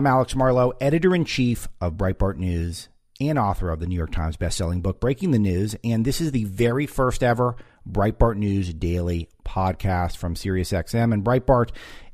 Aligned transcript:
I'm 0.00 0.06
Alex 0.06 0.34
Marlow, 0.34 0.72
editor 0.80 1.14
in 1.14 1.26
chief 1.26 1.68
of 1.78 1.98
Breitbart 1.98 2.38
News 2.38 2.88
and 3.20 3.38
author 3.38 3.68
of 3.68 3.80
the 3.80 3.86
New 3.86 3.96
York 3.96 4.12
Times 4.12 4.38
bestselling 4.38 4.80
book, 4.80 4.98
Breaking 4.98 5.30
the 5.30 5.38
News. 5.38 5.76
And 5.84 6.06
this 6.06 6.22
is 6.22 6.32
the 6.32 6.44
very 6.44 6.86
first 6.86 7.22
ever 7.22 7.54
Breitbart 7.86 8.38
News 8.38 8.72
daily 8.72 9.28
podcast 9.44 10.16
from 10.16 10.36
SiriusXM 10.36 11.12
and 11.12 11.22
Breitbart. 11.22 11.72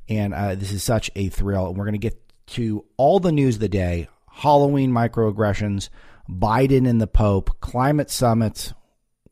And 0.09 0.35
uh, 0.35 0.57
this 0.57 0.73
is 0.73 0.83
such 0.83 1.13
a 1.15 1.29
thrill. 1.29 1.69
And 1.69 1.79
we're 1.79 1.85
going 1.85 1.93
to 1.93 1.99
get 1.99 2.21
to 2.55 2.85
all 2.97 3.21
the 3.21 3.31
news 3.31 3.55
of 3.55 3.61
the 3.61 3.69
day 3.69 4.09
Halloween 4.33 4.91
microaggressions, 4.91 5.89
Biden 6.29 6.89
and 6.89 7.01
the 7.01 7.07
Pope, 7.07 7.61
climate 7.61 8.11
summits 8.11 8.75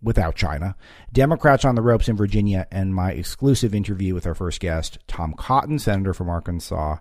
without 0.01 0.37
China, 0.37 0.77
Democrats 1.13 1.65
on 1.65 1.75
the 1.75 1.83
ropes 1.83 2.09
in 2.09 2.17
Virginia, 2.17 2.69
and 2.71 2.95
my 2.95 3.11
exclusive 3.11 3.75
interview 3.75 4.15
with 4.15 4.29
our 4.29 4.35
first 4.35 4.61
guest, 4.61 4.99
Tom 5.09 5.35
Cotton, 5.37 5.81
Senator 5.81 6.15
from 6.15 6.29
Arkansas. 6.29 6.99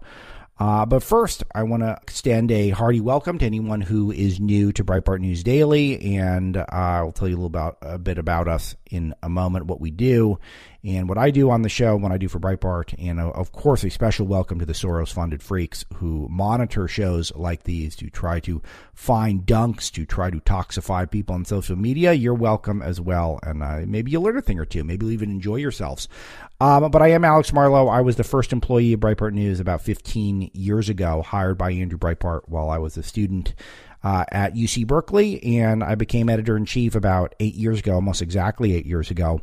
Uh, 0.59 0.85
but 0.85 1.01
first, 1.01 1.43
I 1.55 1.63
want 1.63 1.81
to 1.81 1.97
extend 2.01 2.51
a 2.51 2.69
hearty 2.69 3.01
welcome 3.01 3.39
to 3.39 3.45
anyone 3.45 3.81
who 3.81 4.11
is 4.11 4.39
new 4.39 4.71
to 4.73 4.83
Breitbart 4.83 5.19
News 5.19 5.43
Daily, 5.43 6.17
and 6.17 6.55
uh, 6.55 6.65
I'll 6.69 7.11
tell 7.11 7.27
you 7.27 7.33
a 7.33 7.37
little 7.37 7.47
about 7.47 7.77
a 7.81 7.97
bit 7.97 8.19
about 8.19 8.47
us 8.47 8.75
in 8.91 9.15
a 9.23 9.29
moment, 9.29 9.65
what 9.65 9.81
we 9.81 9.89
do, 9.89 10.37
and 10.85 11.07
what 11.07 11.17
I 11.17 11.31
do 11.31 11.49
on 11.49 11.61
the 11.61 11.69
show, 11.69 11.95
what 11.95 12.11
I 12.11 12.17
do 12.17 12.27
for 12.27 12.39
Breitbart, 12.39 12.93
and 12.99 13.19
uh, 13.19 13.29
of 13.29 13.53
course, 13.53 13.85
a 13.85 13.89
special 13.89 14.27
welcome 14.27 14.59
to 14.59 14.65
the 14.65 14.73
Soros 14.73 15.13
funded 15.13 15.41
freaks 15.41 15.85
who 15.95 16.27
monitor 16.29 16.89
shows 16.89 17.33
like 17.35 17.63
these 17.63 17.95
to 17.97 18.09
try 18.09 18.41
to 18.41 18.61
find 18.93 19.45
dunks, 19.45 19.89
to 19.93 20.05
try 20.05 20.29
to 20.29 20.39
toxify 20.41 21.09
people 21.09 21.35
on 21.35 21.45
social 21.45 21.77
media. 21.77 22.11
You're 22.11 22.33
welcome 22.33 22.81
as 22.81 22.99
well, 22.99 23.39
and 23.43 23.63
uh, 23.63 23.81
maybe 23.85 24.11
you'll 24.11 24.23
learn 24.23 24.37
a 24.37 24.41
thing 24.41 24.59
or 24.59 24.65
two. 24.65 24.83
Maybe 24.83 25.05
you'll 25.05 25.13
even 25.13 25.31
enjoy 25.31 25.55
yourselves. 25.55 26.09
Um, 26.59 26.91
but 26.91 27.01
I 27.01 27.11
am 27.11 27.23
Alex 27.23 27.53
Marlow. 27.53 27.87
I 27.87 28.01
was 28.01 28.17
the 28.17 28.23
first 28.25 28.51
employee 28.51 28.93
of 28.93 28.99
Breitbart 28.99 29.33
News 29.33 29.61
about 29.61 29.81
15 29.81 30.51
years 30.53 30.89
ago, 30.89 31.21
hired 31.21 31.57
by 31.57 31.71
Andrew 31.71 31.97
Breitbart 31.97 32.41
while 32.47 32.69
I 32.69 32.77
was 32.77 32.97
a 32.97 33.03
student. 33.03 33.53
Uh, 34.05 34.25
at 34.33 34.53
UC 34.53 34.85
Berkeley, 34.85 35.41
and 35.61 35.81
I 35.81 35.95
became 35.95 36.27
editor 36.27 36.57
in 36.57 36.65
chief 36.65 36.93
about 36.93 37.35
eight 37.39 37.53
years 37.53 37.79
ago, 37.79 37.93
almost 37.93 38.21
exactly 38.21 38.75
eight 38.75 38.85
years 38.85 39.09
ago. 39.09 39.39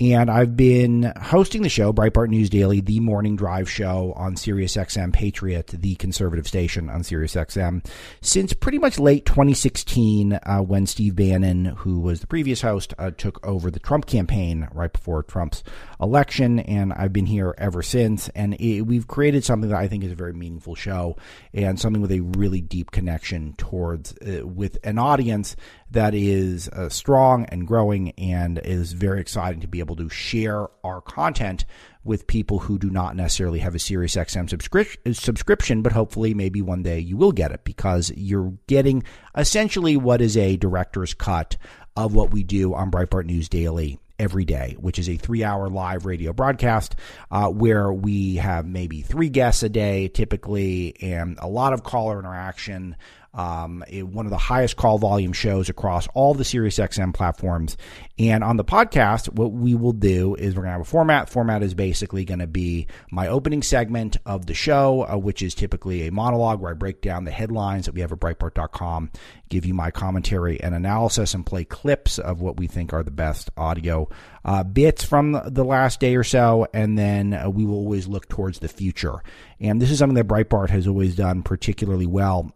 And 0.00 0.28
I've 0.28 0.56
been 0.56 1.12
hosting 1.22 1.62
the 1.62 1.68
show, 1.68 1.92
Breitbart 1.92 2.28
News 2.28 2.50
Daily, 2.50 2.80
the 2.80 2.98
morning 2.98 3.36
drive 3.36 3.70
show 3.70 4.12
on 4.16 4.34
SiriusXM 4.34 5.12
Patriot, 5.12 5.68
the 5.68 5.94
conservative 5.94 6.48
station 6.48 6.90
on 6.90 7.02
SiriusXM, 7.02 7.86
since 8.20 8.52
pretty 8.54 8.78
much 8.80 8.98
late 8.98 9.24
2016 9.24 10.32
uh, 10.32 10.58
when 10.62 10.86
Steve 10.86 11.14
Bannon, 11.14 11.66
who 11.66 12.00
was 12.00 12.18
the 12.18 12.26
previous 12.26 12.60
host, 12.60 12.92
uh, 12.98 13.12
took 13.12 13.46
over 13.46 13.70
the 13.70 13.78
Trump 13.78 14.06
campaign 14.06 14.66
right 14.74 14.92
before 14.92 15.22
Trump's 15.22 15.62
election. 16.00 16.58
And 16.58 16.92
I've 16.92 17.12
been 17.12 17.26
here 17.26 17.54
ever 17.56 17.80
since. 17.80 18.28
And 18.30 18.54
it, 18.60 18.80
we've 18.80 19.06
created 19.06 19.44
something 19.44 19.70
that 19.70 19.78
I 19.78 19.86
think 19.86 20.02
is 20.02 20.10
a 20.10 20.16
very 20.16 20.32
meaningful 20.32 20.74
show 20.74 21.16
and 21.52 21.78
something 21.78 22.02
with 22.02 22.10
a 22.10 22.20
really 22.20 22.60
deep 22.60 22.90
connection 22.90 23.54
towards 23.58 24.12
uh, 24.18 24.44
with 24.44 24.76
an 24.82 24.98
audience 24.98 25.54
that 25.94 26.14
is 26.14 26.68
uh, 26.68 26.88
strong 26.88 27.46
and 27.46 27.66
growing 27.66 28.10
and 28.12 28.58
is 28.58 28.92
very 28.92 29.20
exciting 29.20 29.60
to 29.60 29.66
be 29.66 29.80
able 29.80 29.96
to 29.96 30.08
share 30.08 30.68
our 30.84 31.00
content 31.00 31.64
with 32.04 32.26
people 32.26 32.58
who 32.60 32.78
do 32.78 32.90
not 32.90 33.16
necessarily 33.16 33.60
have 33.60 33.74
a 33.74 33.78
SiriusXM 33.78 34.48
subscri- 34.48 35.16
subscription, 35.16 35.82
but 35.82 35.92
hopefully 35.92 36.34
maybe 36.34 36.60
one 36.60 36.82
day 36.82 36.98
you 36.98 37.16
will 37.16 37.32
get 37.32 37.50
it 37.50 37.64
because 37.64 38.12
you're 38.14 38.52
getting 38.66 39.02
essentially 39.36 39.96
what 39.96 40.20
is 40.20 40.36
a 40.36 40.56
director's 40.56 41.14
cut 41.14 41.56
of 41.96 42.14
what 42.14 42.30
we 42.30 42.42
do 42.42 42.74
on 42.74 42.90
Breitbart 42.90 43.24
News 43.24 43.48
Daily 43.48 43.98
every 44.18 44.44
day, 44.44 44.76
which 44.78 44.98
is 44.98 45.08
a 45.08 45.16
three 45.16 45.42
hour 45.42 45.68
live 45.68 46.06
radio 46.06 46.32
broadcast 46.32 46.94
uh, 47.30 47.48
where 47.48 47.92
we 47.92 48.36
have 48.36 48.66
maybe 48.66 49.00
three 49.00 49.28
guests 49.28 49.62
a 49.62 49.68
day 49.68 50.08
typically 50.08 50.94
and 51.00 51.38
a 51.40 51.48
lot 51.48 51.72
of 51.72 51.82
caller 51.82 52.18
interaction 52.18 52.96
um, 53.34 53.84
it, 53.88 54.06
one 54.06 54.26
of 54.26 54.30
the 54.30 54.38
highest 54.38 54.76
call 54.76 54.98
volume 54.98 55.32
shows 55.32 55.68
across 55.68 56.06
all 56.14 56.34
the 56.34 56.44
SiriusXM 56.44 57.12
platforms. 57.12 57.76
And 58.16 58.44
on 58.44 58.56
the 58.56 58.64
podcast, 58.64 59.28
what 59.28 59.50
we 59.52 59.74
will 59.74 59.92
do 59.92 60.36
is 60.36 60.54
we're 60.54 60.62
going 60.62 60.68
to 60.68 60.78
have 60.78 60.80
a 60.80 60.84
format. 60.84 61.28
Format 61.28 61.62
is 61.64 61.74
basically 61.74 62.24
going 62.24 62.38
to 62.38 62.46
be 62.46 62.86
my 63.10 63.26
opening 63.26 63.62
segment 63.62 64.16
of 64.24 64.46
the 64.46 64.54
show, 64.54 65.04
uh, 65.04 65.16
which 65.16 65.42
is 65.42 65.54
typically 65.54 66.06
a 66.06 66.12
monologue 66.12 66.60
where 66.60 66.70
I 66.70 66.74
break 66.74 67.00
down 67.00 67.24
the 67.24 67.32
headlines 67.32 67.86
that 67.86 67.94
we 67.94 68.02
have 68.02 68.12
at 68.12 68.20
Breitbart.com, 68.20 69.10
give 69.48 69.66
you 69.66 69.74
my 69.74 69.90
commentary 69.90 70.60
and 70.60 70.72
analysis, 70.72 71.34
and 71.34 71.44
play 71.44 71.64
clips 71.64 72.20
of 72.20 72.40
what 72.40 72.56
we 72.56 72.68
think 72.68 72.92
are 72.92 73.02
the 73.02 73.10
best 73.10 73.50
audio 73.56 74.08
uh, 74.44 74.62
bits 74.62 75.02
from 75.02 75.40
the 75.44 75.64
last 75.64 75.98
day 75.98 76.14
or 76.14 76.24
so. 76.24 76.68
And 76.72 76.96
then 76.96 77.34
uh, 77.34 77.50
we 77.50 77.64
will 77.64 77.74
always 77.74 78.06
look 78.06 78.28
towards 78.28 78.60
the 78.60 78.68
future. 78.68 79.16
And 79.58 79.82
this 79.82 79.90
is 79.90 79.98
something 79.98 80.14
that 80.14 80.28
Breitbart 80.28 80.70
has 80.70 80.86
always 80.86 81.16
done 81.16 81.42
particularly 81.42 82.06
well 82.06 82.52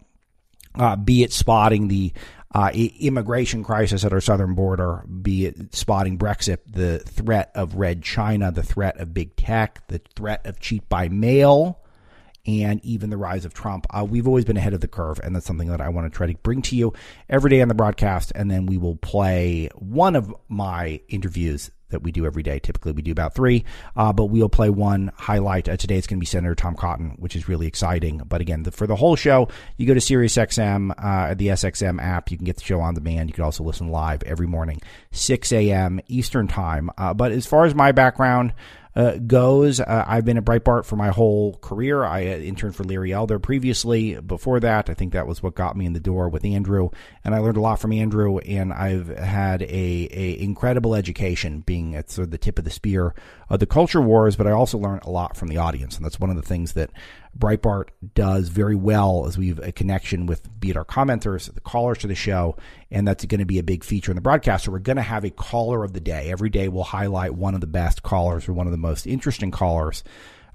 uh, 0.79 0.97
be 0.97 1.23
it 1.23 1.33
spotting 1.33 1.89
the 1.89 2.13
uh, 2.55 2.71
immigration 2.73 3.63
crisis 3.63 4.05
at 4.05 4.13
our 4.13 4.21
southern 4.21 4.55
border, 4.55 5.05
be 5.23 5.47
it 5.47 5.75
spotting 5.75 6.17
Brexit, 6.19 6.59
the 6.67 7.01
threat 7.01 7.51
of 7.55 7.75
red 7.75 8.03
China, 8.03 8.51
the 8.51 8.63
threat 8.63 8.99
of 8.99 9.13
big 9.13 9.37
tech, 9.37 9.87
the 9.89 10.01
threat 10.17 10.47
of 10.47 10.59
cheat 10.59 10.89
by 10.89 11.09
mail, 11.09 11.81
and 12.47 12.83
even 12.83 13.11
the 13.11 13.19
rise 13.19 13.45
of 13.45 13.53
Trump. 13.53 13.87
Uh, 13.91 14.07
we've 14.09 14.27
always 14.27 14.47
been 14.47 14.57
ahead 14.57 14.73
of 14.73 14.81
the 14.81 14.89
curve, 14.89 15.21
and 15.23 15.37
that's 15.37 15.45
something 15.45 15.69
that 15.69 15.83
I 15.83 15.91
want 15.91 16.11
to 16.11 16.17
try 16.17 16.27
to 16.27 16.39
bring 16.39 16.63
to 16.63 16.77
you 16.77 16.95
every 17.29 17.51
day 17.51 17.61
on 17.61 17.69
the 17.69 17.75
broadcast. 17.75 18.33
And 18.35 18.51
then 18.51 18.65
we 18.65 18.79
will 18.79 18.97
play 18.97 19.69
one 19.75 20.17
of 20.17 20.35
my 20.49 21.03
interviews 21.09 21.71
that 21.91 22.03
we 22.03 22.13
do 22.13 22.27
every 22.27 22.43
day. 22.43 22.59
Typically, 22.59 22.93
we 22.93 23.03
do 23.03 23.13
about 23.13 23.35
three, 23.35 23.65
uh, 23.97 24.13
but 24.13 24.27
we'll 24.27 24.49
play 24.49 24.71
one 24.71 25.13
highlight. 25.17 25.69
Uh, 25.69 25.77
today, 25.77 25.97
it's 25.97 26.07
going 26.07 26.19
to 26.19 26.21
be 26.21 26.27
Senator 26.27 26.55
Tom 26.55 26.75
Cotton, 26.75 27.17
which 27.19 27.37
is 27.37 27.49
really 27.49 27.67
exciting. 27.67 28.23
But 28.27 28.41
again, 28.41 28.63
the, 28.63 28.71
for 28.71 28.87
the 28.87 28.97
whole 28.97 29.17
show, 29.17 29.49
you 29.77 29.87
go 29.87 29.95
to 29.95 30.01
SiriusXM, 30.01 30.93
uh, 30.99 31.35
the 31.35 31.49
SXM 31.49 32.03
app. 32.03 32.31
You 32.31 32.37
can 32.37 32.47
get 32.47 32.57
the 32.57 32.65
show 32.65 32.81
on 32.81 32.95
demand. 32.95 33.29
You 33.31 33.35
can 33.35 33.45
also 33.45 33.65
listen 33.65 33.89
live 33.89 34.23
every 34.25 34.47
morning, 34.47 34.81
6 35.13 35.53
a.m. 35.53 36.01
Eastern 36.09 36.49
Time. 36.49 36.91
Uh, 36.99 37.15
but 37.15 37.33
as 37.33 37.47
far 37.47 37.65
as 37.65 37.75
my 37.75 37.93
background, 37.93 38.53
uh, 38.99 39.17
goes. 39.19 39.79
Uh, 39.79 40.05
I've 40.09 40.25
been 40.25 40.37
at 40.37 40.45
Breitbart 40.45 40.85
for 40.85 40.97
my 40.97 41.11
whole 41.11 41.55
career. 41.59 42.05
I 42.05 42.27
uh, 42.27 42.39
interned 42.39 42.75
for 42.75 42.83
Larry 42.83 43.13
Elder 43.13 43.39
previously. 43.39 44.21
Before 44.21 44.59
that, 44.59 44.91
I 44.91 44.95
think 44.95 45.13
that 45.13 45.29
was 45.29 45.41
what 45.41 45.55
got 45.55 45.77
me 45.77 45.87
in 45.87 45.93
the 45.93 46.01
door 46.01 46.29
with 46.29 46.45
Andrew, 46.45 46.91
and 47.25 47.33
I 47.33 47.39
learned 47.39 47.57
a 47.57 47.61
lot 47.61 47.79
from 47.79 47.93
Andrew. 47.93 48.39
And 48.39 48.73
I've 48.73 49.07
had 49.17 49.63
a, 49.63 50.09
a 50.11 50.41
incredible 50.41 50.97
education, 50.97 51.61
being 51.61 51.95
at 51.95 52.11
sort 52.11 52.25
of 52.25 52.31
the 52.33 52.39
tip 52.39 52.59
of 52.59 52.65
the 52.65 52.73
spear 52.73 53.15
of 53.49 53.61
the 53.61 53.67
culture 53.67 54.03
wars. 54.03 54.35
But 54.35 54.49
I 54.49 54.51
also 54.51 54.79
learned 54.79 55.05
a 55.05 55.11
lot 55.11 55.37
from 55.37 55.47
the 55.47 55.59
audience, 55.59 55.95
and 55.95 56.05
that's 56.05 56.19
one 56.19 56.31
of 56.31 56.37
the 56.37 56.43
things 56.43 56.73
that 56.73 56.91
Breitbart 57.39 57.91
does 58.15 58.49
very 58.49 58.75
well 58.75 59.27
as 59.27 59.39
we 59.39 59.49
have 59.49 59.61
a 59.61 59.71
connection 59.71 60.27
with 60.27 60.49
be 60.59 60.71
it 60.71 60.77
our 60.77 60.85
commenters, 60.85 61.53
the 61.53 61.61
callers 61.61 61.99
to 61.99 62.07
the 62.07 62.15
show, 62.15 62.57
and 62.91 63.07
that's 63.07 63.25
going 63.25 63.39
to 63.39 63.47
be 63.47 63.59
a 63.59 63.63
big 63.63 63.85
feature 63.85 64.11
in 64.11 64.17
the 64.17 64.21
broadcast. 64.21 64.65
So 64.65 64.73
we're 64.73 64.81
going 64.81 64.97
to 64.97 65.03
have 65.03 65.25
a 65.25 65.31
caller 65.31 65.85
of 65.85 65.93
the 65.93 66.01
day. 66.01 66.31
Every 66.31 66.51
day 66.51 66.69
we'll 66.69 66.83
highlight 66.83 67.35
one 67.35 67.55
of 67.55 67.61
the 67.61 67.67
best 67.67 68.03
callers 68.03 68.49
or 68.49 68.55
one 68.55 68.67
of 68.67 68.73
the 68.73 68.77
most 68.77 69.07
interesting 69.07 69.51
callers 69.51 70.03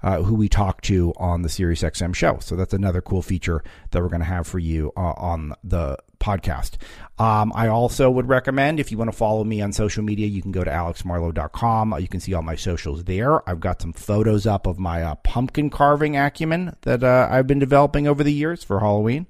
uh, 0.04 0.22
who 0.22 0.34
we 0.34 0.50
talk 0.50 0.82
to 0.82 1.14
on 1.16 1.40
the 1.40 1.48
SiriusXM 1.48 2.14
show. 2.14 2.38
So 2.40 2.56
that's 2.56 2.74
another 2.74 3.00
cool 3.00 3.22
feature 3.22 3.64
that 3.90 4.02
we're 4.02 4.10
going 4.10 4.20
to 4.20 4.26
have 4.26 4.46
for 4.46 4.58
you 4.58 4.92
uh, 4.96 5.14
on 5.16 5.54
the 5.64 5.96
podcast. 6.20 6.76
Um, 7.18 7.52
I 7.54 7.68
also 7.68 8.10
would 8.10 8.28
recommend 8.28 8.80
if 8.80 8.92
you 8.92 8.98
want 8.98 9.10
to 9.10 9.16
follow 9.16 9.44
me 9.44 9.62
on 9.62 9.72
social 9.72 10.04
media, 10.04 10.26
you 10.26 10.42
can 10.42 10.52
go 10.52 10.62
to 10.62 10.70
alexmarlow.com. 10.70 11.98
You 11.98 12.08
can 12.08 12.20
see 12.20 12.34
all 12.34 12.42
my 12.42 12.54
socials 12.54 13.04
there. 13.04 13.48
I've 13.48 13.60
got 13.60 13.80
some 13.80 13.94
photos 13.94 14.46
up 14.46 14.66
of 14.66 14.78
my 14.78 15.02
uh, 15.02 15.14
pumpkin 15.16 15.70
carving 15.70 16.18
acumen 16.18 16.76
that 16.82 17.02
uh, 17.02 17.28
I've 17.30 17.46
been 17.46 17.58
developing 17.58 18.06
over 18.06 18.22
the 18.22 18.32
years 18.32 18.62
for 18.62 18.80
Halloween. 18.80 19.26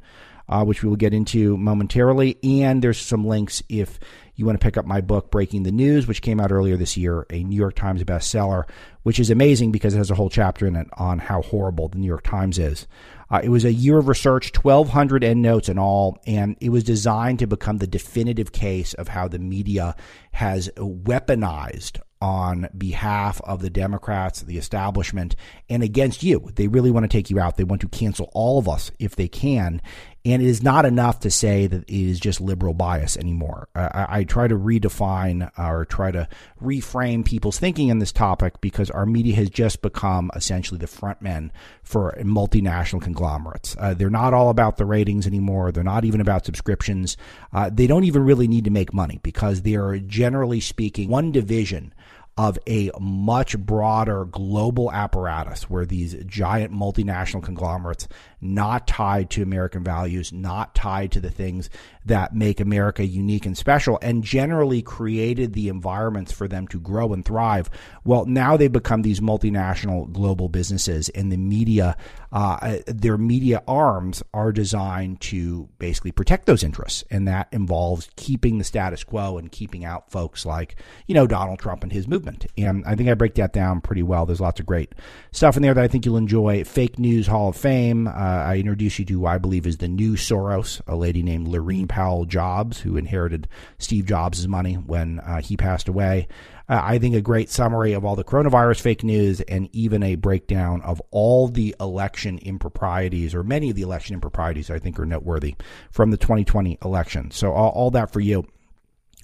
Uh, 0.46 0.62
which 0.62 0.82
we 0.82 0.90
will 0.90 0.96
get 0.96 1.14
into 1.14 1.56
momentarily. 1.56 2.37
And 2.43 2.84
there's 2.84 2.98
some 2.98 3.26
links 3.26 3.62
if 3.70 3.98
you 4.34 4.44
want 4.44 4.60
to 4.60 4.62
pick 4.62 4.76
up 4.76 4.84
my 4.84 5.00
book, 5.00 5.31
Breaking 5.31 5.62
the 5.62 5.72
News, 5.72 6.06
which 6.06 6.20
came 6.20 6.38
out 6.38 6.52
earlier 6.52 6.76
this 6.76 6.98
year, 6.98 7.25
a 7.31 7.43
New 7.43 7.56
York 7.56 7.75
Times 7.75 8.04
bestseller, 8.04 8.64
which 9.04 9.20
is 9.20 9.30
amazing 9.30 9.70
because 9.70 9.94
it 9.94 9.98
has 9.98 10.10
a 10.10 10.14
whole 10.14 10.28
chapter 10.28 10.66
in 10.66 10.74
it 10.74 10.88
on 10.94 11.18
how 11.20 11.40
horrible 11.40 11.88
the 11.88 11.98
New 11.98 12.06
York 12.06 12.24
Times 12.24 12.58
is. 12.58 12.86
Uh, 13.30 13.40
it 13.42 13.48
was 13.48 13.64
a 13.64 13.72
year 13.72 13.98
of 13.98 14.08
research, 14.08 14.52
1,200 14.62 15.24
endnotes 15.24 15.68
in 15.68 15.78
all, 15.78 16.18
and 16.26 16.56
it 16.60 16.70
was 16.70 16.84
designed 16.84 17.38
to 17.38 17.46
become 17.46 17.78
the 17.78 17.86
definitive 17.86 18.52
case 18.52 18.92
of 18.94 19.08
how 19.08 19.28
the 19.28 19.38
media 19.38 19.96
has 20.32 20.68
weaponized 20.76 22.00
on 22.20 22.68
behalf 22.76 23.40
of 23.42 23.60
the 23.60 23.70
Democrats, 23.70 24.40
the 24.40 24.56
establishment, 24.56 25.36
and 25.68 25.82
against 25.82 26.22
you. 26.22 26.50
They 26.54 26.68
really 26.68 26.90
want 26.90 27.04
to 27.04 27.08
take 27.08 27.28
you 27.28 27.38
out. 27.38 27.56
They 27.56 27.64
want 27.64 27.82
to 27.82 27.88
cancel 27.88 28.30
all 28.32 28.58
of 28.58 28.68
us 28.68 28.90
if 28.98 29.14
they 29.16 29.28
can. 29.28 29.82
And 30.26 30.42
it 30.42 30.48
is 30.48 30.62
not 30.62 30.86
enough 30.86 31.20
to 31.20 31.30
say 31.30 31.66
that 31.66 31.82
it 31.82 31.94
is 31.94 32.18
just 32.18 32.40
liberal 32.40 32.72
bias 32.72 33.18
anymore. 33.18 33.68
I, 33.74 34.06
I 34.08 34.24
try 34.24 34.48
to 34.48 34.56
redefine 34.56 35.50
or 35.58 35.84
try 35.84 36.10
to 36.12 36.26
reframe 36.62 37.26
people's 37.26 37.58
thinking 37.58 37.90
on 37.90 37.98
this 37.98 38.10
topic 38.10 38.58
because 38.62 38.90
our 38.90 39.04
media 39.04 39.36
has 39.36 39.50
just 39.50 39.82
become 39.82 40.30
essentially 40.34 40.78
the 40.78 40.86
front 40.86 41.20
men 41.20 41.52
for 41.82 42.16
multinational 42.20 43.02
conglomerates. 43.02 43.76
Uh, 43.78 43.92
they're 43.92 44.08
not 44.08 44.32
all 44.32 44.48
about 44.48 44.78
the 44.78 44.86
ratings 44.86 45.26
anymore. 45.26 45.70
They're 45.70 45.84
not 45.84 46.06
even 46.06 46.22
about 46.22 46.46
subscriptions. 46.46 47.18
Uh, 47.52 47.68
they 47.70 47.86
don't 47.86 48.04
even 48.04 48.24
really 48.24 48.48
need 48.48 48.64
to 48.64 48.70
make 48.70 48.94
money 48.94 49.20
because 49.22 49.60
they 49.60 49.74
are 49.74 49.98
generally 49.98 50.60
speaking 50.60 51.10
one 51.10 51.32
division 51.32 51.92
of 52.36 52.58
a 52.66 52.90
much 52.98 53.56
broader 53.58 54.25
global 54.25 54.90
apparatus 54.90 55.70
where 55.70 55.86
these 55.86 56.14
giant 56.25 56.72
multinational 56.72 57.42
conglomerates, 57.42 58.08
not 58.40 58.88
tied 58.88 59.31
to 59.31 59.42
American 59.42 59.84
values, 59.84 60.32
not 60.32 60.75
tied 60.75 61.12
to 61.12 61.20
the 61.20 61.31
things 61.31 61.70
that 62.04 62.34
make 62.34 62.58
America 62.58 63.06
unique 63.06 63.46
and 63.46 63.56
special, 63.56 63.98
and 64.02 64.25
generally 64.25 64.82
created 64.82 65.52
the 65.52 65.69
environments 65.69 66.32
for 66.32 66.48
them 66.48 66.66
to 66.66 66.81
grow 66.81 67.12
and 67.12 67.25
thrive. 67.25 67.70
Well, 68.04 68.26
now 68.26 68.56
they've 68.56 68.70
become 68.70 69.02
these 69.02 69.20
multinational 69.20 70.12
global 70.12 70.48
businesses, 70.48 71.08
and 71.10 71.31
the 71.31 71.36
media, 71.36 71.96
uh, 72.34 72.78
their 72.88 73.16
media 73.16 73.62
arms 73.69 74.20
are 74.34 74.50
designed 74.50 75.20
to 75.20 75.69
basically 75.78 76.10
protect 76.10 76.46
those 76.46 76.64
interests, 76.64 77.04
and 77.08 77.28
that 77.28 77.46
involves 77.52 78.10
keeping 78.16 78.58
the 78.58 78.64
status 78.64 79.04
quo 79.04 79.38
and 79.38 79.52
keeping 79.52 79.84
out 79.84 80.10
folks 80.10 80.44
like, 80.44 80.75
you 81.06 81.14
know, 81.14 81.28
Donald 81.28 81.60
Trump 81.60 81.84
and 81.84 81.92
his 81.92 82.08
movement. 82.08 82.46
And 82.58 82.84
I 82.86 82.96
think 82.96 83.08
I 83.08 83.14
break 83.14 83.36
that 83.36 83.52
down 83.52 83.81
pretty 83.81 84.02
well. 84.02 84.26
There's 84.26 84.40
lots 84.40 84.58
of 84.58 84.66
great 84.66 84.96
stuff 85.31 85.56
in 85.56 85.62
there 85.62 85.75
that 85.75 85.84
I 85.84 85.86
think 85.86 86.04
you'll 86.04 86.16
enjoy. 86.16 86.64
Fake 86.64 86.98
News 86.98 87.28
Hall 87.28 87.50
of 87.50 87.56
Fame. 87.56 88.08
Uh, 88.08 88.10
I 88.10 88.56
introduce 88.56 88.98
you 88.98 89.04
to 89.04 89.26
I 89.26 89.38
believe 89.38 89.64
is 89.64 89.76
the 89.76 89.86
new 89.86 90.14
Soros, 90.14 90.81
a 90.88 90.96
lady 90.96 91.22
named 91.22 91.46
Laurene 91.46 91.88
Powell 91.88 92.25
Jobs, 92.25 92.81
who 92.81 92.96
inherited 92.96 93.46
Steve 93.78 94.06
Jobs' 94.06 94.48
money 94.48 94.75
when 94.75 95.20
uh, 95.20 95.40
he 95.40 95.56
passed 95.56 95.88
away. 95.88 96.26
Uh, 96.69 96.81
I 96.82 96.99
think 96.99 97.14
a 97.14 97.20
great 97.20 97.50
summary 97.50 97.93
of 97.93 98.05
all 98.05 98.16
the 98.16 98.25
coronavirus 98.25 98.81
fake 98.81 99.05
news 99.05 99.40
and 99.43 99.69
even 99.72 100.02
a 100.02 100.14
breakdown 100.14 100.81
of 100.82 101.00
all 101.11 101.49
the 101.49 101.75
election 101.78 102.38
improprieties 102.38 103.34
or 103.34 103.43
many 103.43 103.70
of 103.70 103.76
the 103.76 103.82
election 103.82 104.14
improprieties 104.14 104.70
I 104.70 104.78
think 104.78 104.99
are 104.99 105.06
noteworthy 105.06 105.56
from 105.90 106.11
the 106.11 106.16
2020 106.16 106.78
election. 106.82 107.31
So 107.31 107.52
all, 107.52 107.70
all 107.70 107.90
that 107.93 108.12
for 108.12 108.20
you. 108.20 108.46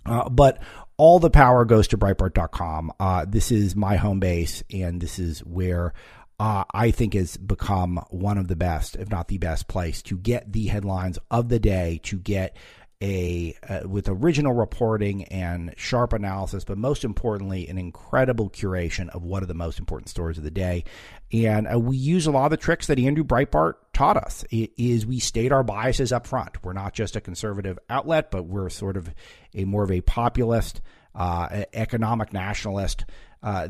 Uh, 0.07 0.29
but 0.29 0.61
all 0.97 1.19
the 1.19 1.31
power 1.31 1.65
goes 1.65 1.89
to 1.89 1.99
Breitbart.com. 1.99 2.93
Uh, 3.01 3.25
this 3.27 3.51
is 3.51 3.75
my 3.75 3.97
home 3.97 4.21
base, 4.21 4.63
and 4.71 5.01
this 5.01 5.19
is 5.19 5.41
where 5.41 5.95
uh, 6.39 6.65
I 6.73 6.91
think 6.91 7.15
has 7.15 7.37
become 7.37 8.03
one 8.09 8.39
of 8.39 8.49
the 8.49 8.57
best, 8.57 8.97
if 8.97 9.11
not 9.11 9.29
the 9.29 9.39
best 9.39 9.69
place 9.69 10.03
to 10.03 10.17
get 10.17 10.53
the 10.53 10.67
headlines 10.67 11.19
of 11.31 11.49
the 11.49 11.59
day, 11.59 12.01
to 12.05 12.19
get 12.19 12.57
a 13.03 13.57
uh, 13.67 13.81
with 13.89 14.09
original 14.09 14.53
reporting 14.53 15.25
and 15.25 15.75
sharp 15.77 16.13
analysis, 16.13 16.65
but 16.65 16.77
most 16.77 17.05
importantly, 17.05 17.67
an 17.69 17.79
incredible 17.79 18.51
curation 18.51 19.09
of 19.11 19.23
what 19.23 19.43
are 19.43 19.47
the 19.47 19.55
most 19.55 19.79
important 19.79 20.09
stories 20.09 20.37
of 20.37 20.45
the 20.45 20.51
day. 20.51 20.85
And 21.33 21.67
uh, 21.73 21.79
we 21.79 21.97
use 21.97 22.27
a 22.27 22.31
lot 22.31 22.47
of 22.47 22.51
the 22.51 22.57
tricks 22.59 22.89
that 22.89 22.99
Andrew 22.99 23.25
Breitbart 23.25 23.75
taught 23.95 24.19
us. 24.19 24.45
It 24.51 24.73
is 24.77 25.07
we 25.07 25.19
state 25.19 25.51
our 25.51 25.63
biases 25.63 26.13
up 26.13 26.27
front. 26.27 26.63
We're 26.63 26.75
not 26.75 26.93
just 26.93 27.17
a 27.17 27.21
conservative 27.21 27.79
outlet, 27.89 28.31
but 28.31 28.45
we're 28.45 28.69
sort 28.69 28.97
of 28.97 29.11
a 29.55 29.65
more 29.65 29.85
of 29.85 29.91
a 29.91 30.03
populist, 30.03 30.83
uh, 31.15 31.65
economic 31.73 32.33
nationalist. 32.33 33.05
Uh, 33.43 33.69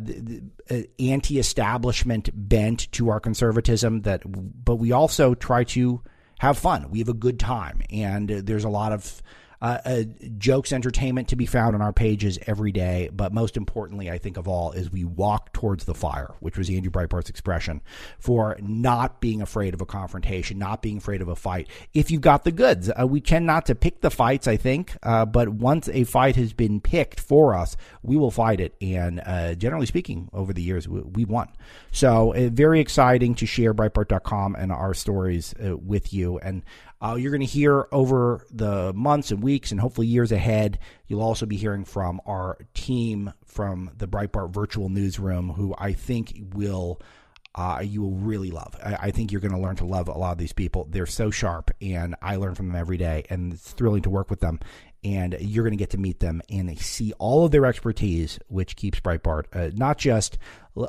uh 0.68 0.78
anti-establishment 0.98 2.28
bent 2.34 2.90
to 2.90 3.08
our 3.08 3.20
conservatism 3.20 4.02
that 4.02 4.20
but 4.64 4.74
we 4.76 4.90
also 4.90 5.32
try 5.32 5.62
to 5.62 6.02
have 6.40 6.56
fun. 6.56 6.90
We 6.90 7.00
have 7.00 7.08
a 7.10 7.14
good 7.14 7.38
time, 7.38 7.82
and 7.90 8.32
uh, 8.32 8.40
there's 8.42 8.64
a 8.64 8.70
lot 8.70 8.92
of 8.92 9.22
uh, 9.62 9.78
uh, 9.84 10.02
jokes, 10.38 10.72
entertainment 10.72 11.28
to 11.28 11.36
be 11.36 11.46
found 11.46 11.74
on 11.74 11.82
our 11.82 11.92
pages 11.92 12.38
every 12.46 12.72
day. 12.72 13.10
But 13.12 13.32
most 13.32 13.56
importantly, 13.56 14.10
I 14.10 14.18
think 14.18 14.36
of 14.36 14.48
all, 14.48 14.72
is 14.72 14.90
we 14.90 15.04
walk 15.04 15.52
towards 15.52 15.84
the 15.84 15.94
fire, 15.94 16.34
which 16.40 16.56
was 16.56 16.70
Andrew 16.70 16.90
Breitbart's 16.90 17.28
expression 17.28 17.82
for 18.18 18.56
not 18.60 19.20
being 19.20 19.42
afraid 19.42 19.74
of 19.74 19.80
a 19.80 19.86
confrontation, 19.86 20.58
not 20.58 20.80
being 20.80 20.96
afraid 20.96 21.20
of 21.20 21.28
a 21.28 21.36
fight. 21.36 21.68
If 21.92 22.10
you've 22.10 22.20
got 22.22 22.44
the 22.44 22.52
goods, 22.52 22.90
uh, 22.90 23.06
we 23.06 23.20
tend 23.20 23.46
not 23.46 23.66
to 23.66 23.74
pick 23.74 24.00
the 24.00 24.10
fights, 24.10 24.48
I 24.48 24.56
think, 24.56 24.96
uh, 25.02 25.26
but 25.26 25.50
once 25.50 25.88
a 25.90 26.04
fight 26.04 26.36
has 26.36 26.52
been 26.52 26.80
picked 26.80 27.20
for 27.20 27.54
us, 27.54 27.76
we 28.02 28.16
will 28.16 28.30
fight 28.30 28.60
it. 28.60 28.74
And 28.80 29.20
uh, 29.24 29.54
generally 29.54 29.86
speaking, 29.86 30.30
over 30.32 30.52
the 30.52 30.62
years, 30.62 30.88
we, 30.88 31.00
we 31.00 31.24
won. 31.24 31.48
So 31.90 32.34
uh, 32.34 32.48
very 32.50 32.80
exciting 32.80 33.34
to 33.36 33.46
share 33.46 33.74
Breitbart.com 33.74 34.54
and 34.54 34.72
our 34.72 34.94
stories 34.94 35.54
with 35.58 36.12
you. 36.12 36.38
And 36.38 36.62
uh, 37.02 37.14
you're 37.14 37.30
going 37.30 37.40
to 37.40 37.46
hear 37.46 37.86
over 37.92 38.46
the 38.50 38.92
months 38.92 39.30
and 39.30 39.42
weeks 39.42 39.70
and 39.70 39.80
hopefully 39.80 40.06
years 40.06 40.32
ahead. 40.32 40.78
You'll 41.06 41.22
also 41.22 41.46
be 41.46 41.56
hearing 41.56 41.84
from 41.84 42.20
our 42.26 42.58
team 42.74 43.32
from 43.44 43.90
the 43.96 44.06
Breitbart 44.06 44.52
Virtual 44.52 44.88
Newsroom, 44.88 45.50
who 45.50 45.74
I 45.78 45.92
think 45.92 46.34
will. 46.54 47.00
Uh, 47.52 47.82
you 47.84 48.00
will 48.00 48.14
really 48.14 48.52
love. 48.52 48.76
I, 48.80 48.94
I 48.94 49.10
think 49.10 49.32
you're 49.32 49.40
going 49.40 49.54
to 49.54 49.58
learn 49.58 49.74
to 49.76 49.84
love 49.84 50.06
a 50.06 50.16
lot 50.16 50.30
of 50.30 50.38
these 50.38 50.52
people. 50.52 50.86
They're 50.88 51.04
so 51.04 51.32
sharp, 51.32 51.72
and 51.82 52.14
I 52.22 52.36
learn 52.36 52.54
from 52.54 52.68
them 52.68 52.76
every 52.76 52.96
day, 52.96 53.24
and 53.28 53.52
it's 53.52 53.72
thrilling 53.72 54.02
to 54.02 54.10
work 54.10 54.30
with 54.30 54.38
them. 54.38 54.60
And 55.02 55.36
you're 55.40 55.64
going 55.64 55.72
to 55.72 55.76
get 55.76 55.90
to 55.90 55.98
meet 55.98 56.20
them 56.20 56.42
and 56.48 56.78
see 56.78 57.12
all 57.18 57.44
of 57.44 57.50
their 57.50 57.66
expertise, 57.66 58.38
which 58.46 58.76
keeps 58.76 59.00
Breitbart 59.00 59.46
uh, 59.52 59.72
not 59.74 59.98
just 59.98 60.38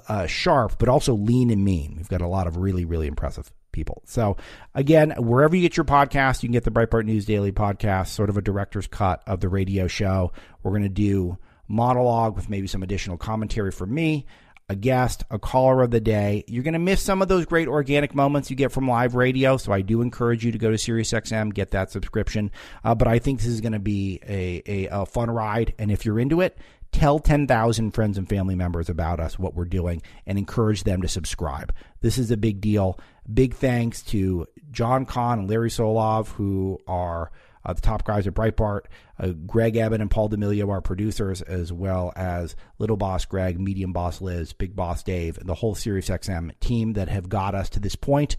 uh, 0.07 0.27
sharp, 0.27 0.77
but 0.77 0.87
also 0.87 1.15
lean 1.15 1.49
and 1.49 1.65
mean. 1.65 1.95
We've 1.97 2.07
got 2.07 2.21
a 2.21 2.27
lot 2.27 2.45
of 2.45 2.57
really, 2.57 2.85
really 2.85 3.07
impressive 3.07 3.51
people. 3.71 4.01
So, 4.05 4.37
again, 4.73 5.13
wherever 5.17 5.55
you 5.55 5.61
get 5.61 5.77
your 5.77 5.85
podcast, 5.85 6.43
you 6.43 6.49
can 6.49 6.53
get 6.53 6.63
the 6.63 6.71
Breitbart 6.71 7.05
News 7.05 7.25
Daily 7.25 7.51
podcast, 7.51 8.07
sort 8.07 8.29
of 8.29 8.37
a 8.37 8.41
director's 8.41 8.87
cut 8.87 9.23
of 9.27 9.39
the 9.39 9.49
radio 9.49 9.87
show. 9.87 10.31
We're 10.63 10.71
going 10.71 10.83
to 10.83 10.89
do 10.89 11.37
monologue 11.67 12.35
with 12.35 12.49
maybe 12.49 12.67
some 12.67 12.83
additional 12.83 13.17
commentary 13.17 13.71
from 13.71 13.93
me, 13.93 14.25
a 14.69 14.75
guest, 14.75 15.23
a 15.31 15.39
caller 15.39 15.81
of 15.81 15.91
the 15.91 16.01
day. 16.01 16.43
You're 16.47 16.63
going 16.63 16.73
to 16.73 16.79
miss 16.79 17.01
some 17.01 17.21
of 17.21 17.27
those 17.27 17.45
great 17.45 17.67
organic 17.67 18.13
moments 18.13 18.49
you 18.49 18.55
get 18.55 18.71
from 18.71 18.87
live 18.87 19.15
radio. 19.15 19.57
So, 19.57 19.71
I 19.71 19.81
do 19.81 20.01
encourage 20.01 20.45
you 20.45 20.51
to 20.51 20.57
go 20.57 20.69
to 20.69 20.77
SiriusXM, 20.77 21.53
get 21.53 21.71
that 21.71 21.91
subscription. 21.91 22.51
Uh, 22.83 22.95
but 22.95 23.07
I 23.07 23.19
think 23.19 23.39
this 23.39 23.47
is 23.47 23.61
going 23.61 23.73
to 23.73 23.79
be 23.79 24.19
a, 24.27 24.61
a, 24.65 24.87
a 25.01 25.05
fun 25.05 25.31
ride. 25.31 25.73
And 25.79 25.91
if 25.91 26.05
you're 26.05 26.19
into 26.19 26.41
it, 26.41 26.57
tell 26.91 27.19
10,000 27.19 27.91
friends 27.91 28.17
and 28.17 28.27
family 28.27 28.55
members 28.55 28.89
about 28.89 29.19
us, 29.19 29.39
what 29.39 29.55
we're 29.55 29.65
doing, 29.65 30.01
and 30.25 30.37
encourage 30.37 30.83
them 30.83 31.01
to 31.01 31.07
subscribe. 31.07 31.73
This 32.01 32.17
is 32.17 32.31
a 32.31 32.37
big 32.37 32.61
deal. 32.61 32.99
Big 33.31 33.53
thanks 33.53 34.01
to 34.03 34.47
John 34.71 35.05
Kahn 35.05 35.39
and 35.39 35.49
Larry 35.49 35.69
Solov, 35.69 36.29
who 36.29 36.79
are 36.87 37.31
uh, 37.63 37.73
the 37.73 37.81
top 37.81 38.03
guys 38.03 38.27
at 38.27 38.33
Breitbart, 38.33 38.81
uh, 39.19 39.29
Greg 39.45 39.75
Ebbett 39.75 40.01
and 40.01 40.09
Paul 40.09 40.29
D'Amelio, 40.29 40.69
our 40.69 40.81
producers, 40.81 41.41
as 41.41 41.71
well 41.71 42.11
as 42.15 42.55
Little 42.79 42.97
Boss 42.97 43.25
Greg, 43.25 43.59
Medium 43.59 43.93
Boss 43.93 44.21
Liz, 44.21 44.53
Big 44.53 44.75
Boss 44.75 45.03
Dave, 45.03 45.37
and 45.37 45.47
the 45.47 45.55
whole 45.55 45.75
SiriusXM 45.75 46.59
team 46.59 46.93
that 46.93 47.07
have 47.09 47.29
got 47.29 47.55
us 47.55 47.69
to 47.69 47.79
this 47.79 47.95
point. 47.95 48.37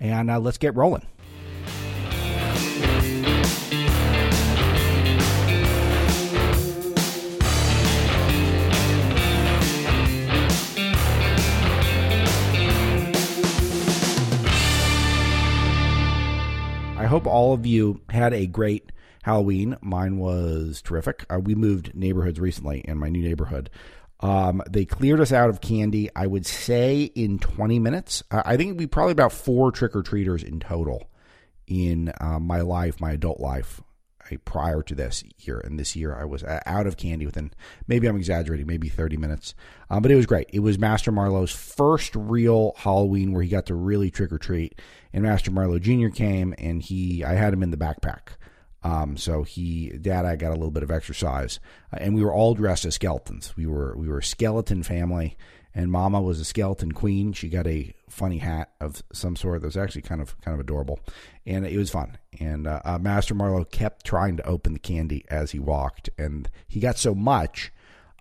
And 0.00 0.30
uh, 0.30 0.40
let's 0.40 0.58
get 0.58 0.74
rolling. 0.74 1.06
Hope 17.14 17.28
all 17.28 17.54
of 17.54 17.64
you 17.64 18.00
had 18.10 18.34
a 18.34 18.44
great 18.44 18.90
Halloween. 19.22 19.76
Mine 19.80 20.18
was 20.18 20.82
terrific. 20.82 21.24
Uh, 21.30 21.38
we 21.38 21.54
moved 21.54 21.94
neighborhoods 21.94 22.40
recently 22.40 22.80
in 22.80 22.98
my 22.98 23.08
new 23.08 23.22
neighborhood. 23.22 23.70
Um, 24.18 24.60
they 24.68 24.84
cleared 24.84 25.20
us 25.20 25.30
out 25.30 25.48
of 25.48 25.60
candy, 25.60 26.10
I 26.16 26.26
would 26.26 26.44
say, 26.44 27.04
in 27.04 27.38
20 27.38 27.78
minutes. 27.78 28.24
Uh, 28.32 28.42
I 28.44 28.56
think 28.56 28.80
we 28.80 28.88
probably 28.88 29.12
about 29.12 29.30
four 29.30 29.70
trick 29.70 29.94
or 29.94 30.02
treaters 30.02 30.42
in 30.42 30.58
total 30.58 31.08
in 31.68 32.12
uh, 32.20 32.40
my 32.40 32.62
life, 32.62 33.00
my 33.00 33.12
adult 33.12 33.38
life, 33.38 33.80
prior 34.38 34.82
to 34.82 34.94
this 34.94 35.24
year. 35.38 35.58
And 35.58 35.78
this 35.78 35.94
year, 35.96 36.14
I 36.14 36.24
was 36.24 36.44
out 36.44 36.86
of 36.86 36.96
candy 36.96 37.26
within 37.26 37.52
maybe 37.86 38.06
I'm 38.06 38.16
exaggerating, 38.16 38.66
maybe 38.66 38.88
30 38.88 39.16
minutes. 39.16 39.54
Um, 39.90 40.02
but 40.02 40.10
it 40.10 40.16
was 40.16 40.26
great. 40.26 40.48
It 40.52 40.60
was 40.60 40.78
Master 40.78 41.12
Marlow's 41.12 41.52
first 41.52 42.14
real 42.16 42.72
Halloween 42.76 43.32
where 43.32 43.42
he 43.42 43.48
got 43.48 43.66
to 43.66 43.74
really 43.74 44.10
trick 44.10 44.32
or 44.32 44.38
treat 44.38 44.78
and 45.14 45.22
Master 45.22 45.52
Marlow 45.52 45.78
Jr. 45.78 46.08
came, 46.08 46.54
and 46.58 46.82
he 46.82 47.24
I 47.24 47.34
had 47.34 47.54
him 47.54 47.62
in 47.62 47.70
the 47.70 47.76
backpack. 47.76 48.36
Um, 48.82 49.16
so 49.16 49.44
he, 49.44 49.90
Dad, 49.90 50.26
I 50.26 50.36
got 50.36 50.50
a 50.50 50.58
little 50.58 50.72
bit 50.72 50.82
of 50.82 50.90
exercise, 50.90 51.58
uh, 51.90 51.98
and 52.00 52.14
we 52.14 52.22
were 52.22 52.34
all 52.34 52.54
dressed 52.54 52.84
as 52.84 52.96
skeletons. 52.96 53.56
We 53.56 53.64
were 53.66 53.96
we 53.96 54.08
were 54.08 54.18
a 54.18 54.24
skeleton 54.24 54.82
family, 54.82 55.38
and 55.72 55.90
Mama 55.90 56.20
was 56.20 56.40
a 56.40 56.44
skeleton 56.44 56.92
queen. 56.92 57.32
She 57.32 57.48
got 57.48 57.66
a 57.66 57.94
funny 58.14 58.38
hat 58.38 58.70
of 58.80 59.02
some 59.12 59.36
sort 59.36 59.60
that 59.60 59.66
was 59.66 59.76
actually 59.76 60.02
kind 60.02 60.22
of 60.22 60.40
kind 60.40 60.54
of 60.54 60.60
adorable, 60.60 61.00
and 61.44 61.66
it 61.66 61.76
was 61.76 61.90
fun. 61.90 62.16
And 62.40 62.66
uh, 62.66 62.80
uh, 62.84 62.98
Master 62.98 63.34
Marlow 63.34 63.64
kept 63.64 64.06
trying 64.06 64.36
to 64.36 64.46
open 64.46 64.72
the 64.72 64.78
candy 64.78 65.24
as 65.28 65.50
he 65.50 65.58
walked, 65.58 66.08
and 66.16 66.48
he 66.66 66.80
got 66.80 66.98
so 66.98 67.14
much. 67.14 67.72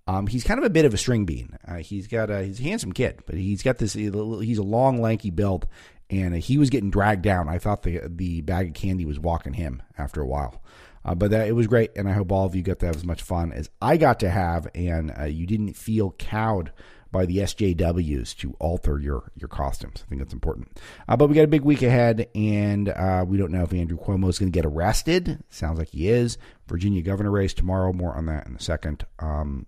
Um, 0.06 0.28
he's 0.28 0.44
kind 0.44 0.60
of 0.60 0.66
a 0.66 0.70
bit 0.70 0.84
of 0.84 0.94
a 0.94 0.98
string 0.98 1.26
bean. 1.26 1.58
Uh, 1.66 1.78
he's 1.78 2.08
got 2.08 2.30
a 2.30 2.44
he's 2.44 2.60
a 2.60 2.64
handsome 2.64 2.92
kid, 2.92 3.22
but 3.26 3.36
he's 3.36 3.64
got 3.64 3.78
this. 3.78 3.94
He's 3.94 4.58
a 4.58 4.64
long, 4.64 5.00
lanky 5.00 5.30
build, 5.30 5.68
and 6.10 6.36
he 6.36 6.58
was 6.58 6.70
getting 6.70 6.92
dragged 6.92 7.22
down. 7.22 7.48
I 7.48 7.60
thought 7.60 7.84
the 7.84 8.02
the 8.06 8.42
bag 8.42 8.70
of 8.70 8.74
candy 8.74 9.06
was 9.06 9.20
walking 9.20 9.54
him 9.54 9.82
after 9.98 10.22
a 10.22 10.28
while. 10.28 10.62
Uh, 11.06 11.14
but 11.16 11.32
that, 11.32 11.48
it 11.50 11.52
was 11.52 11.68
great, 11.68 11.92
and 11.98 12.08
I 12.08 12.14
hope 12.14 12.32
all 12.32 12.46
of 12.46 12.56
you 12.56 12.64
got 12.64 12.80
to 12.80 12.86
have 12.86 12.96
as 12.96 13.04
much 13.04 13.22
fun 13.22 13.52
as 13.52 13.70
I 13.82 13.98
got 13.98 14.22
to 14.22 14.30
have, 14.30 14.68
and 14.74 15.14
uh, 15.20 15.26
you 15.26 15.46
didn't 15.46 15.74
feel 15.74 16.12
cowed 16.12 16.72
by 17.14 17.26
the 17.26 17.38
SJWs 17.38 18.36
to 18.40 18.54
alter 18.60 19.00
your 19.00 19.32
your 19.38 19.48
costumes. 19.48 20.04
I 20.06 20.10
think 20.10 20.20
that's 20.20 20.34
important. 20.34 20.78
Uh, 21.08 21.16
but 21.16 21.30
we 21.30 21.36
got 21.36 21.46
a 21.46 21.48
big 21.48 21.62
week 21.62 21.82
ahead, 21.82 22.28
and 22.36 22.90
uh, 22.90 23.24
we 23.26 23.38
don't 23.38 23.54
know 23.54 23.64
if 23.64 23.74
Andrew 23.74 23.98
Cuomo 23.98 24.28
is 24.28 24.38
going 24.38 24.52
to 24.52 24.58
get 24.58 24.66
arrested. 24.66 25.42
Sounds 25.50 25.80
like 25.80 25.92
he 25.92 26.10
is. 26.10 26.38
Virginia 26.68 27.02
governor 27.02 27.32
race 27.32 27.54
tomorrow. 27.54 27.94
More 27.94 28.14
on 28.14 28.26
that 28.26 28.48
in 28.48 28.56
a 28.56 28.60
second. 28.60 29.06
Um, 29.20 29.66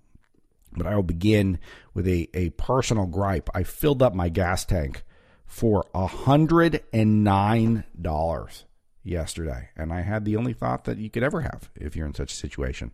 But 0.77 0.87
I 0.87 0.95
will 0.95 1.03
begin 1.03 1.57
with 1.93 2.05
a, 2.05 2.27
a 2.33 2.49
personal 2.49 3.05
gripe. 3.05 3.49
I 3.55 3.63
filled 3.63 4.03
up 4.03 4.13
my 4.13 4.27
gas 4.27 4.65
tank 4.65 5.03
for 5.45 5.85
$109 5.95 8.63
yesterday. 9.03 9.69
And 9.77 9.93
I 9.93 10.01
had 10.01 10.25
the 10.25 10.35
only 10.35 10.53
thought 10.53 10.83
that 10.85 10.97
you 10.97 11.09
could 11.09 11.23
ever 11.23 11.41
have 11.41 11.69
if 11.75 11.95
you're 11.95 12.07
in 12.07 12.13
such 12.13 12.33
a 12.33 12.35
situation. 12.35 12.91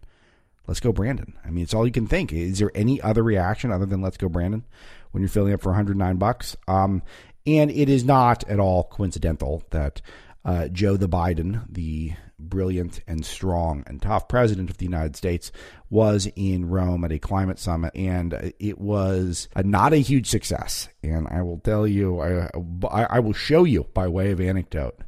Let's 0.67 0.79
go, 0.79 0.91
Brandon. 0.91 1.33
I 1.43 1.49
mean, 1.49 1.63
it's 1.63 1.73
all 1.73 1.85
you 1.85 1.91
can 1.91 2.07
think. 2.07 2.31
Is 2.31 2.59
there 2.59 2.71
any 2.75 3.01
other 3.01 3.23
reaction 3.23 3.71
other 3.71 3.85
than 3.85 4.01
let's 4.01 4.17
go, 4.17 4.29
Brandon, 4.29 4.63
when 5.11 5.21
you're 5.21 5.29
filling 5.29 5.53
up 5.53 5.61
for 5.61 5.69
109 5.69 6.17
bucks? 6.17 6.55
Um, 6.67 7.01
and 7.45 7.71
it 7.71 7.89
is 7.89 8.05
not 8.05 8.47
at 8.47 8.59
all 8.59 8.83
coincidental 8.83 9.63
that 9.71 10.01
uh, 10.45 10.67
Joe 10.67 10.97
the 10.97 11.09
Biden, 11.09 11.65
the 11.71 12.13
brilliant 12.39 13.01
and 13.07 13.25
strong 13.25 13.83
and 13.85 14.01
tough 14.01 14.27
president 14.27 14.69
of 14.69 14.77
the 14.77 14.85
United 14.85 15.15
States, 15.15 15.51
was 15.89 16.27
in 16.35 16.69
Rome 16.69 17.03
at 17.03 17.11
a 17.11 17.19
climate 17.19 17.59
summit, 17.59 17.95
and 17.95 18.53
it 18.59 18.79
was 18.79 19.47
a, 19.55 19.63
not 19.63 19.93
a 19.93 19.97
huge 19.97 20.27
success. 20.27 20.89
And 21.03 21.27
I 21.27 21.41
will 21.41 21.59
tell 21.59 21.85
you, 21.87 22.19
I, 22.19 23.03
I 23.03 23.19
will 23.19 23.33
show 23.33 23.63
you 23.63 23.87
by 23.93 24.07
way 24.07 24.31
of 24.31 24.41
anecdote 24.41 24.99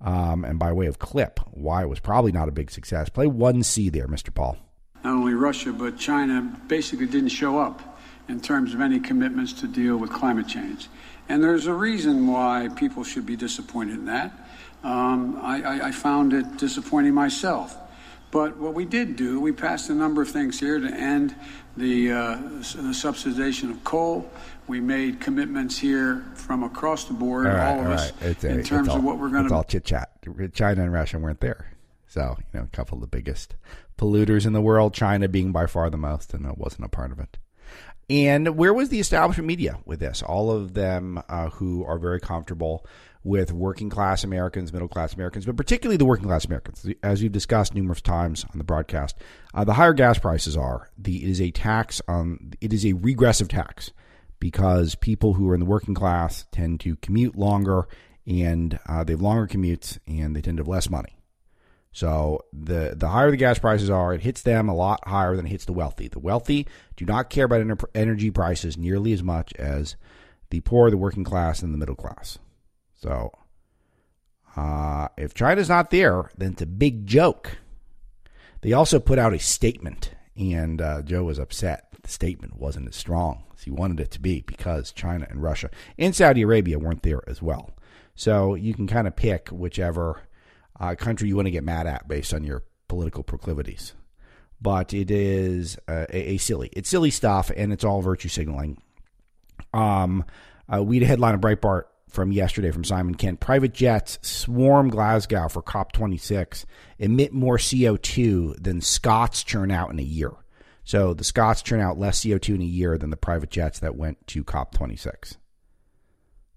um, 0.00 0.44
and 0.44 0.58
by 0.58 0.72
way 0.72 0.86
of 0.86 0.98
clip 0.98 1.40
why 1.52 1.82
it 1.82 1.88
was 1.88 2.00
probably 2.00 2.32
not 2.32 2.48
a 2.48 2.52
big 2.52 2.70
success. 2.70 3.08
Play 3.08 3.26
1C 3.26 3.92
there, 3.92 4.08
Mr. 4.08 4.34
Paul. 4.34 4.56
Not 5.04 5.14
only 5.14 5.34
Russia, 5.34 5.72
but 5.72 5.98
China 5.98 6.42
basically 6.68 7.06
didn't 7.06 7.30
show 7.30 7.58
up 7.58 7.98
in 8.28 8.40
terms 8.40 8.74
of 8.74 8.80
any 8.80 9.00
commitments 9.00 9.52
to 9.54 9.66
deal 9.66 9.96
with 9.96 10.10
climate 10.10 10.46
change. 10.46 10.88
And 11.28 11.42
there's 11.42 11.66
a 11.66 11.72
reason 11.72 12.26
why 12.26 12.68
people 12.76 13.04
should 13.04 13.26
be 13.26 13.36
disappointed 13.36 13.94
in 13.94 14.06
that. 14.06 14.32
Um, 14.82 15.38
I, 15.42 15.88
I, 15.88 15.92
found 15.92 16.32
it 16.32 16.56
disappointing 16.56 17.12
myself. 17.12 17.76
But 18.30 18.56
what 18.56 18.72
we 18.72 18.86
did 18.86 19.14
do, 19.14 19.38
we 19.38 19.52
passed 19.52 19.90
a 19.90 19.94
number 19.94 20.22
of 20.22 20.30
things 20.30 20.58
here 20.58 20.80
to 20.80 20.88
end 20.88 21.34
the, 21.76 22.12
uh, 22.12 22.36
the 22.36 22.94
subsidization 22.94 23.70
of 23.70 23.84
coal. 23.84 24.30
We 24.68 24.80
made 24.80 25.20
commitments 25.20 25.76
here 25.76 26.24
from 26.34 26.62
across 26.62 27.04
the 27.04 27.12
board, 27.12 27.46
all, 27.46 27.52
right, 27.52 27.68
all 27.68 27.80
of 27.80 27.86
all 27.86 27.92
us, 27.92 28.12
right. 28.22 28.44
in 28.44 28.62
terms 28.62 28.88
all, 28.88 28.96
of 28.96 29.04
what 29.04 29.18
we're 29.18 29.28
going 29.28 29.42
to. 29.42 29.46
It's 29.48 29.52
all 29.52 29.64
chit 29.64 29.84
chat. 29.84 30.10
China 30.54 30.82
and 30.82 30.92
Russia 30.92 31.18
weren't 31.18 31.40
there. 31.40 31.72
So, 32.08 32.36
you 32.52 32.58
know, 32.58 32.64
a 32.64 32.76
couple 32.76 32.96
of 32.96 33.02
the 33.02 33.06
biggest 33.06 33.54
polluters 34.00 34.46
in 34.46 34.54
the 34.54 34.60
world, 34.60 34.94
China 34.94 35.28
being 35.28 35.52
by 35.52 35.66
far 35.66 35.90
the 35.90 35.98
most, 35.98 36.32
and 36.32 36.46
it 36.46 36.56
wasn't 36.56 36.84
a 36.84 36.88
part 36.88 37.12
of 37.12 37.20
it. 37.20 37.38
And 38.08 38.56
where 38.56 38.74
was 38.74 38.88
the 38.88 38.98
establishment 38.98 39.46
media 39.46 39.78
with 39.84 40.00
this? 40.00 40.22
All 40.22 40.50
of 40.50 40.74
them 40.74 41.22
uh, 41.28 41.50
who 41.50 41.84
are 41.84 41.98
very 41.98 42.18
comfortable 42.18 42.84
with 43.22 43.52
working 43.52 43.90
class 43.90 44.24
Americans, 44.24 44.72
middle 44.72 44.88
class 44.88 45.14
Americans, 45.14 45.44
but 45.44 45.56
particularly 45.56 45.96
the 45.96 46.06
working 46.06 46.24
class 46.24 46.44
Americans. 46.44 46.86
As 47.02 47.22
we've 47.22 47.30
discussed 47.30 47.74
numerous 47.74 48.00
times 48.00 48.44
on 48.50 48.58
the 48.58 48.64
broadcast, 48.64 49.16
uh, 49.54 49.62
the 49.62 49.74
higher 49.74 49.92
gas 49.92 50.18
prices 50.18 50.56
are 50.56 50.90
the 50.98 51.22
it 51.22 51.28
is 51.28 51.40
a 51.40 51.50
tax 51.50 52.00
on 52.08 52.54
it 52.60 52.72
is 52.72 52.84
a 52.84 52.94
regressive 52.94 53.48
tax 53.48 53.92
because 54.40 54.94
people 54.94 55.34
who 55.34 55.48
are 55.50 55.54
in 55.54 55.60
the 55.60 55.66
working 55.66 55.94
class 55.94 56.46
tend 56.50 56.80
to 56.80 56.96
commute 56.96 57.36
longer 57.36 57.86
and 58.26 58.78
uh, 58.88 59.04
they 59.04 59.12
have 59.12 59.20
longer 59.20 59.46
commutes 59.46 59.98
and 60.08 60.34
they 60.34 60.40
tend 60.40 60.56
to 60.56 60.62
have 60.62 60.68
less 60.68 60.88
money. 60.88 61.19
So 61.92 62.44
the 62.52 62.94
the 62.96 63.08
higher 63.08 63.30
the 63.30 63.36
gas 63.36 63.58
prices 63.58 63.90
are, 63.90 64.14
it 64.14 64.22
hits 64.22 64.42
them 64.42 64.68
a 64.68 64.74
lot 64.74 65.06
higher 65.06 65.36
than 65.36 65.46
it 65.46 65.50
hits 65.50 65.64
the 65.64 65.72
wealthy. 65.72 66.08
The 66.08 66.20
wealthy 66.20 66.66
do 66.96 67.04
not 67.04 67.30
care 67.30 67.46
about 67.46 67.82
energy 67.94 68.30
prices 68.30 68.78
nearly 68.78 69.12
as 69.12 69.22
much 69.22 69.52
as 69.54 69.96
the 70.50 70.60
poor, 70.60 70.90
the 70.90 70.96
working 70.96 71.24
class, 71.24 71.62
and 71.62 71.74
the 71.74 71.78
middle 71.78 71.96
class. 71.96 72.38
So 72.94 73.32
uh, 74.56 75.08
if 75.16 75.34
China's 75.34 75.68
not 75.68 75.90
there, 75.90 76.30
then 76.36 76.52
it's 76.52 76.62
a 76.62 76.66
big 76.66 77.06
joke. 77.06 77.58
They 78.62 78.72
also 78.72 79.00
put 79.00 79.18
out 79.18 79.32
a 79.32 79.38
statement, 79.38 80.12
and 80.36 80.80
uh, 80.80 81.02
Joe 81.02 81.24
was 81.24 81.38
upset. 81.38 81.86
The 82.02 82.08
statement 82.08 82.58
wasn't 82.58 82.88
as 82.88 82.96
strong 82.96 83.44
as 83.56 83.64
he 83.64 83.70
wanted 83.70 84.00
it 84.00 84.10
to 84.12 84.20
be 84.20 84.42
because 84.42 84.92
China 84.92 85.26
and 85.28 85.42
Russia 85.42 85.70
and 85.98 86.14
Saudi 86.14 86.42
Arabia 86.42 86.78
weren't 86.78 87.02
there 87.02 87.22
as 87.28 87.42
well. 87.42 87.70
So 88.14 88.54
you 88.54 88.74
can 88.74 88.86
kind 88.86 89.06
of 89.06 89.16
pick 89.16 89.48
whichever 89.48 90.22
uh, 90.80 90.94
country 90.94 91.28
you 91.28 91.36
want 91.36 91.46
to 91.46 91.52
get 91.52 91.62
mad 91.62 91.86
at 91.86 92.08
based 92.08 92.34
on 92.34 92.42
your 92.42 92.64
political 92.88 93.22
proclivities. 93.22 93.94
But 94.60 94.92
it 94.92 95.10
is 95.10 95.78
uh, 95.88 96.06
a, 96.10 96.32
a, 96.32 96.36
silly, 96.38 96.70
it's 96.72 96.88
silly 96.88 97.10
stuff, 97.10 97.50
and 97.56 97.72
it's 97.72 97.84
all 97.84 98.02
virtue 98.02 98.28
signaling. 98.28 98.82
Um, 99.72 100.24
uh, 100.72 100.82
we 100.82 100.96
had 100.96 101.04
a 101.04 101.06
headline 101.06 101.34
of 101.34 101.40
Breitbart 101.40 101.84
from 102.08 102.32
yesterday 102.32 102.70
from 102.70 102.84
Simon 102.84 103.14
Kent. 103.14 103.40
Private 103.40 103.72
jets 103.72 104.18
swarm 104.22 104.88
Glasgow 104.88 105.48
for 105.48 105.62
COP26, 105.62 106.64
emit 106.98 107.32
more 107.32 107.56
CO2 107.56 108.62
than 108.62 108.80
Scots 108.80 109.44
churn 109.44 109.70
out 109.70 109.90
in 109.90 109.98
a 109.98 110.02
year. 110.02 110.32
So 110.84 111.14
the 111.14 111.24
Scots 111.24 111.62
churn 111.62 111.80
out 111.80 111.98
less 111.98 112.20
CO2 112.20 112.56
in 112.56 112.62
a 112.62 112.64
year 112.64 112.98
than 112.98 113.10
the 113.10 113.16
private 113.16 113.50
jets 113.50 113.78
that 113.78 113.96
went 113.96 114.26
to 114.28 114.44
COP26. 114.44 115.36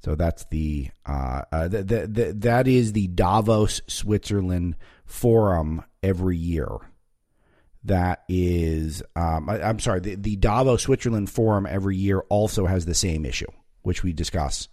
So 0.03 0.15
that's 0.15 0.43
the, 0.45 0.89
uh, 1.05 1.43
uh, 1.51 1.67
the, 1.69 1.83
the, 1.83 2.07
the, 2.07 2.33
that 2.39 2.67
is 2.67 2.91
the 2.91 3.07
Davos 3.07 3.81
Switzerland 3.87 4.75
forum 5.05 5.83
every 6.01 6.35
year. 6.35 6.67
That 7.85 8.23
is, 8.27 9.01
um, 9.15 9.49
I, 9.49 9.59
am 9.59 9.79
sorry, 9.79 10.01
the, 10.01 10.15
the 10.15 10.35
Davos 10.35 10.83
Switzerland 10.83 11.29
forum 11.29 11.65
every 11.65 11.95
year 11.95 12.19
also 12.29 12.65
has 12.65 12.85
the 12.85 12.93
same 12.93 13.25
issue, 13.25 13.47
which 13.81 14.03
we 14.03 14.11
discuss 14.11 14.67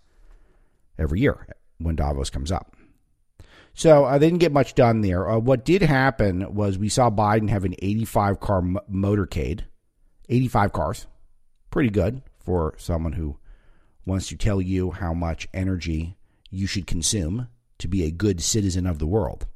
every 0.99 1.20
year 1.20 1.46
when 1.78 1.94
Davos 1.94 2.30
comes 2.30 2.50
up. 2.50 2.75
So 3.72 4.04
uh, 4.04 4.18
they 4.18 4.26
didn't 4.26 4.40
get 4.40 4.52
much 4.52 4.75
done 4.75 5.00
there. 5.00 5.28
Uh, 5.28 5.38
what 5.38 5.64
did 5.64 5.82
happen 5.82 6.54
was 6.54 6.76
we 6.76 6.88
saw 6.88 7.08
Biden 7.08 7.50
have 7.50 7.64
an 7.64 7.76
85 7.80 8.40
car 8.40 8.58
m- 8.58 8.78
motorcade, 8.90 9.60
85 10.28 10.72
cars, 10.72 11.06
pretty 11.70 11.90
good 11.90 12.22
for 12.38 12.75
someone 12.78 13.12
who 13.12 13.37
wants 14.07 14.28
to 14.28 14.37
tell 14.37 14.61
you 14.61 14.90
how 14.90 15.14
much 15.14 15.49
energy 15.52 16.16
you 16.50 16.66
should 16.66 16.87
consume 16.87 17.49
to 17.78 17.88
be 17.88 18.04
a 18.04 18.11
good 18.11 18.42
citizen 18.42 18.87
of 18.87 18.99
the 18.99 19.07
world. 19.07 19.47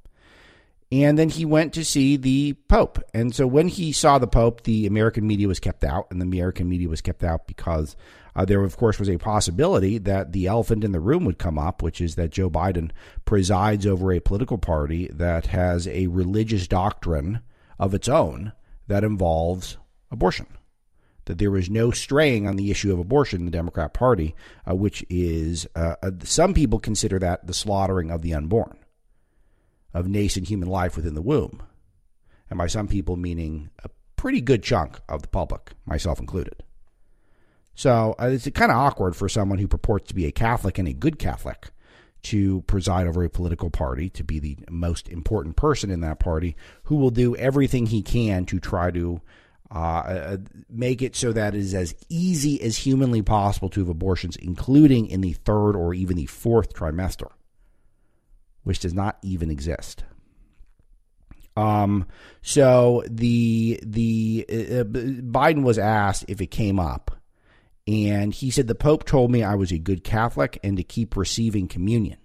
And 0.92 1.18
then 1.18 1.28
he 1.28 1.44
went 1.44 1.72
to 1.74 1.84
see 1.84 2.16
the 2.16 2.52
Pope. 2.68 3.02
And 3.12 3.34
so 3.34 3.46
when 3.46 3.68
he 3.68 3.90
saw 3.90 4.18
the 4.18 4.26
Pope, 4.26 4.62
the 4.62 4.86
American 4.86 5.26
media 5.26 5.48
was 5.48 5.58
kept 5.58 5.82
out, 5.82 6.06
and 6.10 6.20
the 6.20 6.26
American 6.26 6.68
media 6.68 6.88
was 6.88 7.00
kept 7.00 7.24
out 7.24 7.46
because 7.46 7.96
uh, 8.36 8.44
there, 8.44 8.62
of 8.62 8.76
course, 8.76 8.98
was 8.98 9.08
a 9.08 9.16
possibility 9.16 9.98
that 9.98 10.32
the 10.32 10.46
elephant 10.46 10.84
in 10.84 10.92
the 10.92 11.00
room 11.00 11.24
would 11.24 11.38
come 11.38 11.58
up, 11.58 11.82
which 11.82 12.00
is 12.00 12.14
that 12.16 12.30
Joe 12.30 12.50
Biden 12.50 12.90
presides 13.24 13.86
over 13.86 14.12
a 14.12 14.20
political 14.20 14.58
party 14.58 15.08
that 15.12 15.46
has 15.46 15.88
a 15.88 16.06
religious 16.08 16.68
doctrine 16.68 17.40
of 17.78 17.94
its 17.94 18.08
own 18.08 18.52
that 18.86 19.04
involves 19.04 19.78
abortion. 20.10 20.46
That 21.26 21.38
there 21.38 21.56
is 21.56 21.70
no 21.70 21.90
straying 21.90 22.46
on 22.46 22.56
the 22.56 22.70
issue 22.70 22.92
of 22.92 22.98
abortion 22.98 23.40
in 23.40 23.44
the 23.46 23.50
Democrat 23.50 23.94
Party, 23.94 24.34
uh, 24.68 24.74
which 24.74 25.04
is, 25.08 25.66
uh, 25.74 25.96
uh 26.02 26.10
some 26.22 26.52
people 26.52 26.78
consider 26.78 27.18
that 27.18 27.46
the 27.46 27.54
slaughtering 27.54 28.10
of 28.10 28.22
the 28.22 28.34
unborn, 28.34 28.76
of 29.94 30.06
nascent 30.06 30.48
human 30.48 30.68
life 30.68 30.96
within 30.96 31.14
the 31.14 31.22
womb. 31.22 31.62
And 32.50 32.58
by 32.58 32.66
some 32.66 32.88
people, 32.88 33.16
meaning 33.16 33.70
a 33.82 33.88
pretty 34.16 34.40
good 34.40 34.62
chunk 34.62 35.00
of 35.08 35.22
the 35.22 35.28
public, 35.28 35.72
myself 35.86 36.20
included. 36.20 36.62
So 37.74 38.14
uh, 38.20 38.26
it's 38.26 38.48
kind 38.50 38.70
of 38.70 38.78
awkward 38.78 39.16
for 39.16 39.28
someone 39.28 39.58
who 39.58 39.68
purports 39.68 40.08
to 40.08 40.14
be 40.14 40.26
a 40.26 40.32
Catholic 40.32 40.78
and 40.78 40.86
a 40.86 40.92
good 40.92 41.18
Catholic 41.18 41.70
to 42.24 42.62
preside 42.62 43.06
over 43.06 43.22
a 43.22 43.28
political 43.28 43.70
party, 43.70 44.08
to 44.10 44.24
be 44.24 44.38
the 44.38 44.56
most 44.70 45.08
important 45.08 45.56
person 45.56 45.90
in 45.90 46.00
that 46.00 46.18
party, 46.18 46.56
who 46.84 46.96
will 46.96 47.10
do 47.10 47.36
everything 47.36 47.86
he 47.86 48.02
can 48.02 48.46
to 48.46 48.58
try 48.58 48.90
to 48.90 49.20
uh, 49.70 49.78
uh, 49.78 50.36
make 50.68 51.02
it 51.02 51.16
so 51.16 51.32
that 51.32 51.54
it 51.54 51.58
is 51.58 51.74
as 51.74 51.94
easy 52.08 52.60
as 52.62 52.76
humanly 52.76 53.22
possible 53.22 53.68
to 53.70 53.80
have 53.80 53.88
abortions, 53.88 54.36
including 54.36 55.06
in 55.06 55.20
the 55.20 55.32
third 55.32 55.74
or 55.74 55.94
even 55.94 56.16
the 56.16 56.26
fourth 56.26 56.74
trimester, 56.74 57.30
which 58.62 58.80
does 58.80 58.94
not 58.94 59.18
even 59.22 59.50
exist. 59.50 60.04
Um, 61.56 62.06
so 62.42 63.04
the 63.08 63.78
the 63.84 64.44
uh, 64.48 64.80
uh 64.80 64.84
Biden 64.84 65.62
was 65.62 65.78
asked 65.78 66.24
if 66.26 66.40
it 66.40 66.48
came 66.48 66.80
up 66.80 67.14
and 67.86 68.32
he 68.32 68.50
said, 68.50 68.66
The 68.66 68.74
Pope 68.74 69.04
told 69.04 69.30
me 69.30 69.42
I 69.42 69.54
was 69.54 69.70
a 69.70 69.78
good 69.78 70.04
Catholic 70.04 70.58
and 70.62 70.76
to 70.76 70.82
keep 70.82 71.16
receiving 71.16 71.68
communion. 71.68 72.18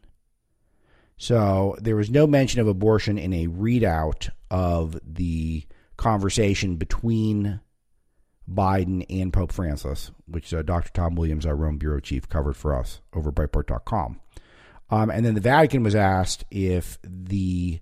So 1.18 1.76
there 1.82 1.98
was 1.98 2.10
no 2.10 2.26
mention 2.26 2.62
of 2.62 2.68
abortion 2.68 3.18
in 3.18 3.34
a 3.34 3.48
readout 3.48 4.30
of 4.50 4.98
the 5.06 5.66
conversation 6.00 6.78
between 6.78 7.60
Biden 8.50 9.06
and 9.10 9.32
Pope 9.32 9.52
Francis, 9.52 10.12
which 10.26 10.54
uh, 10.54 10.64
Dr. 10.64 10.92
Tom 10.92 11.16
Williams, 11.16 11.46
our 11.46 11.56
Rome 11.56 11.78
bureau 11.78 12.00
chief, 12.00 12.28
covered 12.28 12.56
for 12.56 12.76
us 12.76 13.02
over 13.14 13.32
Breitbart.com. 13.32 14.20
Um, 14.90 15.10
and 15.12 15.24
then 15.24 15.36
the 15.36 15.42
Vatican 15.42 15.84
was 15.84 15.94
asked 15.94 16.46
if 16.50 16.98
the 17.04 17.80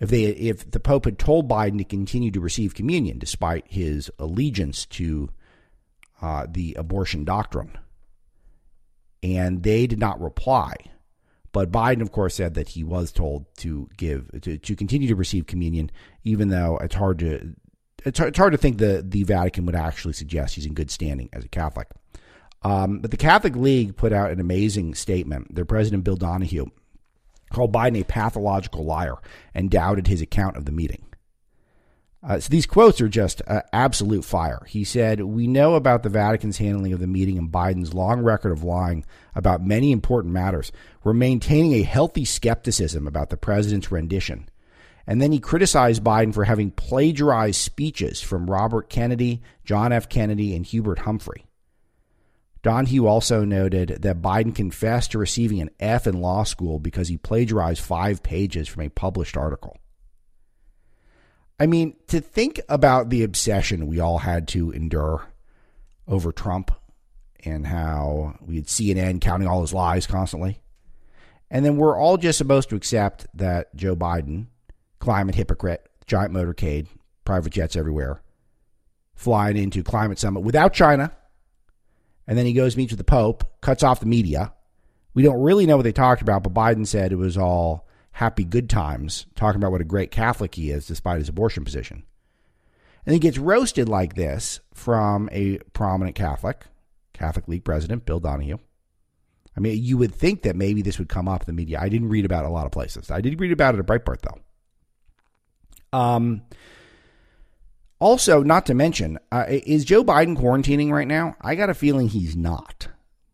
if 0.00 0.10
they 0.10 0.24
if 0.24 0.68
the 0.70 0.80
Pope 0.80 1.04
had 1.04 1.18
told 1.18 1.48
Biden 1.48 1.78
to 1.78 1.84
continue 1.84 2.30
to 2.32 2.40
receive 2.40 2.74
communion 2.74 3.18
despite 3.18 3.64
his 3.68 4.10
allegiance 4.18 4.86
to 4.86 5.30
uh, 6.20 6.46
the 6.50 6.74
abortion 6.74 7.24
doctrine. 7.24 7.78
And 9.22 9.62
they 9.62 9.86
did 9.86 10.00
not 10.00 10.20
reply. 10.20 10.74
But 11.56 11.72
Biden, 11.72 12.02
of 12.02 12.12
course, 12.12 12.34
said 12.34 12.52
that 12.52 12.68
he 12.68 12.84
was 12.84 13.10
told 13.10 13.46
to 13.60 13.88
give 13.96 14.30
to, 14.42 14.58
to 14.58 14.76
continue 14.76 15.08
to 15.08 15.16
receive 15.16 15.46
communion, 15.46 15.90
even 16.22 16.48
though 16.48 16.76
it's 16.82 16.94
hard 16.94 17.18
to 17.20 17.54
it's, 18.04 18.20
it's 18.20 18.36
hard 18.36 18.52
to 18.52 18.58
think 18.58 18.76
the 18.76 19.02
the 19.02 19.22
Vatican 19.22 19.64
would 19.64 19.74
actually 19.74 20.12
suggest 20.12 20.54
he's 20.54 20.66
in 20.66 20.74
good 20.74 20.90
standing 20.90 21.30
as 21.32 21.46
a 21.46 21.48
Catholic. 21.48 21.88
Um, 22.62 22.98
but 22.98 23.10
the 23.10 23.16
Catholic 23.16 23.56
League 23.56 23.96
put 23.96 24.12
out 24.12 24.32
an 24.32 24.38
amazing 24.38 24.94
statement. 24.94 25.54
Their 25.54 25.64
president 25.64 26.04
Bill 26.04 26.16
Donohue 26.16 26.66
called 27.50 27.72
Biden 27.72 28.02
a 28.02 28.04
pathological 28.04 28.84
liar 28.84 29.14
and 29.54 29.70
doubted 29.70 30.08
his 30.08 30.20
account 30.20 30.58
of 30.58 30.66
the 30.66 30.72
meeting. 30.72 31.05
Uh, 32.26 32.40
so 32.40 32.48
these 32.48 32.66
quotes 32.66 33.00
are 33.00 33.08
just 33.08 33.40
uh, 33.46 33.62
absolute 33.72 34.24
fire. 34.24 34.60
He 34.66 34.82
said, 34.82 35.20
We 35.20 35.46
know 35.46 35.76
about 35.76 36.02
the 36.02 36.08
Vatican's 36.08 36.58
handling 36.58 36.92
of 36.92 36.98
the 36.98 37.06
meeting 37.06 37.38
and 37.38 37.52
Biden's 37.52 37.94
long 37.94 38.20
record 38.20 38.50
of 38.50 38.64
lying 38.64 39.04
about 39.36 39.64
many 39.64 39.92
important 39.92 40.34
matters. 40.34 40.72
We're 41.04 41.12
maintaining 41.12 41.74
a 41.74 41.82
healthy 41.82 42.24
skepticism 42.24 43.06
about 43.06 43.30
the 43.30 43.36
president's 43.36 43.92
rendition. 43.92 44.48
And 45.06 45.22
then 45.22 45.30
he 45.30 45.38
criticized 45.38 46.02
Biden 46.02 46.34
for 46.34 46.42
having 46.42 46.72
plagiarized 46.72 47.60
speeches 47.60 48.20
from 48.20 48.50
Robert 48.50 48.90
Kennedy, 48.90 49.40
John 49.64 49.92
F. 49.92 50.08
Kennedy, 50.08 50.56
and 50.56 50.66
Hubert 50.66 50.98
Humphrey. 51.00 51.46
Donohue 52.64 53.06
also 53.06 53.44
noted 53.44 54.02
that 54.02 54.20
Biden 54.20 54.52
confessed 54.52 55.12
to 55.12 55.18
receiving 55.18 55.60
an 55.60 55.70
F 55.78 56.08
in 56.08 56.20
law 56.20 56.42
school 56.42 56.80
because 56.80 57.06
he 57.06 57.16
plagiarized 57.16 57.80
five 57.80 58.24
pages 58.24 58.66
from 58.66 58.82
a 58.82 58.88
published 58.88 59.36
article. 59.36 59.76
I 61.58 61.66
mean, 61.66 61.96
to 62.08 62.20
think 62.20 62.60
about 62.68 63.08
the 63.08 63.22
obsession 63.22 63.86
we 63.86 63.98
all 63.98 64.18
had 64.18 64.46
to 64.48 64.70
endure 64.72 65.26
over 66.06 66.30
Trump 66.32 66.70
and 67.44 67.66
how 67.66 68.36
we 68.40 68.56
had 68.56 68.66
CNN 68.66 69.20
counting 69.20 69.48
all 69.48 69.62
his 69.62 69.72
lies 69.72 70.06
constantly. 70.06 70.60
And 71.50 71.64
then 71.64 71.76
we're 71.76 71.98
all 71.98 72.16
just 72.16 72.38
supposed 72.38 72.68
to 72.70 72.76
accept 72.76 73.26
that 73.34 73.74
Joe 73.74 73.96
Biden, 73.96 74.46
climate 74.98 75.36
hypocrite, 75.36 75.88
giant 76.06 76.34
motorcade, 76.34 76.88
private 77.24 77.52
jets 77.52 77.76
everywhere, 77.76 78.20
flying 79.14 79.56
into 79.56 79.82
climate 79.82 80.18
summit 80.18 80.40
without 80.40 80.74
China. 80.74 81.12
And 82.26 82.36
then 82.36 82.46
he 82.46 82.52
goes 82.52 82.76
meets 82.76 82.92
with 82.92 82.98
the 82.98 83.04
Pope, 83.04 83.44
cuts 83.60 83.82
off 83.82 84.00
the 84.00 84.06
media. 84.06 84.52
We 85.14 85.22
don't 85.22 85.40
really 85.40 85.66
know 85.66 85.76
what 85.76 85.84
they 85.84 85.92
talked 85.92 86.20
about, 86.20 86.42
but 86.42 86.52
Biden 86.52 86.86
said 86.86 87.12
it 87.12 87.16
was 87.16 87.38
all 87.38 87.85
happy 88.16 88.44
good 88.44 88.70
times 88.70 89.26
talking 89.34 89.60
about 89.60 89.70
what 89.70 89.82
a 89.82 89.84
great 89.84 90.10
Catholic 90.10 90.54
he 90.54 90.70
is 90.70 90.86
despite 90.86 91.18
his 91.18 91.28
abortion 91.28 91.64
position. 91.64 92.02
And 93.04 93.12
he 93.12 93.18
gets 93.18 93.36
roasted 93.36 93.90
like 93.90 94.14
this 94.14 94.60
from 94.72 95.28
a 95.32 95.58
prominent 95.74 96.16
Catholic, 96.16 96.64
Catholic 97.12 97.46
League 97.46 97.64
president, 97.64 98.06
Bill 98.06 98.18
Donohue. 98.18 98.56
I 99.54 99.60
mean, 99.60 99.84
you 99.84 99.98
would 99.98 100.14
think 100.14 100.42
that 100.42 100.56
maybe 100.56 100.80
this 100.80 100.98
would 100.98 101.10
come 101.10 101.28
up 101.28 101.42
in 101.42 101.46
the 101.46 101.52
media. 101.52 101.78
I 101.78 101.90
didn't 101.90 102.08
read 102.08 102.24
about 102.24 102.44
it 102.44 102.48
a 102.48 102.52
lot 102.52 102.64
of 102.64 102.72
places. 102.72 103.10
I 103.10 103.20
did 103.20 103.38
read 103.38 103.52
about 103.52 103.74
it 103.74 103.80
at 103.80 103.86
Breitbart, 103.86 104.22
though. 104.22 105.98
Um, 105.98 106.40
also, 107.98 108.42
not 108.42 108.64
to 108.66 108.74
mention, 108.74 109.18
uh, 109.30 109.44
is 109.46 109.84
Joe 109.84 110.02
Biden 110.02 110.38
quarantining 110.38 110.90
right 110.90 111.06
now? 111.06 111.36
I 111.42 111.54
got 111.54 111.68
a 111.68 111.74
feeling 111.74 112.08
he's 112.08 112.34
not, 112.34 112.88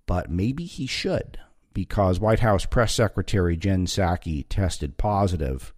but 0.07 0.29
maybe 0.29 0.65
he 0.65 0.89
should 0.89 1.39
because 1.75 2.21
White 2.21 2.41
House 2.41 2.65
Press 2.67 2.95
Secretary 2.95 3.57
Jen 3.57 3.87
Psaki 3.87 4.45
tested 4.49 4.97
positive 4.97 5.73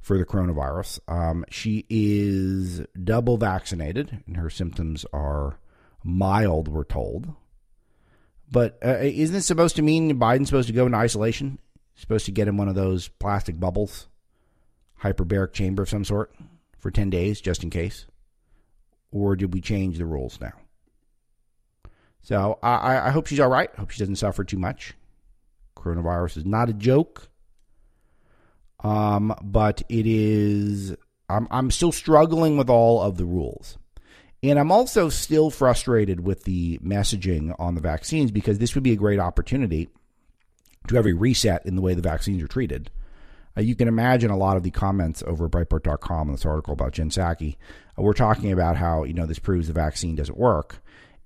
for 0.00 0.16
the 0.16 0.24
coronavirus. 0.24 1.00
Um, 1.08 1.44
she 1.50 1.84
is 1.88 2.80
double 3.02 3.36
vaccinated, 3.36 4.22
and 4.26 4.36
her 4.36 4.50
symptoms 4.50 5.04
are 5.12 5.58
mild, 6.02 6.68
we're 6.68 6.84
told. 6.84 7.34
But 8.50 8.78
uh, 8.84 8.98
isn't 9.00 9.36
it 9.36 9.42
supposed 9.42 9.76
to 9.76 9.82
mean 9.82 10.18
Biden's 10.18 10.48
supposed 10.48 10.68
to 10.68 10.74
go 10.74 10.86
into 10.86 10.98
isolation? 10.98 11.58
Supposed 11.94 12.26
to 12.26 12.32
get 12.32 12.48
in 12.48 12.56
one 12.56 12.68
of 12.68 12.74
those 12.74 13.08
plastic 13.08 13.60
bubbles, 13.60 14.08
hyperbaric 15.02 15.52
chamber 15.52 15.82
of 15.82 15.90
some 15.90 16.04
sort, 16.04 16.32
for 16.78 16.90
10 16.90 17.10
days, 17.10 17.40
just 17.40 17.62
in 17.62 17.70
case? 17.70 18.06
Or 19.10 19.36
did 19.36 19.52
we 19.52 19.60
change 19.60 19.98
the 19.98 20.06
rules 20.06 20.40
now? 20.40 20.52
So 22.22 22.58
I, 22.62 23.08
I 23.08 23.10
hope 23.10 23.26
she's 23.26 23.40
all 23.40 23.48
right. 23.48 23.74
Hope 23.76 23.90
she 23.90 24.00
doesn't 24.00 24.16
suffer 24.16 24.44
too 24.44 24.58
much. 24.58 24.94
Coronavirus 25.78 26.38
is 26.38 26.44
not 26.44 26.68
a 26.68 26.74
joke. 26.74 27.28
Um, 28.80 29.34
but 29.42 29.82
it 29.88 30.06
is. 30.06 30.94
I'm 31.28 31.48
I'm 31.50 31.70
still 31.70 31.92
struggling 31.92 32.56
with 32.56 32.70
all 32.70 33.02
of 33.02 33.16
the 33.16 33.24
rules. 33.24 33.78
And 34.42 34.58
I'm 34.58 34.70
also 34.70 35.08
still 35.08 35.50
frustrated 35.50 36.20
with 36.20 36.44
the 36.44 36.78
messaging 36.78 37.54
on 37.58 37.74
the 37.74 37.80
vaccines 37.80 38.30
because 38.30 38.58
this 38.58 38.74
would 38.74 38.84
be 38.84 38.92
a 38.92 38.96
great 38.96 39.18
opportunity 39.18 39.88
to 40.86 40.94
have 40.94 41.06
a 41.06 41.12
reset 41.12 41.66
in 41.66 41.74
the 41.74 41.82
way 41.82 41.94
the 41.94 42.02
vaccines 42.02 42.42
are 42.42 42.48
treated. 42.48 42.90
Uh, 43.56 43.62
you 43.62 43.74
can 43.74 43.88
imagine 43.88 44.30
a 44.30 44.36
lot 44.36 44.56
of 44.56 44.62
the 44.62 44.70
comments 44.70 45.24
over 45.26 45.46
at 45.46 45.50
Breitbart.com 45.50 46.28
in 46.28 46.34
this 46.34 46.46
article 46.46 46.72
about 46.72 46.92
Jen 46.92 47.10
Psaki. 47.10 47.56
Uh, 47.98 48.02
we're 48.02 48.12
talking 48.12 48.52
about 48.52 48.76
how, 48.76 49.02
you 49.02 49.12
know, 49.12 49.26
this 49.26 49.40
proves 49.40 49.66
the 49.66 49.72
vaccine 49.72 50.14
doesn't 50.14 50.38
work. 50.38 50.80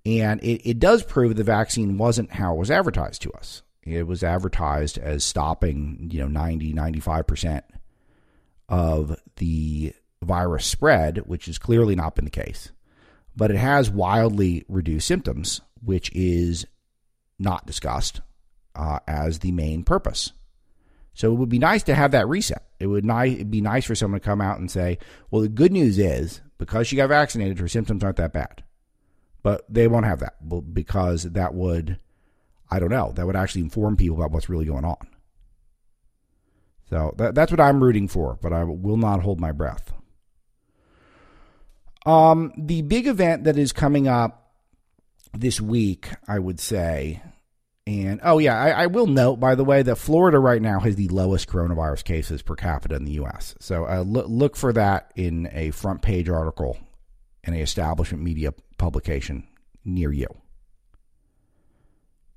And 0.07 0.43
it, 0.43 0.69
it 0.69 0.79
does 0.79 1.03
prove 1.03 1.37
the 1.37 1.45
vaccine 1.45 1.99
wasn't 1.99 2.33
how 2.33 2.55
it 2.55 2.59
was 2.59 2.71
advertised 2.71 3.23
to 3.23 3.33
us. 3.33 3.63
It 3.85 4.07
was 4.07 4.23
advertised 4.23 4.99
as 4.99 5.25
stopping, 5.25 6.09
you 6.13 6.21
know, 6.21 6.29
90, 6.29 6.73
95% 6.73 7.63
of 8.69 9.21
the 9.37 9.93
virus 10.23 10.67
spread, 10.67 11.19
which 11.27 11.47
has 11.47 11.59
clearly 11.59 11.97
not 11.97 12.15
been 12.15 12.25
the 12.25 12.31
case. 12.31 12.71
But 13.35 13.51
it 13.51 13.57
has 13.57 13.91
wildly 13.91 14.65
reduced 14.69 15.09
symptoms, 15.09 15.61
which 15.83 16.13
is 16.13 16.67
not 17.39 17.67
discussed 17.67 18.21
uh, 18.75 19.01
as 19.09 19.41
the 19.41 19.53
main 19.53 19.83
purpose. 19.83 20.33
So 21.15 21.33
it 21.33 21.37
would 21.37 21.49
be 21.49 21.59
nice 21.59 21.83
to 21.85 21.95
have 21.95 22.13
that 22.13 22.29
reset. 22.29 22.65
It 22.79 22.87
would 22.87 23.05
ni- 23.05 23.43
be 23.45 23.61
nice 23.61 23.85
for 23.85 23.95
someone 23.95 24.21
to 24.21 24.25
come 24.25 24.41
out 24.41 24.59
and 24.59 24.71
say, 24.71 24.99
well, 25.31 25.43
the 25.43 25.49
good 25.49 25.73
news 25.73 25.99
is 25.99 26.41
because 26.59 26.87
she 26.87 26.97
got 26.97 27.09
vaccinated, 27.09 27.59
her 27.59 27.69
symptoms 27.69 28.03
aren't 28.03 28.17
that 28.17 28.33
bad. 28.33 28.63
But 29.43 29.65
they 29.69 29.89
won't 29.89 30.07
have 30.07 30.21
that 30.21 30.37
because 30.73 31.25
that 31.25 31.53
would 31.53 31.99
I 32.73 32.79
don't 32.79 32.91
know. 32.91 33.13
That 33.15 33.27
would 33.27 33.37
actually 33.37 33.61
inform 33.61 33.99
people 33.99 34.17
about 34.17 34.31
what's 34.31 34.49
really 34.49 34.65
going 34.65 34.87
on. 34.87 35.07
So 36.89 37.15
that, 37.19 37.35
that's 37.35 37.53
what 37.53 37.61
I'm 37.61 37.85
rooting 37.85 38.09
for, 38.09 38.39
but 38.41 38.55
I 38.55 38.65
will 38.65 38.97
not 38.97 39.21
hold 39.21 39.39
my 39.39 39.53
breath. 39.53 39.93
Um, 42.07 42.53
the 42.57 42.81
big 42.81 43.07
event 43.07 43.45
that 43.45 43.59
is 43.59 43.73
coming 43.73 44.09
up 44.09 44.55
this 45.35 45.61
week, 45.61 46.09
I 46.27 46.39
would 46.39 46.61
say, 46.61 47.23
and 47.87 48.21
oh 48.25 48.39
yeah, 48.39 48.59
I, 48.59 48.71
I, 48.71 48.87
will 48.87 49.07
note 49.07 49.37
by 49.37 49.55
the 49.55 49.65
way 49.65 49.83
that 49.83 49.97
Florida 49.97 50.39
right 50.39 50.63
now 50.63 50.81
has 50.81 50.97
the 50.97 51.09
lowest 51.09 51.49
coronavirus 51.49 52.05
cases 52.05 52.41
per 52.41 52.55
capita 52.55 52.97
in 52.97 53.05
the 53.05 53.13
U.S. 53.13 53.55
So 53.61 53.87
uh, 53.87 54.01
look, 54.01 54.27
look 54.29 54.57
for 54.57 54.73
that 54.73 55.13
in 55.15 55.49
a 55.53 55.71
front 55.73 56.01
page 56.01 56.29
article 56.29 56.79
in 57.45 57.55
a 57.55 57.59
establishment 57.59 58.23
media 58.23 58.55
publication 58.79 59.47
near 59.85 60.13
you. 60.13 60.29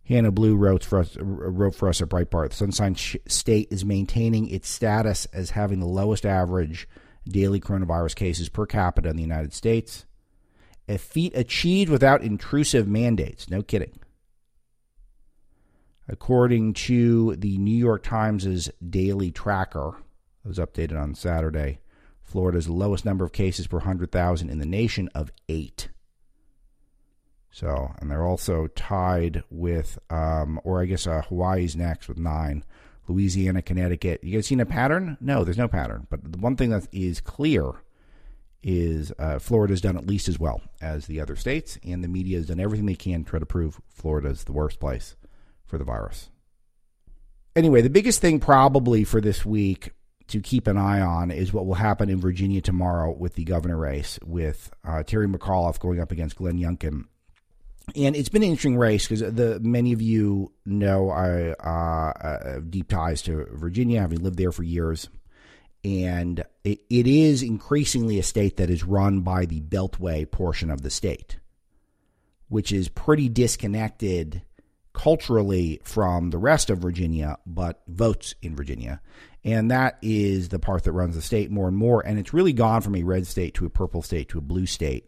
Hannah 0.08 0.32
Bleau 0.32 0.58
wrote 0.58 0.84
for 0.84 1.00
us, 1.00 1.18
wrote 1.20 1.76
for 1.76 1.90
us 1.90 2.02
at 2.02 2.10
Breitbart. 2.10 2.54
Sunshine 2.54 2.96
State 2.96 3.68
is 3.72 3.84
maintaining 3.84 4.48
its 4.48 4.70
status 4.70 5.26
as 5.34 5.52
having 5.52 5.80
the 5.80 5.88
lowest 5.88 6.26
average 6.26 6.88
daily 7.28 7.60
coronavirus 7.60 8.16
cases 8.16 8.50
per 8.50 8.66
capita 8.66 9.10
in 9.10 9.16
the 9.16 9.24
United 9.24 9.54
States. 9.54 10.06
A 10.88 11.00
feat 11.00 11.36
achieved 11.36 11.90
without 11.90 12.22
intrusive 12.22 12.88
mandates. 12.88 13.50
No 13.50 13.64
kidding. 13.64 14.00
According 16.08 16.74
to 16.74 17.36
the 17.38 17.58
New 17.58 17.76
York 17.76 18.04
Times' 18.04 18.70
daily 18.88 19.32
tracker, 19.32 19.96
it 20.44 20.48
was 20.48 20.60
updated 20.60 21.02
on 21.02 21.16
Saturday, 21.16 21.80
Florida's 22.22 22.70
lowest 22.70 23.06
number 23.06 23.26
of 23.26 23.32
cases 23.32 23.66
per 23.66 23.78
100,000 23.78 24.52
in 24.52 24.60
the 24.60 24.68
nation 24.68 25.10
of 25.16 25.32
eight. 25.50 25.90
So, 27.56 27.94
and 28.02 28.12
they're 28.12 28.26
also 28.26 28.68
tied 28.68 29.42
with, 29.50 29.98
um, 30.10 30.60
or 30.66 30.82
I 30.82 30.86
guess 30.88 31.08
uh, 31.08 31.22
Hawaii's 31.22 31.74
next 31.74 32.10
with 32.10 32.18
nine. 32.18 32.66
Louisiana, 33.08 33.62
Connecticut. 33.62 34.22
You 34.26 34.36
guys 34.36 34.48
seen 34.48 34.60
a 34.60 34.66
pattern? 34.66 35.18
No, 35.22 35.46
there's 35.46 35.58
no 35.58 35.70
pattern. 35.70 36.06
But 36.10 36.34
the 36.34 36.38
one 36.38 36.58
thing 36.58 36.72
that 36.72 36.86
is 36.92 37.22
clear 37.22 37.72
is 38.62 39.14
uh, 39.18 39.40
Florida's 39.40 39.80
done 39.80 39.96
at 39.96 40.06
least 40.06 40.28
as 40.28 40.38
well 40.38 40.64
as 40.82 41.06
the 41.06 41.22
other 41.22 41.38
states, 41.38 41.80
and 41.82 42.04
the 42.04 42.10
media 42.10 42.36
has 42.36 42.48
done 42.48 42.60
everything 42.60 42.88
they 42.88 42.94
can 42.94 43.24
to 43.24 43.30
try 43.30 43.40
to 43.40 43.46
prove 43.46 43.80
Florida's 43.88 44.44
the 44.44 44.52
worst 44.52 44.82
place 44.82 45.16
for 45.66 45.78
the 45.78 45.86
virus. 45.86 46.30
Anyway, 47.56 47.82
the 47.82 47.90
biggest 47.90 48.20
thing 48.20 48.38
probably 48.38 49.06
for 49.06 49.22
this 49.22 49.46
week 49.46 49.92
to 50.28 50.42
keep 50.42 50.68
an 50.68 50.78
eye 50.78 51.00
on 51.00 51.32
is 51.32 51.54
what 51.54 51.66
will 51.66 51.76
happen 51.76 52.10
in 52.10 52.20
Virginia 52.20 52.60
tomorrow 52.60 53.16
with 53.18 53.36
the 53.36 53.46
governor 53.46 53.78
race, 53.78 54.20
with 54.26 54.74
uh, 54.84 55.04
Terry 55.04 55.28
McAuliffe 55.28 55.80
going 55.80 56.02
up 56.02 56.12
against 56.12 56.36
Glenn 56.36 56.60
Youngkin 56.60 57.06
and 57.96 58.16
it's 58.16 58.30
been 58.30 58.44
an 58.44 58.50
interesting 58.50 58.78
race 58.78 59.08
because 59.08 59.22
the 59.22 59.60
many 59.62 59.94
of 59.94 60.02
you 60.02 60.52
know 60.66 61.10
I 61.10 61.52
uh, 61.52 62.54
have 62.54 62.72
deep 62.72 62.88
ties 62.88 63.22
to 63.24 63.48
Virginia, 63.54 64.02
having 64.02 64.24
lived 64.24 64.38
there 64.38 64.52
for 64.52 64.64
years, 64.64 65.10
and 65.84 66.44
it, 66.64 66.80
it 66.90 67.08
is 67.08 67.44
increasingly 67.44 68.18
a 68.18 68.24
state 68.24 68.58
that 68.58 68.70
is 68.70 68.84
run 68.84 69.22
by 69.22 69.46
the 69.46 69.62
Beltway 69.62 70.30
portion 70.30 70.72
of 70.72 70.82
the 70.82 70.90
state, 70.90 71.38
which 72.48 72.72
is 72.72 72.90
pretty 72.90 73.30
disconnected 73.30 74.42
culturally 74.94 75.80
from 75.84 76.32
the 76.32 76.38
rest 76.38 76.70
of 76.70 76.80
Virginia, 76.80 77.38
but 77.46 77.84
votes 77.88 78.34
in 78.42 78.56
Virginia. 78.56 79.02
And 79.44 79.70
that 79.70 80.00
is 80.02 80.50
the 80.50 80.58
part 80.58 80.84
that 80.86 80.92
runs 80.94 81.16
the 81.16 81.22
state 81.22 81.52
more 81.52 81.68
and 81.68 81.78
more. 81.78 82.04
And 82.04 82.18
it's 82.18 82.34
really 82.34 82.54
gone 82.54 82.82
from 82.82 82.96
a 82.96 83.04
red 83.04 83.28
state 83.28 83.54
to 83.56 83.66
a 83.66 83.70
purple 83.70 84.02
state 84.02 84.30
to 84.30 84.40
a 84.40 84.42
blue 84.42 84.66
state 84.66 85.08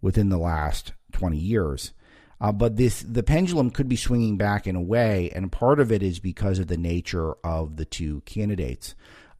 within 0.00 0.30
the 0.30 0.38
last 0.38 0.94
20 1.12 1.36
years. 1.36 1.92
Uh, 2.40 2.52
but 2.52 2.76
this 2.76 3.02
the 3.02 3.22
pendulum 3.22 3.70
could 3.70 3.88
be 3.88 3.96
swinging 3.96 4.36
back 4.36 4.66
in 4.66 4.76
a 4.76 4.82
way, 4.82 5.30
and 5.34 5.50
part 5.50 5.80
of 5.80 5.90
it 5.90 6.02
is 6.02 6.20
because 6.20 6.58
of 6.58 6.68
the 6.68 6.76
nature 6.76 7.34
of 7.44 7.76
the 7.76 7.84
two 7.84 8.20
candidates. 8.26 8.94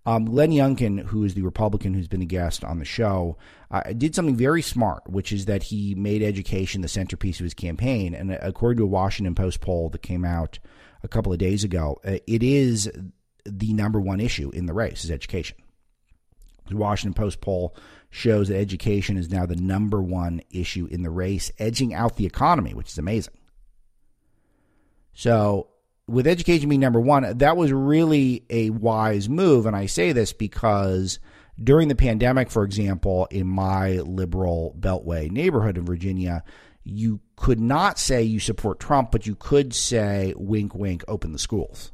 Um, 0.08 0.24
Glenn 0.24 0.52
Youngkin, 0.52 1.04
who 1.04 1.22
is 1.24 1.34
the 1.34 1.42
Republican 1.42 1.92
who's 1.92 2.08
been 2.08 2.22
a 2.22 2.26
guest 2.26 2.64
on 2.64 2.78
the 2.78 2.84
show, 2.87 3.37
uh, 3.70 3.82
did 3.92 4.14
something 4.14 4.37
very 4.37 4.62
smart, 4.62 5.02
which 5.06 5.32
is 5.32 5.44
that 5.44 5.64
he 5.64 5.94
made 5.94 6.22
education 6.22 6.80
the 6.80 6.88
centerpiece 6.88 7.40
of 7.40 7.44
his 7.44 7.52
campaign. 7.52 8.14
And 8.14 8.32
according 8.32 8.78
to 8.78 8.84
a 8.84 8.87
Washington 8.87 9.34
Post 9.34 9.61
poll 9.61 9.90
that 9.90 10.00
came 10.00 10.24
out 10.24 10.58
a 11.02 11.08
couple 11.08 11.30
of 11.30 11.38
days 11.38 11.62
ago, 11.62 12.00
uh, 12.06 12.18
it 12.26 12.42
is 12.42 12.90
the 13.44 13.74
number 13.74 14.00
one 14.00 14.18
issue 14.18 14.50
in 14.54 14.64
the 14.64 14.72
race 14.72 15.04
is 15.04 15.11
education. 15.11 15.58
The 16.68 16.76
Washington 16.76 17.14
Post 17.14 17.42
poll 17.42 17.76
shows 18.11 18.49
that 18.49 18.59
education 18.59 19.16
is 19.16 19.31
now 19.31 19.47
the 19.47 19.57
number 19.57 20.03
one 20.03 20.40
issue 20.51 20.87
in 20.90 21.03
the 21.03 21.11
race, 21.11 21.53
edging 21.59 21.94
out 21.94 22.16
the 22.16 22.27
economy, 22.27 22.75
which 22.75 22.88
is 22.88 22.99
amazing. 22.99 23.35
So, 25.12 25.68
with 26.07 26.27
education 26.27 26.68
being 26.68 26.81
number 26.81 27.01
one, 27.01 27.38
that 27.38 27.57
was 27.57 27.71
really 27.71 28.44
a 28.49 28.71
wise 28.71 29.29
move. 29.29 29.66
And 29.66 29.77
I 29.77 29.87
say 29.87 30.12
this 30.12 30.33
because 30.33 31.18
during 31.62 31.88
the 31.88 31.94
pandemic, 31.94 32.51
for 32.51 32.64
example, 32.64 33.27
in 33.31 33.47
my 33.47 33.99
liberal 33.99 34.75
Beltway 34.79 35.31
neighborhood 35.31 35.77
in 35.77 35.85
Virginia, 35.85 36.44
you 36.83 37.21
could 37.37 37.61
not 37.61 37.99
say 37.99 38.23
you 38.23 38.40
support 38.40 38.81
Trump, 38.81 39.11
but 39.11 39.27
you 39.27 39.35
could 39.35 39.75
say, 39.75 40.33
wink, 40.37 40.75
wink, 40.75 41.05
open 41.07 41.33
the 41.33 41.38
schools. 41.38 41.92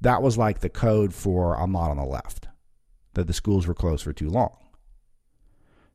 That 0.00 0.22
was 0.22 0.38
like 0.38 0.60
the 0.60 0.70
code 0.70 1.12
for 1.12 1.60
I'm 1.60 1.72
not 1.72 1.90
on 1.90 1.98
the 1.98 2.04
left, 2.04 2.48
that 3.14 3.26
the 3.26 3.34
schools 3.34 3.66
were 3.66 3.74
closed 3.74 4.04
for 4.04 4.12
too 4.12 4.30
long. 4.30 4.56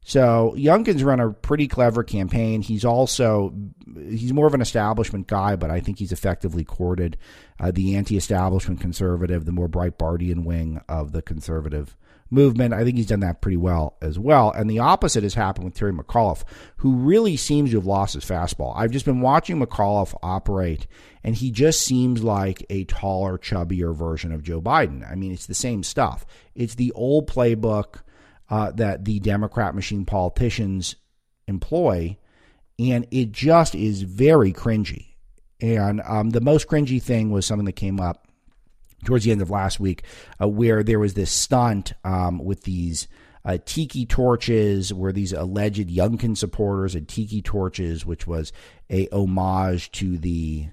So 0.08 0.54
Youngkin's 0.56 1.04
run 1.04 1.20
a 1.20 1.32
pretty 1.32 1.68
clever 1.68 2.02
campaign. 2.02 2.62
He's 2.62 2.86
also 2.86 3.54
he's 3.94 4.32
more 4.32 4.48
of 4.48 4.54
an 4.54 4.62
establishment 4.62 5.28
guy, 5.28 5.58
but 5.58 5.70
I 5.70 5.82
think 5.82 6.00
he's 6.00 6.14
effectively 6.14 6.64
courted 6.64 7.18
uh, 7.60 7.72
the 7.72 7.98
anti-establishment 7.98 8.80
conservative, 8.80 9.44
the 9.44 9.52
more 9.52 9.68
Breitbartian 9.68 10.46
wing 10.46 10.80
of 10.88 11.12
the 11.12 11.22
conservative 11.22 11.98
movement. 12.30 12.74
I 12.74 12.86
think 12.86 12.96
he's 12.96 13.08
done 13.08 13.20
that 13.20 13.42
pretty 13.42 13.58
well 13.58 13.98
as 14.02 14.18
well. 14.18 14.50
And 14.50 14.70
the 14.70 14.80
opposite 14.80 15.24
has 15.24 15.34
happened 15.34 15.66
with 15.66 15.76
Terry 15.76 15.92
McAuliffe, 15.92 16.46
who 16.78 16.94
really 16.94 17.36
seems 17.36 17.72
to 17.72 17.78
have 17.78 17.86
lost 17.86 18.14
his 18.14 18.24
fastball. 18.24 18.78
I've 18.78 18.92
just 18.92 19.06
been 19.06 19.20
watching 19.20 19.60
McAuliffe 19.60 20.18
operate, 20.24 20.88
and 21.22 21.36
he 21.36 21.52
just 21.52 21.82
seems 21.82 22.24
like 22.24 22.66
a 22.70 22.86
taller, 22.86 23.38
chubbier 23.38 23.94
version 23.94 24.32
of 24.32 24.42
Joe 24.42 24.62
Biden. 24.62 25.06
I 25.10 25.16
mean, 25.16 25.34
it's 25.34 25.48
the 25.48 25.54
same 25.54 25.84
stuff. 25.84 26.26
It's 26.56 26.76
the 26.76 26.94
old 26.94 27.30
playbook 27.30 28.04
uh, 28.50 28.72
that 28.72 29.06
the 29.06 29.20
Democrat 29.20 29.76
machine 29.76 30.06
politicians 30.06 30.96
employ, 31.48 32.18
and 32.80 33.08
it 33.12 33.32
just 33.32 33.76
is 33.76 34.04
very 34.04 34.54
cringy. 34.54 35.16
And 35.60 36.02
um, 36.06 36.30
the 36.30 36.42
most 36.42 36.68
cringy 36.68 37.02
thing 37.02 37.32
was 37.32 37.46
something 37.46 37.66
that 37.66 37.74
came 37.74 38.00
up 38.00 38.28
towards 39.06 39.26
the 39.26 39.32
end 39.32 39.42
of 39.42 39.50
last 39.50 39.80
week, 39.80 40.04
uh, 40.42 40.48
where 40.48 40.84
there 40.84 41.00
was 41.00 41.14
this 41.14 41.32
stunt 41.32 41.94
um, 42.04 42.40
with 42.40 42.64
these 42.64 43.08
uh, 43.46 43.58
tiki 43.66 44.06
torches, 44.06 44.94
where 44.94 45.12
these 45.12 45.34
alleged 45.34 45.90
Youngkin 45.90 46.38
supporters 46.38 46.94
had 46.94 47.08
tiki 47.08 47.42
torches, 47.42 48.06
which 48.06 48.28
was 48.28 48.52
a 48.90 49.08
homage 49.12 49.92
to 49.94 50.18
the 50.18 50.68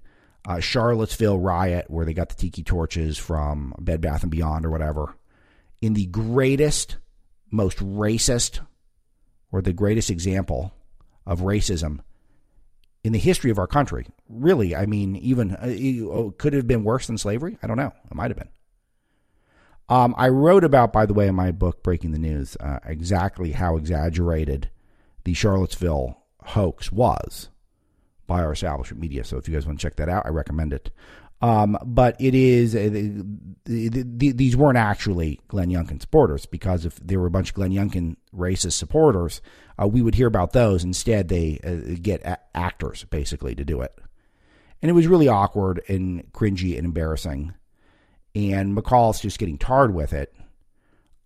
uh, 0.46 0.60
Charlottesville 0.60 1.38
riot, 1.38 1.86
where 1.88 2.04
they 2.04 2.14
got 2.14 2.28
the 2.28 2.34
tiki 2.34 2.62
torches 2.62 3.16
from 3.16 3.74
Bed 3.78 4.00
Bath 4.00 4.22
and 4.22 4.30
Beyond 4.30 4.66
or 4.66 4.70
whatever. 4.70 5.16
In 5.80 5.94
the 5.94 6.06
greatest 6.06 6.96
most 7.54 7.78
racist 7.78 8.60
or 9.52 9.62
the 9.62 9.72
greatest 9.72 10.10
example 10.10 10.74
of 11.24 11.40
racism 11.40 12.00
in 13.02 13.12
the 13.12 13.18
history 13.18 13.50
of 13.50 13.58
our 13.58 13.66
country. 13.66 14.06
Really, 14.28 14.74
I 14.74 14.86
mean, 14.86 15.16
even 15.16 15.52
uh, 15.52 15.76
oh, 16.10 16.34
could 16.36 16.54
it 16.54 16.58
have 16.58 16.66
been 16.66 16.84
worse 16.84 17.06
than 17.06 17.18
slavery? 17.18 17.58
I 17.62 17.66
don't 17.66 17.76
know. 17.76 17.92
It 18.10 18.14
might 18.14 18.30
have 18.30 18.38
been. 18.38 18.48
Um, 19.88 20.14
I 20.16 20.28
wrote 20.28 20.64
about, 20.64 20.92
by 20.92 21.04
the 21.04 21.12
way, 21.12 21.28
in 21.28 21.34
my 21.34 21.52
book, 21.52 21.82
Breaking 21.82 22.12
the 22.12 22.18
News, 22.18 22.56
uh, 22.58 22.78
exactly 22.86 23.52
how 23.52 23.76
exaggerated 23.76 24.70
the 25.24 25.34
Charlottesville 25.34 26.22
hoax 26.42 26.90
was 26.90 27.50
by 28.26 28.42
our 28.42 28.52
establishment 28.52 29.00
media. 29.00 29.24
So 29.24 29.36
if 29.36 29.46
you 29.46 29.54
guys 29.54 29.66
want 29.66 29.78
to 29.78 29.86
check 29.86 29.96
that 29.96 30.08
out, 30.08 30.24
I 30.24 30.30
recommend 30.30 30.72
it. 30.72 30.90
Um, 31.40 31.76
but 31.84 32.16
it 32.20 32.34
is 32.34 32.74
uh, 32.74 32.88
the, 32.90 33.22
the, 33.64 33.88
the, 33.88 34.32
these 34.32 34.56
weren't 34.56 34.78
actually 34.78 35.40
Glenn 35.48 35.68
Youngkin 35.68 36.00
supporters 36.00 36.46
because 36.46 36.86
if 36.86 36.96
there 36.96 37.20
were 37.20 37.26
a 37.26 37.30
bunch 37.30 37.50
of 37.50 37.54
Glenn 37.54 37.72
Youngkin 37.72 38.16
racist 38.34 38.72
supporters, 38.72 39.42
uh, 39.80 39.86
we 39.86 40.00
would 40.00 40.14
hear 40.14 40.26
about 40.26 40.52
those. 40.52 40.84
Instead, 40.84 41.28
they 41.28 41.58
uh, 41.64 41.98
get 42.00 42.22
a- 42.22 42.38
actors 42.54 43.04
basically 43.04 43.54
to 43.54 43.64
do 43.64 43.82
it, 43.82 43.98
and 44.80 44.88
it 44.88 44.94
was 44.94 45.06
really 45.06 45.28
awkward 45.28 45.82
and 45.88 46.32
cringy 46.32 46.76
and 46.76 46.86
embarrassing. 46.86 47.52
And 48.34 48.76
McAuliffe's 48.76 49.20
just 49.20 49.38
getting 49.38 49.58
tarred 49.58 49.94
with 49.94 50.12
it. 50.12 50.34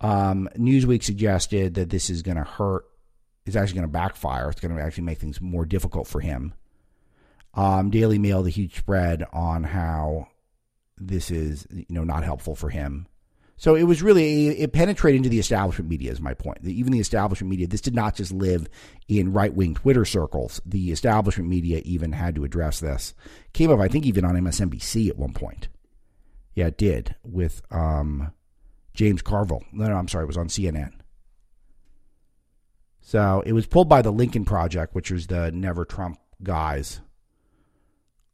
Um, 0.01 0.49
Newsweek 0.57 1.03
suggested 1.03 1.75
that 1.75 1.89
this 1.89 2.09
is 2.09 2.21
going 2.23 2.37
to 2.37 2.43
hurt. 2.43 2.85
It's 3.45 3.55
actually 3.55 3.75
going 3.75 3.87
to 3.87 3.93
backfire. 3.93 4.49
It's 4.49 4.59
going 4.59 4.75
to 4.75 4.81
actually 4.81 5.05
make 5.05 5.17
things 5.17 5.41
more 5.41 5.65
difficult 5.65 6.07
for 6.07 6.19
him 6.19 6.53
um, 7.53 7.89
Daily 7.89 8.19
Mail, 8.19 8.43
the 8.43 8.49
huge 8.49 8.77
spread 8.77 9.25
on 9.33 9.63
how 9.63 10.27
this 10.97 11.31
is, 11.31 11.67
you 11.71 11.85
know, 11.89 12.03
not 12.03 12.23
helpful 12.23 12.55
for 12.55 12.69
him. 12.69 13.07
So 13.59 13.75
it 13.75 13.83
was 13.83 14.01
really 14.01 14.47
it 14.57 14.71
penetrated 14.71 15.17
into 15.17 15.29
the 15.29 15.39
establishment 15.39 15.89
media. 15.89 16.11
Is 16.11 16.21
my 16.21 16.33
point. 16.33 16.59
Even 16.63 16.93
the 16.93 17.01
establishment 17.01 17.49
media. 17.49 17.67
This 17.67 17.81
did 17.81 17.93
not 17.93 18.15
just 18.15 18.31
live 18.31 18.69
in 19.09 19.33
right 19.33 19.53
wing 19.53 19.75
Twitter 19.75 20.05
circles. 20.05 20.61
The 20.65 20.91
establishment 20.91 21.49
media 21.49 21.81
even 21.83 22.13
had 22.13 22.35
to 22.35 22.45
address 22.45 22.79
this. 22.79 23.13
Came 23.51 23.69
up, 23.69 23.81
I 23.81 23.89
think, 23.89 24.05
even 24.05 24.23
on 24.23 24.35
MSNBC 24.35 25.09
at 25.09 25.17
one 25.17 25.33
point. 25.33 25.67
Yeah, 26.55 26.67
it 26.67 26.77
did 26.77 27.15
with 27.21 27.61
um, 27.69 28.31
James 28.93 29.21
Carville. 29.21 29.63
No, 29.73 29.87
no, 29.87 29.95
I'm 29.95 30.07
sorry, 30.07 30.23
it 30.23 30.27
was 30.27 30.37
on 30.37 30.47
CNN. 30.47 30.93
So 33.01 33.43
it 33.45 33.51
was 33.51 33.67
pulled 33.67 33.89
by 33.89 34.01
the 34.01 34.11
Lincoln 34.11 34.45
Project, 34.45 34.95
which 34.95 35.11
was 35.11 35.27
the 35.27 35.51
Never 35.51 35.83
Trump 35.83 36.17
guys 36.41 37.01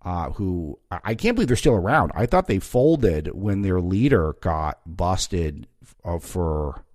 uh, 0.05 0.29
who 0.29 0.77
I 0.91 1.15
can't 1.15 1.35
believe 1.35 1.47
they're 1.47 1.57
still 1.57 1.73
around. 1.73 2.11
I 2.13 2.27
thought 2.27 2.47
they 2.47 2.59
folded 2.59 3.33
when 3.33 3.63
their 3.63 3.81
leader 3.81 4.35
got 4.39 4.79
busted 4.85 5.67
uh, 6.03 6.19
for, 6.19 6.85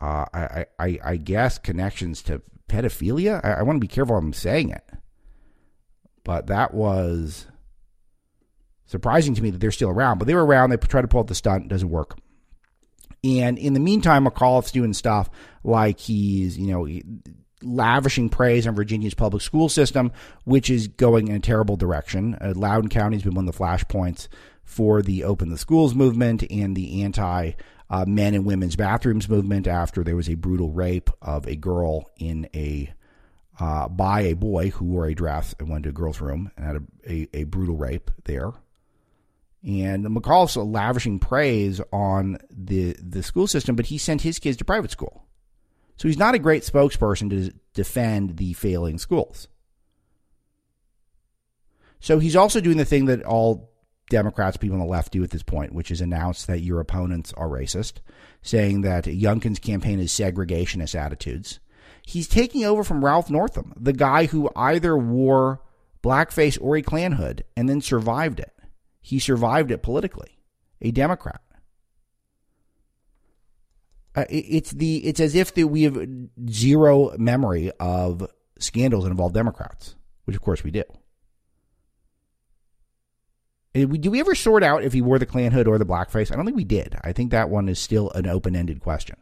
uh, 0.00 0.24
I, 0.32 0.66
I, 0.78 0.98
I, 1.04 1.16
guess, 1.18 1.58
connections 1.58 2.22
to 2.22 2.40
pedophilia. 2.70 3.44
I, 3.44 3.60
I 3.60 3.62
want 3.62 3.76
to 3.76 3.80
be 3.80 3.86
careful 3.86 4.16
I'm 4.16 4.32
saying 4.32 4.70
it. 4.70 4.82
But 6.24 6.46
that 6.46 6.72
was 6.72 7.46
surprising 8.86 9.34
to 9.34 9.42
me 9.42 9.50
that 9.50 9.58
they're 9.58 9.70
still 9.70 9.90
around. 9.90 10.18
But 10.18 10.26
they 10.26 10.34
were 10.34 10.46
around. 10.46 10.70
They 10.70 10.78
tried 10.78 11.02
to 11.02 11.08
pull 11.08 11.24
the 11.24 11.34
stunt. 11.34 11.66
It 11.66 11.68
doesn't 11.68 11.90
work. 11.90 12.16
And 13.22 13.58
in 13.58 13.74
the 13.74 13.80
meantime, 13.80 14.24
McAuliffe's 14.24 14.72
doing 14.72 14.94
stuff 14.94 15.28
like 15.62 16.00
he's, 16.00 16.56
you 16.56 16.68
know, 16.68 16.88
lavishing 17.64 18.28
praise 18.28 18.66
on 18.66 18.74
Virginia's 18.74 19.14
public 19.14 19.42
school 19.42 19.68
system, 19.68 20.12
which 20.44 20.70
is 20.70 20.88
going 20.88 21.28
in 21.28 21.36
a 21.36 21.40
terrible 21.40 21.76
direction. 21.76 22.36
Uh, 22.40 22.52
Loudoun 22.54 22.88
County 22.88 23.16
has 23.16 23.22
been 23.22 23.34
one 23.34 23.48
of 23.48 23.54
the 23.54 23.58
flashpoints 23.58 24.28
for 24.62 25.02
the 25.02 25.24
Open 25.24 25.50
the 25.50 25.58
Schools 25.58 25.94
movement 25.94 26.42
and 26.50 26.76
the 26.76 27.02
anti 27.02 27.52
uh, 27.90 28.04
men 28.06 28.34
and 28.34 28.46
women's 28.46 28.76
bathrooms 28.76 29.28
movement 29.28 29.66
after 29.66 30.02
there 30.02 30.16
was 30.16 30.28
a 30.28 30.34
brutal 30.34 30.70
rape 30.70 31.10
of 31.20 31.46
a 31.46 31.56
girl 31.56 32.10
in 32.18 32.48
a 32.54 32.92
uh, 33.60 33.88
by 33.88 34.22
a 34.22 34.34
boy 34.34 34.70
who 34.70 34.84
wore 34.84 35.06
a 35.06 35.14
dress 35.14 35.54
and 35.60 35.68
went 35.68 35.84
to 35.84 35.90
a 35.90 35.92
girl's 35.92 36.20
room 36.20 36.50
and 36.56 36.66
had 36.66 36.76
a, 36.76 36.82
a, 37.12 37.28
a 37.40 37.44
brutal 37.44 37.76
rape 37.76 38.10
there. 38.24 38.50
And 39.62 40.04
McAuliffe's 40.04 40.56
lavishing 40.56 41.18
praise 41.18 41.80
on 41.92 42.38
the 42.50 42.96
the 43.00 43.22
school 43.22 43.46
system, 43.46 43.76
but 43.76 43.86
he 43.86 43.98
sent 43.98 44.22
his 44.22 44.38
kids 44.38 44.56
to 44.58 44.64
private 44.64 44.90
school. 44.90 45.23
So 45.96 46.08
he's 46.08 46.18
not 46.18 46.34
a 46.34 46.40
great 46.40 46.62
spokesperson 46.62 47.30
to 47.30 47.52
defend 47.72 48.36
the 48.36 48.52
failing 48.52 48.98
schools. 48.98 49.48
So 52.00 52.18
he's 52.18 52.36
also 52.36 52.60
doing 52.60 52.76
the 52.76 52.84
thing 52.84 53.06
that 53.06 53.22
all 53.22 53.72
Democrats, 54.10 54.56
people 54.56 54.74
on 54.74 54.80
the 54.80 54.90
left 54.90 55.12
do 55.12 55.24
at 55.24 55.30
this 55.30 55.42
point, 55.42 55.72
which 55.72 55.90
is 55.90 56.00
announce 56.00 56.44
that 56.46 56.60
your 56.60 56.80
opponents 56.80 57.32
are 57.34 57.48
racist, 57.48 57.94
saying 58.42 58.82
that 58.82 59.04
Youngkin's 59.04 59.58
campaign 59.58 59.98
is 59.98 60.12
segregationist 60.12 60.94
attitudes. 60.94 61.60
He's 62.06 62.28
taking 62.28 62.64
over 62.64 62.84
from 62.84 63.04
Ralph 63.04 63.30
Northam, 63.30 63.72
the 63.76 63.94
guy 63.94 64.26
who 64.26 64.50
either 64.54 64.96
wore 64.96 65.62
blackface 66.02 66.58
or 66.60 66.76
a 66.76 66.82
Klan 66.82 67.12
hood 67.12 67.44
and 67.56 67.68
then 67.68 67.80
survived 67.80 68.38
it. 68.38 68.52
He 69.00 69.18
survived 69.18 69.70
it 69.70 69.82
politically, 69.82 70.38
a 70.82 70.90
Democrat. 70.90 71.40
Uh, 74.16 74.24
it's 74.28 74.70
the 74.70 74.98
it's 74.98 75.18
as 75.18 75.34
if 75.34 75.54
the, 75.54 75.64
we 75.64 75.82
have 75.82 75.98
zero 76.48 77.16
memory 77.18 77.72
of 77.80 78.30
scandals 78.58 79.04
that 79.04 79.10
involve 79.10 79.32
Democrats, 79.32 79.96
which 80.24 80.36
of 80.36 80.42
course 80.42 80.62
we 80.62 80.70
do. 80.70 80.84
Do 83.74 84.10
we 84.12 84.20
ever 84.20 84.36
sort 84.36 84.62
out 84.62 84.84
if 84.84 84.92
he 84.92 85.02
wore 85.02 85.18
the 85.18 85.26
Klan 85.26 85.50
hood 85.50 85.66
or 85.66 85.78
the 85.78 85.86
blackface? 85.86 86.30
I 86.30 86.36
don't 86.36 86.44
think 86.44 86.56
we 86.56 86.62
did. 86.62 86.96
I 87.02 87.12
think 87.12 87.32
that 87.32 87.50
one 87.50 87.68
is 87.68 87.80
still 87.80 88.08
an 88.12 88.28
open 88.28 88.54
ended 88.54 88.80
question. 88.80 89.16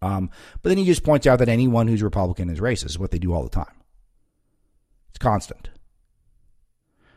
Um, 0.00 0.30
but 0.62 0.68
then 0.68 0.78
he 0.78 0.84
just 0.84 1.02
points 1.02 1.26
out 1.26 1.40
that 1.40 1.48
anyone 1.48 1.88
who's 1.88 2.04
Republican 2.04 2.48
is 2.50 2.60
racist, 2.60 2.86
is 2.86 2.98
what 3.00 3.10
they 3.10 3.18
do 3.18 3.32
all 3.32 3.42
the 3.42 3.50
time. 3.50 3.74
It's 5.08 5.18
constant. 5.18 5.70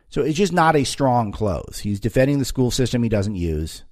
So 0.10 0.24
it's 0.24 0.38
just 0.38 0.54
not 0.54 0.76
a 0.76 0.84
strong 0.84 1.32
close. 1.32 1.82
He's 1.84 2.00
defending 2.00 2.40
the 2.40 2.46
school 2.46 2.72
system 2.72 3.04
he 3.04 3.10
doesn't 3.10 3.36
use. 3.36 3.84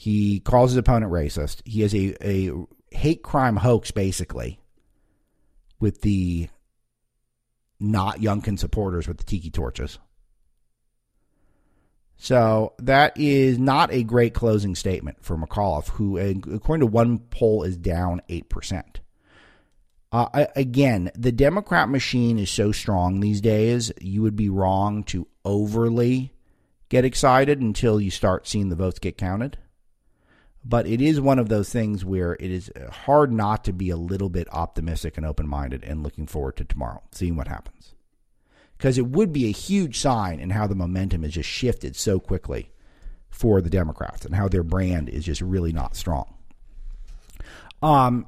He 0.00 0.40
calls 0.40 0.70
his 0.70 0.78
opponent 0.78 1.12
racist. 1.12 1.60
He 1.66 1.82
has 1.82 1.94
a, 1.94 2.16
a 2.26 2.50
hate 2.90 3.22
crime 3.22 3.56
hoax, 3.56 3.90
basically, 3.90 4.58
with 5.78 6.00
the 6.00 6.48
not 7.78 8.16
Youngkin 8.18 8.58
supporters 8.58 9.06
with 9.06 9.18
the 9.18 9.24
tiki 9.24 9.50
torches. 9.50 9.98
So 12.16 12.72
that 12.78 13.12
is 13.18 13.58
not 13.58 13.92
a 13.92 14.02
great 14.02 14.32
closing 14.32 14.74
statement 14.74 15.18
for 15.20 15.36
McAuliffe, 15.36 15.88
who, 15.88 16.16
according 16.16 16.80
to 16.80 16.90
one 16.90 17.18
poll, 17.18 17.62
is 17.62 17.76
down 17.76 18.22
8%. 18.30 18.82
Uh, 20.12 20.46
again, 20.56 21.10
the 21.14 21.30
Democrat 21.30 21.90
machine 21.90 22.38
is 22.38 22.48
so 22.48 22.72
strong 22.72 23.20
these 23.20 23.42
days, 23.42 23.92
you 24.00 24.22
would 24.22 24.34
be 24.34 24.48
wrong 24.48 25.04
to 25.04 25.26
overly 25.44 26.32
get 26.88 27.04
excited 27.04 27.60
until 27.60 28.00
you 28.00 28.10
start 28.10 28.48
seeing 28.48 28.70
the 28.70 28.76
votes 28.76 28.98
get 28.98 29.18
counted. 29.18 29.58
But 30.62 30.86
it 30.86 31.00
is 31.00 31.20
one 31.20 31.38
of 31.38 31.48
those 31.48 31.70
things 31.70 32.04
where 32.04 32.34
it 32.34 32.50
is 32.50 32.70
hard 32.90 33.32
not 33.32 33.64
to 33.64 33.72
be 33.72 33.88
a 33.88 33.96
little 33.96 34.28
bit 34.28 34.46
optimistic 34.52 35.16
and 35.16 35.24
open 35.24 35.48
minded 35.48 35.84
and 35.84 36.02
looking 36.02 36.26
forward 36.26 36.56
to 36.56 36.64
tomorrow, 36.64 37.02
seeing 37.12 37.34
what 37.34 37.48
happens 37.48 37.94
because 38.80 38.96
it 38.96 39.08
would 39.08 39.30
be 39.30 39.46
a 39.46 39.52
huge 39.52 39.98
sign 39.98 40.40
in 40.40 40.48
how 40.48 40.66
the 40.66 40.74
momentum 40.74 41.22
has 41.22 41.34
just 41.34 41.48
shifted 41.48 41.94
so 41.94 42.18
quickly 42.18 42.70
for 43.28 43.60
the 43.60 43.68
Democrats 43.68 44.24
and 44.24 44.34
how 44.34 44.48
their 44.48 44.62
brand 44.62 45.10
is 45.10 45.26
just 45.26 45.42
really 45.42 45.70
not 45.70 45.94
strong. 45.94 46.34
Um, 47.82 48.26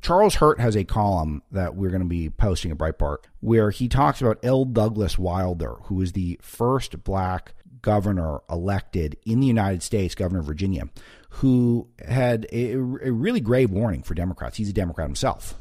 Charles 0.00 0.36
Hurt 0.36 0.60
has 0.60 0.76
a 0.76 0.84
column 0.84 1.42
that 1.50 1.74
we're 1.74 1.90
going 1.90 2.02
to 2.02 2.08
be 2.08 2.30
posting 2.30 2.70
at 2.70 2.78
Breitbart 2.78 3.24
where 3.40 3.70
he 3.70 3.88
talks 3.88 4.20
about 4.20 4.38
L. 4.44 4.64
Douglas 4.64 5.18
Wilder, 5.18 5.74
who 5.84 6.00
is 6.00 6.12
the 6.12 6.38
first 6.40 7.02
black 7.02 7.54
governor 7.82 8.40
elected 8.50 9.16
in 9.24 9.40
the 9.40 9.46
United 9.46 9.82
States, 9.82 10.14
governor 10.14 10.40
of 10.40 10.46
Virginia, 10.46 10.88
who 11.30 11.88
had 12.06 12.46
a, 12.52 12.72
a 12.72 13.12
really 13.12 13.40
grave 13.40 13.70
warning 13.70 14.02
for 14.02 14.14
Democrats. 14.14 14.56
He's 14.56 14.70
a 14.70 14.74
Democrat 14.74 15.08
himself 15.08 15.56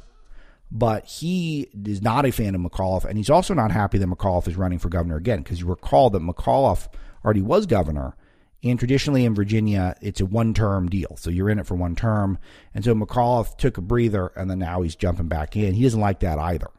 but 0.72 1.06
he 1.06 1.68
is 1.86 2.00
not 2.02 2.28
a 2.28 2.32
fan 2.32 2.54
of 2.54 2.62
McAuliffe, 2.62 3.06
and 3.06 3.18
he's 3.18 3.30
also 3.30 3.56
not 3.56 3.72
happy 3.72 3.98
that 3.98 4.08
McAuliffe 4.08 4.48
is 4.48 4.56
running 4.56 4.78
for 4.78 4.90
governor 4.90 5.16
again 5.16 5.40
because 5.40 5.60
you 5.60 5.66
recall 5.66 6.12
that 6.12 6.22
McAuliffe 6.22 6.88
already 7.26 7.42
was 7.42 7.66
governor, 7.66 8.16
and 8.64 8.78
traditionally 8.78 9.26
in 9.26 9.34
Virginia, 9.34 9.96
it's 10.02 10.22
a 10.22 10.26
one 10.26 10.54
term 10.54 10.90
deal. 10.90 11.16
So 11.18 11.30
you're 11.30 11.50
in 11.50 11.60
it 11.60 11.66
for 11.66 11.76
one 11.76 11.96
term. 11.96 12.38
And 12.74 12.84
so 12.84 12.94
McAuliffe 12.94 13.58
took 13.58 13.78
a 13.78 13.82
breather, 13.82 14.28
and 14.36 14.50
then 14.50 14.60
now 14.60 14.82
he's 14.82 14.96
jumping 14.96 15.28
back 15.28 15.56
in. 15.56 15.74
He 15.74 15.84
doesn't 15.84 16.00
like 16.00 16.20
that 16.20 16.38
either. 16.38 16.70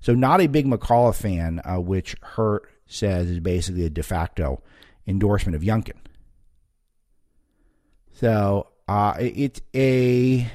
So, 0.00 0.14
not 0.14 0.40
a 0.40 0.48
big 0.48 0.66
McAuliffe 0.66 1.14
fan, 1.14 1.60
uh, 1.64 1.78
which 1.78 2.16
Hurt 2.22 2.68
says 2.86 3.28
is 3.28 3.40
basically 3.40 3.84
a 3.84 3.90
de 3.90 4.02
facto 4.02 4.62
endorsement 5.06 5.56
of 5.56 5.62
Youngkin. 5.62 5.96
So, 8.12 8.68
uh, 8.88 9.14
it's 9.18 9.60
a 9.74 10.50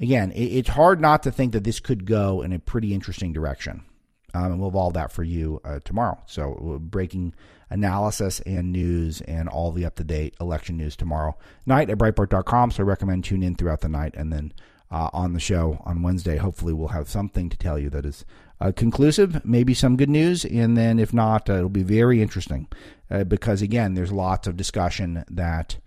again, 0.00 0.32
it's 0.34 0.70
hard 0.70 1.00
not 1.00 1.22
to 1.24 1.30
think 1.30 1.52
that 1.52 1.64
this 1.64 1.80
could 1.80 2.06
go 2.06 2.42
in 2.42 2.52
a 2.52 2.58
pretty 2.58 2.94
interesting 2.94 3.32
direction. 3.32 3.84
Um, 4.32 4.44
and 4.44 4.60
we'll 4.60 4.68
evolve 4.68 4.94
that 4.94 5.10
for 5.10 5.24
you 5.24 5.60
uh, 5.64 5.80
tomorrow. 5.84 6.18
So, 6.26 6.78
breaking 6.80 7.34
analysis 7.68 8.40
and 8.40 8.70
news 8.70 9.20
and 9.22 9.48
all 9.48 9.72
the 9.72 9.84
up 9.84 9.96
to 9.96 10.04
date 10.04 10.34
election 10.40 10.76
news 10.76 10.96
tomorrow 10.96 11.36
night 11.66 11.90
at 11.90 11.98
Breitbart.com. 11.98 12.70
So, 12.70 12.82
I 12.82 12.86
recommend 12.86 13.24
tune 13.24 13.42
in 13.42 13.56
throughout 13.56 13.80
the 13.80 13.88
night 13.88 14.14
and 14.16 14.32
then 14.32 14.52
uh, 14.90 15.10
on 15.12 15.32
the 15.32 15.40
show 15.40 15.82
on 15.84 16.02
Wednesday. 16.02 16.36
Hopefully, 16.36 16.72
we'll 16.72 16.88
have 16.88 17.08
something 17.08 17.48
to 17.48 17.56
tell 17.56 17.78
you 17.78 17.90
that 17.90 18.06
is 18.06 18.24
uh, 18.60 18.72
conclusive, 18.72 19.44
maybe 19.44 19.74
some 19.74 19.96
good 19.96 20.10
news. 20.10 20.44
And 20.44 20.76
then, 20.76 20.98
if 20.98 21.14
not, 21.14 21.48
uh, 21.48 21.54
it'll 21.54 21.68
be 21.68 21.82
very 21.82 22.20
interesting 22.20 22.68
uh, 23.10 23.24
because, 23.24 23.62
again, 23.62 23.94
there's 23.94 24.12
lots 24.12 24.46
of 24.46 24.56
discussion 24.56 25.24
that 25.30 25.78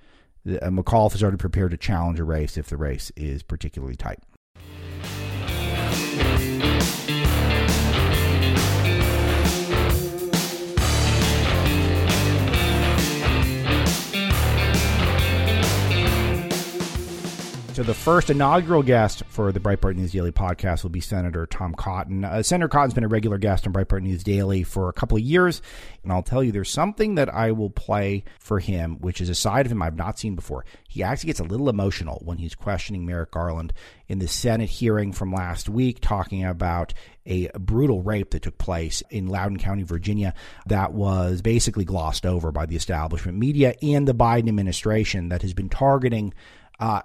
uh, 0.48 0.70
McAuliffe 0.70 1.16
is 1.16 1.24
already 1.24 1.38
prepared 1.38 1.72
to 1.72 1.78
challenge 1.78 2.20
a 2.20 2.24
race 2.24 2.58
if 2.58 2.68
the 2.68 2.78
race 2.78 3.12
is 3.16 3.44
particularly 3.44 3.96
tight. 3.96 4.20
So 17.74 17.82
the 17.82 17.96
first 17.96 18.30
inaugural 18.30 18.84
guest 18.84 19.24
for 19.30 19.52
the 19.52 19.60
Breitbart 19.60 19.96
News 19.96 20.12
Daily 20.12 20.32
podcast 20.32 20.84
will 20.84 20.92
be 20.92 21.02
Senator 21.02 21.48
Tom 21.48 21.74
Cotton. 21.74 22.24
Uh, 22.24 22.44
Senator 22.44 22.68
Cotton's 22.68 22.94
been 22.94 23.04
a 23.04 23.08
regular 23.08 23.40
guest 23.40 23.66
on 23.66 23.74
Breitbart 23.74 24.04
News 24.04 24.24
Daily 24.24 24.62
for 24.62 24.90
a 24.90 24.94
couple 24.94 25.18
of 25.18 25.24
years, 25.24 25.60
and 26.04 26.12
I'll 26.12 26.22
tell 26.22 26.44
you, 26.44 26.52
there's 26.52 26.70
something 26.70 27.16
that 27.16 27.34
I 27.34 27.52
will 27.52 27.72
play 27.72 28.26
for 28.40 28.60
him, 28.60 28.98
which 29.02 29.20
is 29.20 29.28
a 29.28 29.34
side 29.34 29.66
of 29.66 29.72
him 29.72 29.82
I've 29.82 29.96
not 29.96 30.20
seen 30.20 30.36
before. 30.36 30.66
He 30.88 31.02
actually 31.02 31.28
gets 31.28 31.40
a 31.40 31.46
little 31.46 31.68
emotional 31.68 32.22
when 32.24 32.38
he's 32.38 32.54
questioning 32.54 33.08
Merrick 33.08 33.32
Garland 33.32 33.74
in 34.08 34.20
the 34.20 34.28
Senate 34.28 34.70
hearing 34.70 35.12
from 35.12 35.34
last 35.34 35.68
week, 35.68 35.98
talking 36.00 36.46
about 36.46 36.94
a 37.26 37.48
brutal 37.58 38.04
rape 38.04 38.30
that 38.32 38.44
took 38.44 38.60
place 38.60 39.02
in 39.10 39.26
Loudoun 39.26 39.58
County, 39.58 39.82
Virginia, 39.82 40.36
that 40.68 40.94
was 40.94 41.42
basically 41.42 41.86
glossed 41.86 42.28
over 42.28 42.52
by 42.52 42.68
the 42.68 42.76
establishment 42.76 43.40
media 43.40 43.74
and 43.82 44.08
the 44.08 44.14
Biden 44.14 44.48
administration 44.48 45.30
that 45.30 45.42
has 45.42 45.56
been 45.56 45.70
targeting. 45.70 46.36
Uh, 46.80 47.02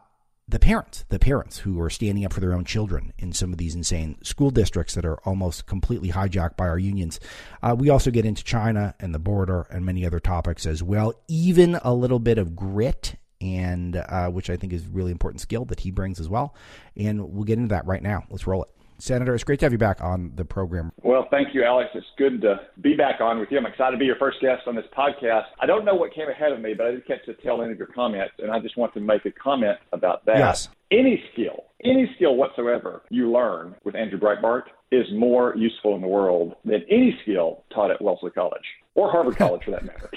the 0.48 0.58
parents, 0.58 1.04
the 1.10 1.18
parents 1.18 1.58
who 1.58 1.78
are 1.80 1.90
standing 1.90 2.24
up 2.24 2.32
for 2.32 2.40
their 2.40 2.54
own 2.54 2.64
children 2.64 3.12
in 3.18 3.32
some 3.32 3.52
of 3.52 3.58
these 3.58 3.74
insane 3.74 4.16
school 4.22 4.50
districts 4.50 4.94
that 4.94 5.04
are 5.04 5.18
almost 5.24 5.66
completely 5.66 6.10
hijacked 6.10 6.56
by 6.56 6.66
our 6.66 6.78
unions. 6.78 7.20
Uh, 7.62 7.76
we 7.78 7.90
also 7.90 8.10
get 8.10 8.24
into 8.24 8.42
China 8.42 8.94
and 8.98 9.14
the 9.14 9.18
border 9.18 9.66
and 9.70 9.84
many 9.84 10.06
other 10.06 10.20
topics 10.20 10.64
as 10.64 10.82
well, 10.82 11.12
even 11.28 11.78
a 11.82 11.92
little 11.92 12.18
bit 12.18 12.38
of 12.38 12.56
grit 12.56 13.16
and 13.40 13.96
uh, 13.96 14.28
which 14.30 14.48
I 14.50 14.56
think 14.56 14.72
is 14.72 14.86
really 14.86 15.12
important 15.12 15.40
skill 15.40 15.64
that 15.66 15.80
he 15.80 15.90
brings 15.90 16.18
as 16.18 16.28
well. 16.28 16.54
And 16.96 17.32
we'll 17.32 17.44
get 17.44 17.58
into 17.58 17.74
that 17.74 17.86
right 17.86 18.02
now. 18.02 18.24
Let's 18.30 18.46
roll 18.46 18.62
it. 18.62 18.70
Senator, 18.98 19.34
it's 19.34 19.44
great 19.44 19.60
to 19.60 19.66
have 19.66 19.72
you 19.72 19.78
back 19.78 20.02
on 20.02 20.32
the 20.34 20.44
program. 20.44 20.92
Well, 21.02 21.28
thank 21.30 21.54
you, 21.54 21.64
Alex. 21.64 21.90
It's 21.94 22.06
good 22.16 22.40
to 22.42 22.56
be 22.80 22.94
back 22.94 23.20
on 23.20 23.38
with 23.38 23.48
you. 23.50 23.58
I'm 23.58 23.66
excited 23.66 23.92
to 23.92 23.98
be 23.98 24.06
your 24.06 24.16
first 24.16 24.40
guest 24.40 24.62
on 24.66 24.74
this 24.74 24.86
podcast. 24.96 25.44
I 25.60 25.66
don't 25.66 25.84
know 25.84 25.94
what 25.94 26.12
came 26.12 26.28
ahead 26.28 26.52
of 26.52 26.60
me, 26.60 26.74
but 26.74 26.86
I 26.86 26.90
did 26.92 27.06
catch 27.06 27.20
the 27.26 27.34
tail 27.34 27.62
end 27.62 27.70
of 27.70 27.78
your 27.78 27.86
comments, 27.86 28.34
and 28.38 28.50
I 28.50 28.58
just 28.58 28.76
want 28.76 28.92
to 28.94 29.00
make 29.00 29.24
a 29.24 29.30
comment 29.30 29.78
about 29.92 30.26
that. 30.26 30.38
Yes. 30.38 30.68
Any 30.90 31.22
skill, 31.32 31.64
any 31.84 32.10
skill 32.16 32.36
whatsoever 32.36 33.02
you 33.10 33.30
learn 33.30 33.76
with 33.84 33.94
Andrew 33.94 34.18
Breitbart 34.18 34.62
is 34.90 35.06
more 35.14 35.54
useful 35.56 35.94
in 35.94 36.00
the 36.00 36.08
world 36.08 36.54
than 36.64 36.82
any 36.90 37.16
skill 37.22 37.64
taught 37.72 37.90
at 37.90 38.00
Wellesley 38.00 38.30
College 38.30 38.64
or 38.94 39.10
Harvard 39.10 39.36
College 39.38 39.62
for 39.64 39.72
that 39.72 39.84
matter. 39.84 40.10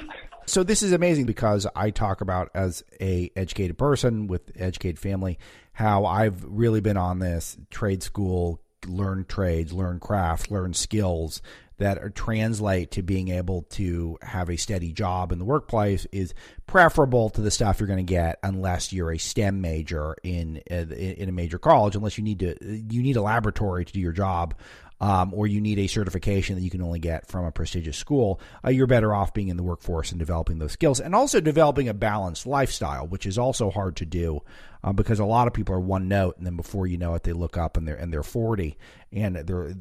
So 0.46 0.64
this 0.64 0.82
is 0.82 0.92
amazing 0.92 1.26
because 1.26 1.68
I 1.76 1.92
talk 1.92 2.22
about 2.22 2.50
as 2.56 2.84
a 3.00 3.32
educated 3.36 3.78
person 3.78 4.28
with 4.28 4.52
educated 4.56 4.98
family 4.98 5.38
how 5.74 6.06
I've 6.06 6.44
really 6.44 6.82
been 6.82 6.98
on 6.98 7.20
this 7.20 7.58
trade 7.70 8.02
school 8.02 8.62
learn 8.88 9.26
trades, 9.26 9.74
learn 9.74 10.00
craft, 10.00 10.52
learn 10.52 10.74
skills 10.74 11.42
that 11.82 12.14
translate 12.14 12.92
to 12.92 13.02
being 13.02 13.30
able 13.30 13.64
to 13.64 14.16
have 14.22 14.50
a 14.50 14.56
steady 14.56 14.94
job 14.94 15.32
in 15.32 15.40
the 15.40 15.46
workplace 15.46 16.06
is 16.12 16.34
preferable 16.68 17.32
to 17.32 17.42
the 17.42 17.50
stuff 17.50 17.80
you're 17.80 17.88
going 17.88 17.98
to 17.98 18.04
get 18.04 18.38
unless 18.44 18.94
you're 18.94 19.12
a 19.12 19.18
STEM 19.18 19.62
major 19.62 20.16
in 20.22 20.62
uh, 20.70 20.76
in 20.76 21.28
a 21.28 21.32
major 21.32 21.58
college. 21.58 21.96
Unless 21.96 22.20
you 22.20 22.24
need 22.24 22.40
to 22.40 22.56
you 22.64 23.02
need 23.02 23.16
a 23.16 23.22
laboratory 23.22 23.84
to 23.84 23.94
do 23.94 24.00
your 24.00 24.12
job 24.12 24.54
um, 25.02 25.34
or 25.34 25.48
you 25.48 25.60
need 25.60 25.80
a 25.80 25.88
certification 25.88 26.56
that 26.56 26.62
you 26.62 26.70
can 26.70 26.82
only 26.82 27.00
get 27.00 27.28
from 27.28 27.44
a 27.44 27.52
prestigious 27.52 27.98
school, 27.98 28.40
uh, 28.64 28.70
you're 28.70 28.88
better 28.88 29.14
off 29.14 29.34
being 29.34 29.50
in 29.50 29.58
the 29.58 29.64
workforce 29.64 30.12
and 30.12 30.20
developing 30.20 30.60
those 30.60 30.72
skills 30.72 31.00
and 31.00 31.16
also 31.16 31.42
developing 31.42 31.90
a 31.90 31.94
balanced 31.94 32.46
lifestyle, 32.46 33.08
which 33.08 33.26
is 33.26 33.38
also 33.38 33.72
hard 33.72 33.96
to 33.96 34.06
do 34.06 34.42
uh, 34.84 34.94
because 34.94 35.20
a 35.20 35.26
lot 35.26 35.48
of 35.48 35.54
people 35.54 35.74
are 35.74 35.80
one 35.80 36.08
note 36.08 36.38
and 36.38 36.46
then 36.46 36.56
before 36.56 36.86
you 36.86 37.00
know 37.00 37.16
it, 37.16 37.24
they 37.24 37.34
look 37.34 37.58
up 37.58 37.78
and 37.78 37.88
they're, 37.88 37.96
and 37.96 38.14
they're 38.14 38.22
40 38.22 38.78
and 39.12 39.36
they're, 39.36 39.74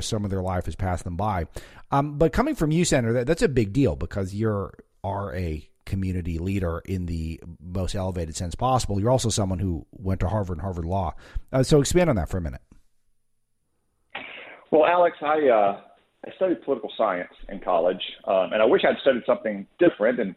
some 0.00 0.24
of 0.24 0.30
their 0.30 0.42
life 0.42 0.64
has 0.64 0.74
passed 0.74 1.04
them 1.04 1.16
by. 1.16 1.46
Um, 1.90 2.16
but 2.16 2.32
coming 2.32 2.54
from 2.54 2.70
you, 2.70 2.86
Senator, 2.86 3.12
that, 3.12 3.26
that's 3.26 3.42
a 3.42 3.48
big 3.48 3.74
deal 3.74 3.96
because 3.96 4.34
you're 4.34 4.72
are 5.04 5.34
a 5.34 5.68
community 5.84 6.38
leader 6.38 6.80
in 6.86 7.04
the 7.04 7.38
most 7.60 7.94
elevated 7.94 8.34
sense 8.34 8.54
possible. 8.54 8.98
You're 8.98 9.10
also 9.10 9.28
someone 9.28 9.58
who 9.58 9.84
went 9.92 10.20
to 10.20 10.28
Harvard 10.28 10.56
and 10.56 10.62
Harvard 10.62 10.86
Law. 10.86 11.14
Uh, 11.52 11.62
so 11.62 11.78
expand 11.80 12.08
on 12.08 12.16
that 12.16 12.30
for 12.30 12.38
a 12.38 12.40
minute. 12.40 12.62
Well, 14.74 14.86
Alex, 14.86 15.16
I 15.22 15.48
uh, 15.48 15.80
I 16.26 16.34
studied 16.34 16.60
political 16.64 16.90
science 16.98 17.30
in 17.48 17.60
college, 17.60 18.02
um, 18.26 18.52
and 18.52 18.60
I 18.60 18.64
wish 18.64 18.82
I'd 18.84 19.00
studied 19.02 19.22
something 19.24 19.68
different. 19.78 20.18
And 20.18 20.34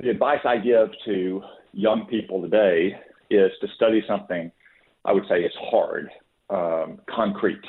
the 0.00 0.10
advice 0.10 0.40
I 0.44 0.56
give 0.56 0.88
to 1.04 1.42
young 1.70 2.04
people 2.10 2.42
today 2.42 2.96
is 3.30 3.52
to 3.60 3.68
study 3.76 4.02
something 4.08 4.50
I 5.04 5.12
would 5.12 5.22
say 5.28 5.42
is 5.42 5.52
hard, 5.70 6.10
um, 6.50 6.98
concrete, 7.08 7.62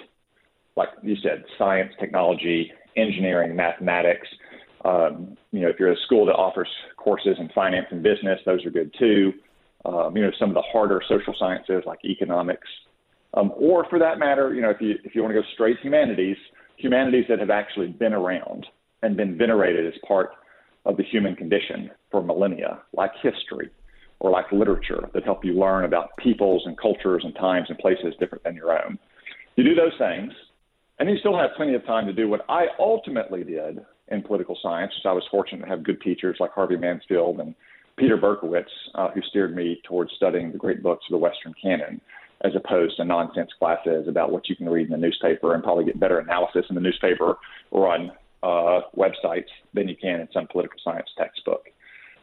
like 0.75 0.89
you 1.03 1.15
said, 1.21 1.43
science, 1.59 1.93
technology, 1.99 2.71
engineering, 2.97 3.55
mathematics, 3.55 4.27
Um, 4.85 5.37
you 5.51 5.61
know, 5.61 5.67
if 5.67 5.75
you're 5.79 5.91
a 5.91 5.97
school 6.05 6.25
that 6.27 6.33
offers 6.33 6.69
courses 6.97 7.35
in 7.39 7.49
finance 7.49 7.87
and 7.91 8.01
business, 8.01 8.39
those 8.45 8.65
are 8.65 8.69
good 8.69 8.93
too. 8.97 9.33
Um, 9.85 10.15
you 10.15 10.23
know, 10.23 10.31
some 10.39 10.49
of 10.49 10.55
the 10.55 10.63
harder 10.71 11.01
social 11.07 11.35
sciences 11.37 11.83
like 11.85 11.99
economics, 12.05 12.67
um, 13.33 13.51
or 13.55 13.85
for 13.89 13.99
that 13.99 14.17
matter, 14.17 14.53
you 14.53 14.61
know, 14.61 14.69
if 14.69 14.81
you 14.81 14.95
if 15.03 15.13
you 15.15 15.21
want 15.21 15.33
to 15.33 15.41
go 15.41 15.47
straight 15.53 15.77
humanities, 15.81 16.37
humanities 16.77 17.25
that 17.29 17.39
have 17.39 17.49
actually 17.49 17.87
been 17.87 18.13
around 18.13 18.65
and 19.03 19.15
been 19.15 19.37
venerated 19.37 19.85
as 19.85 19.93
part 20.07 20.31
of 20.85 20.97
the 20.97 21.03
human 21.03 21.35
condition 21.35 21.91
for 22.09 22.23
millennia, 22.23 22.79
like 22.93 23.11
history 23.21 23.69
or 24.19 24.31
like 24.31 24.51
literature 24.51 25.09
that 25.13 25.23
help 25.23 25.45
you 25.45 25.53
learn 25.53 25.85
about 25.85 26.09
peoples 26.17 26.63
and 26.65 26.77
cultures 26.77 27.21
and 27.23 27.33
times 27.35 27.67
and 27.69 27.77
places 27.77 28.13
different 28.19 28.43
than 28.43 28.55
your 28.55 28.71
own. 28.73 28.97
You 29.55 29.63
do 29.63 29.75
those 29.75 29.93
things, 29.97 30.33
and 30.97 31.09
you 31.09 31.17
still 31.19 31.37
have 31.37 31.51
plenty 31.55 31.75
of 31.75 31.85
time 31.85 32.05
to 32.07 32.13
do 32.13 32.27
what 32.27 32.41
I 32.49 32.65
ultimately 32.79 33.43
did 33.43 33.79
in 34.09 34.23
political 34.23 34.57
science. 34.61 34.91
I 35.05 35.13
was 35.13 35.23
fortunate 35.31 35.63
to 35.63 35.69
have 35.69 35.83
good 35.83 36.01
teachers 36.01 36.37
like 36.39 36.51
Harvey 36.51 36.75
Mansfield 36.75 37.39
and 37.39 37.55
Peter 37.97 38.17
Berkowitz, 38.17 38.65
uh, 38.95 39.09
who 39.11 39.21
steered 39.29 39.55
me 39.55 39.81
towards 39.87 40.11
studying 40.15 40.51
the 40.51 40.57
great 40.57 40.81
books 40.81 41.05
of 41.09 41.11
the 41.11 41.17
Western 41.17 41.53
canon, 41.61 42.01
as 42.41 42.53
opposed 42.55 42.97
to 42.97 43.05
nonsense 43.05 43.49
classes 43.59 44.07
about 44.07 44.31
what 44.31 44.47
you 44.47 44.55
can 44.55 44.69
read 44.69 44.85
in 44.85 44.91
the 44.91 44.97
newspaper 44.97 45.53
and 45.53 45.63
probably 45.63 45.85
get 45.85 45.99
better 45.99 46.19
analysis 46.19 46.65
in 46.69 46.75
the 46.75 46.81
newspaper 46.81 47.37
or 47.71 47.93
on 47.93 48.11
uh, 48.43 48.81
websites 48.97 49.49
than 49.73 49.87
you 49.87 49.95
can 49.95 50.21
in 50.21 50.27
some 50.33 50.47
political 50.47 50.79
science 50.83 51.07
textbook. 51.17 51.65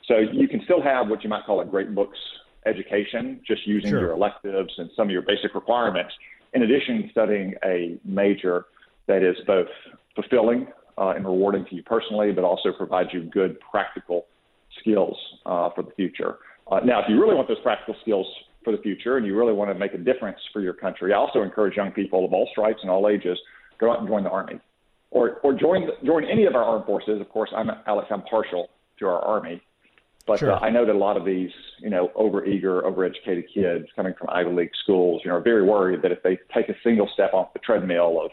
So 0.07 0.18
you 0.18 0.48
can 0.48 0.62
still 0.64 0.81
have 0.83 1.09
what 1.09 1.22
you 1.22 1.29
might 1.29 1.44
call 1.44 1.61
a 1.61 1.64
great 1.64 1.94
books 1.94 2.18
education, 2.64 3.40
just 3.46 3.66
using 3.66 3.90
sure. 3.90 4.00
your 4.00 4.11
electives 4.12 4.72
and 4.79 4.90
some 4.96 5.09
of 5.09 5.11
your 5.11 5.22
basic 5.22 5.55
requirements, 5.55 6.12
in 6.55 6.62
addition 6.62 7.02
to 7.02 7.11
studying 7.11 7.55
a 7.64 7.98
major 8.05 8.66
that 9.07 9.22
is 9.22 9.37
both 9.46 9.68
fulfilling 10.14 10.66
uh, 10.98 11.11
and 11.11 11.24
rewarding 11.24 11.64
to 11.66 11.74
you 11.74 11.83
personally, 11.83 12.33
but 12.33 12.44
also 12.44 12.72
provides 12.72 13.11
you 13.12 13.22
good 13.22 13.59
practical 13.70 14.26
skills 14.81 15.16
uh, 15.44 15.70
for 15.74 15.83
the 15.83 15.90
future. 15.92 16.38
Uh, 16.70 16.81
now, 16.85 17.00
if 17.00 17.07
you 17.09 17.20
really 17.20 17.35
want 17.35 17.46
those 17.46 17.61
practical 17.62 17.94
skills 18.02 18.26
for 18.66 18.72
the 18.72 18.83
future 18.83 19.16
and 19.16 19.24
you 19.24 19.38
really 19.38 19.52
want 19.52 19.70
to 19.70 19.79
make 19.79 19.94
a 19.94 19.98
difference 19.98 20.38
for 20.52 20.61
your 20.61 20.72
country, 20.72 21.12
I 21.12 21.16
also 21.16 21.42
encourage 21.42 21.76
young 21.76 21.92
people 21.92 22.24
of 22.24 22.33
all 22.33 22.48
stripes 22.50 22.81
and 22.83 22.90
all 22.90 23.09
ages 23.09 23.38
go 23.79 23.92
out 23.92 24.00
and 24.00 24.09
join 24.09 24.24
the 24.24 24.31
Army 24.31 24.59
or, 25.12 25.35
or 25.44 25.55
join, 25.55 25.88
join 26.05 26.24
any 26.24 26.46
of 26.46 26.57
our 26.57 26.64
armed 26.64 26.85
forces. 26.85 27.20
Of 27.20 27.29
course, 27.29 27.50
I'm 27.57 27.70
Alex, 27.87 28.09
I'm 28.11 28.22
partial 28.22 28.68
to 28.98 29.07
our 29.07 29.22
Army. 29.22 29.62
But 30.26 30.40
sure. 30.40 30.52
uh, 30.52 30.59
I 30.59 30.70
know 30.70 30.85
that 30.85 30.96
a 30.96 30.98
lot 30.98 31.16
of 31.16 31.24
these, 31.24 31.50
you 31.79 31.88
know, 31.90 32.11
overeager, 32.16 32.83
overeducated 32.83 33.44
kids 33.55 33.87
coming 33.94 34.14
from 34.18 34.29
Ivy 34.31 34.50
League 34.50 34.72
schools, 34.83 35.22
you 35.24 35.31
know, 35.31 35.37
are 35.37 35.40
very 35.40 35.62
worried 35.62 36.02
that 36.02 36.11
if 36.11 36.24
they 36.24 36.37
take 36.52 36.68
a 36.68 36.74
single 36.83 37.09
step 37.14 37.33
off 37.33 37.52
the 37.52 37.61
treadmill 37.61 38.20
of, 38.24 38.33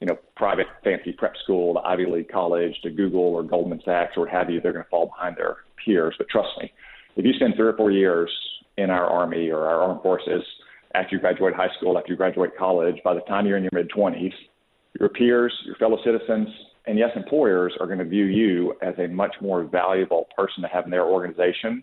you 0.00 0.06
know, 0.06 0.16
private 0.36 0.66
fancy 0.84 1.12
prep 1.12 1.34
school, 1.42 1.74
to 1.74 1.80
Ivy 1.80 2.06
League 2.06 2.30
college, 2.30 2.74
to 2.84 2.90
Google 2.90 3.34
or 3.34 3.42
Goldman 3.42 3.82
Sachs 3.84 4.12
or 4.16 4.20
what 4.20 4.30
have 4.30 4.48
you, 4.48 4.60
they're 4.60 4.72
going 4.72 4.84
to 4.84 4.90
fall 4.90 5.06
behind 5.06 5.36
their 5.36 5.56
peers. 5.84 6.14
But 6.16 6.28
trust 6.28 6.50
me, 6.60 6.72
if 7.16 7.24
you 7.24 7.32
spend 7.32 7.54
three 7.56 7.66
or 7.66 7.76
four 7.76 7.90
years 7.90 8.30
in 8.76 8.90
our 8.90 9.06
Army 9.06 9.50
or 9.50 9.66
our 9.66 9.82
armed 9.82 10.02
forces 10.02 10.42
after 10.94 11.16
you 11.16 11.20
graduate 11.20 11.54
high 11.54 11.70
school, 11.76 11.98
after 11.98 12.12
you 12.12 12.16
graduate 12.16 12.56
college, 12.56 12.96
by 13.04 13.14
the 13.14 13.20
time 13.22 13.46
you're 13.46 13.56
in 13.56 13.64
your 13.64 13.72
mid 13.72 13.90
20s, 13.90 14.32
your 14.98 15.08
peers, 15.08 15.52
your 15.64 15.74
fellow 15.76 15.98
citizens, 16.04 16.48
and 16.86 16.98
yes, 16.98 17.10
employers 17.16 17.74
are 17.80 17.86
going 17.86 17.98
to 17.98 18.04
view 18.04 18.26
you 18.26 18.74
as 18.82 18.94
a 18.98 19.08
much 19.08 19.34
more 19.40 19.64
valuable 19.64 20.28
person 20.36 20.62
to 20.62 20.68
have 20.68 20.84
in 20.84 20.90
their 20.90 21.04
organization 21.04 21.82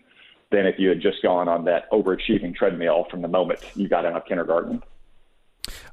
than 0.50 0.66
if 0.66 0.78
you 0.78 0.88
had 0.88 1.00
just 1.00 1.22
gone 1.22 1.48
on 1.48 1.64
that 1.64 1.90
overachieving 1.90 2.54
treadmill 2.54 3.06
from 3.10 3.22
the 3.22 3.28
moment 3.28 3.60
you 3.74 3.88
got 3.88 4.06
out 4.06 4.14
of 4.14 4.24
kindergarten. 4.26 4.82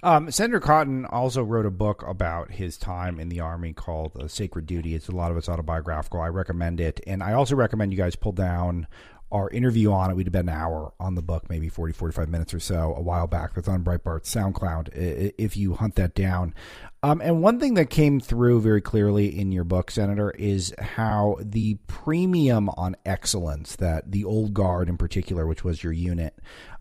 Um, 0.01 0.31
Senator 0.31 0.59
Cotton 0.59 1.05
also 1.05 1.43
wrote 1.43 1.65
a 1.65 1.71
book 1.71 2.03
about 2.07 2.51
his 2.51 2.77
time 2.77 3.19
in 3.19 3.29
the 3.29 3.39
Army 3.39 3.73
called 3.73 4.15
uh, 4.17 4.27
Sacred 4.27 4.65
Duty. 4.65 4.95
It's 4.95 5.07
a 5.07 5.11
lot 5.11 5.31
of 5.31 5.37
it's 5.37 5.49
autobiographical. 5.49 6.21
I 6.21 6.27
recommend 6.27 6.79
it. 6.79 7.01
And 7.05 7.21
I 7.21 7.33
also 7.33 7.55
recommend 7.55 7.91
you 7.91 7.97
guys 7.97 8.15
pull 8.15 8.31
down 8.31 8.87
our 9.31 9.49
interview 9.49 9.91
on 9.91 10.09
it. 10.09 10.15
We 10.15 10.23
did 10.23 10.29
about 10.29 10.43
an 10.43 10.49
hour 10.49 10.93
on 10.99 11.15
the 11.15 11.21
book, 11.21 11.49
maybe 11.49 11.69
40, 11.69 11.93
45 11.93 12.29
minutes 12.29 12.53
or 12.53 12.59
so 12.59 12.93
a 12.95 13.01
while 13.01 13.27
back. 13.27 13.53
That's 13.53 13.67
on 13.67 13.83
Breitbart's 13.83 14.33
SoundCloud 14.33 15.33
if 15.37 15.55
you 15.55 15.75
hunt 15.75 15.95
that 15.95 16.15
down. 16.15 16.53
Um, 17.01 17.21
and 17.21 17.41
one 17.41 17.59
thing 17.59 17.75
that 17.75 17.89
came 17.89 18.19
through 18.19 18.61
very 18.61 18.81
clearly 18.81 19.39
in 19.39 19.51
your 19.51 19.63
book, 19.63 19.89
Senator, 19.89 20.31
is 20.31 20.73
how 20.79 21.37
the 21.39 21.75
premium 21.87 22.69
on 22.69 22.95
excellence 23.05 23.75
that 23.77 24.11
the 24.11 24.25
old 24.25 24.53
guard 24.53 24.89
in 24.89 24.97
particular, 24.97 25.47
which 25.47 25.63
was 25.63 25.83
your 25.83 25.93
unit, 25.93 26.37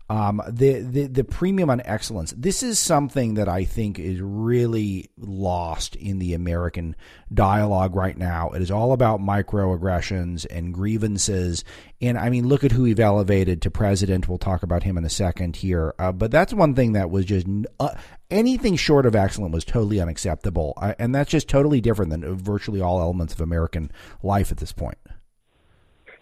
um, 0.09 0.41
the, 0.47 0.79
the 0.79 1.05
the 1.05 1.23
premium 1.23 1.69
on 1.69 1.81
excellence. 1.85 2.33
This 2.35 2.63
is 2.63 2.79
something 2.79 3.35
that 3.35 3.47
I 3.47 3.63
think 3.63 3.99
is 3.99 4.19
really 4.19 5.11
lost 5.17 5.95
in 5.95 6.17
the 6.17 6.33
American 6.33 6.95
dialogue 7.31 7.95
right 7.95 8.17
now. 8.17 8.49
It 8.49 8.61
is 8.63 8.71
all 8.71 8.91
about 8.91 9.19
microaggressions 9.19 10.47
and 10.49 10.73
grievances. 10.73 11.63
And 12.01 12.17
I 12.17 12.29
mean, 12.29 12.47
look 12.47 12.63
at 12.63 12.71
who 12.71 12.83
we've 12.83 12.99
elevated 12.99 13.61
to 13.61 13.71
president. 13.71 14.27
We'll 14.27 14.39
talk 14.39 14.63
about 14.63 14.81
him 14.81 14.97
in 14.97 15.05
a 15.05 15.09
second 15.09 15.57
here. 15.57 15.93
Uh, 15.99 16.11
but 16.11 16.31
that's 16.31 16.53
one 16.53 16.73
thing 16.73 16.93
that 16.93 17.11
was 17.11 17.25
just 17.25 17.45
uh, 17.79 17.93
anything 18.31 18.77
short 18.77 19.05
of 19.05 19.15
excellent 19.15 19.53
was 19.53 19.63
totally 19.63 20.01
unacceptable. 20.01 20.73
Uh, 20.77 20.95
and 20.97 21.13
that's 21.13 21.29
just 21.29 21.47
totally 21.47 21.81
different 21.81 22.09
than 22.09 22.35
virtually 22.35 22.81
all 22.81 22.99
elements 22.99 23.33
of 23.33 23.41
American 23.41 23.91
life 24.23 24.51
at 24.51 24.57
this 24.57 24.71
point. 24.71 24.97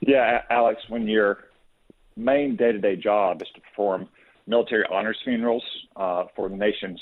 Yeah, 0.01 0.41
Alex, 0.49 0.81
when 0.89 1.07
you're 1.07 1.46
main 2.17 2.55
day 2.55 2.71
to 2.71 2.79
day 2.79 2.95
job 2.95 3.41
is 3.41 3.47
to 3.55 3.61
perform 3.61 4.09
military 4.47 4.83
honors 4.91 5.17
funerals 5.23 5.63
uh, 5.95 6.25
for 6.35 6.49
the 6.49 6.55
nation's 6.55 6.99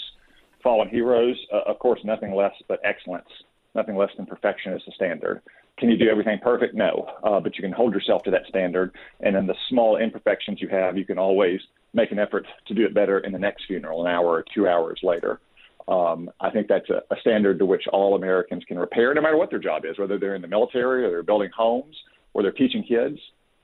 fallen 0.62 0.90
heroes. 0.90 1.38
Uh, 1.54 1.62
of 1.68 1.80
course, 1.80 2.00
nothing 2.04 2.34
less 2.34 2.54
but 2.68 2.80
excellence, 2.84 3.30
nothing 3.74 3.96
less 3.96 4.10
than 4.18 4.26
perfection 4.26 4.74
is 4.74 4.82
the 4.86 4.92
standard. 4.96 5.42
Can 5.78 5.90
you 5.90 5.98
do 5.98 6.10
everything 6.10 6.40
perfect? 6.42 6.74
No, 6.74 7.10
uh, 7.24 7.40
but 7.40 7.58
you 7.58 7.62
can 7.62 7.72
hold 7.72 7.94
yourself 7.94 8.24
to 8.24 8.32
that 8.32 8.46
standard. 8.48 8.96
And 9.20 9.36
in 9.36 9.46
the 9.46 9.56
small 9.70 9.98
imperfections 9.98 10.62
you 10.62 10.70
have, 10.70 10.98
you 10.98 11.06
can 11.06 11.20
always 11.20 11.60
make 11.94 12.12
an 12.12 12.20
effort 12.20 12.46
to 12.68 12.74
do 12.74 12.86
it 12.86 12.94
better 12.94 13.20
in 13.20 13.32
the 13.32 13.40
next 13.40 13.66
funeral, 13.68 14.06
an 14.06 14.12
hour 14.12 14.28
or 14.28 14.46
two 14.54 14.68
hours 14.68 15.00
later. 15.04 15.40
Um, 15.88 16.32
I 16.40 16.50
think 16.50 16.68
that's 16.68 16.90
a, 16.90 17.04
a 17.14 17.20
standard 17.22 17.60
to 17.60 17.66
which 17.66 17.84
all 17.92 18.16
Americans 18.16 18.64
can 18.68 18.80
repair, 18.80 19.14
no 19.14 19.22
matter 19.22 19.38
what 19.38 19.50
their 19.50 19.60
job 19.60 19.84
is, 19.86 20.00
whether 20.00 20.18
they're 20.18 20.36
in 20.36 20.42
the 20.42 20.48
military 20.48 21.06
or 21.06 21.10
they're 21.10 21.24
building 21.24 21.52
homes 21.56 21.96
or 22.34 22.42
they're 22.42 22.52
teaching 22.52 22.84
kids 22.84 23.20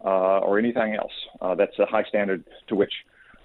or 0.10 0.60
anything 0.60 0.96
else. 0.96 1.14
Uh, 1.42 1.56
that's 1.56 1.78
a 1.80 1.86
high 1.86 2.04
standard 2.04 2.44
to 2.68 2.76
which 2.76 2.94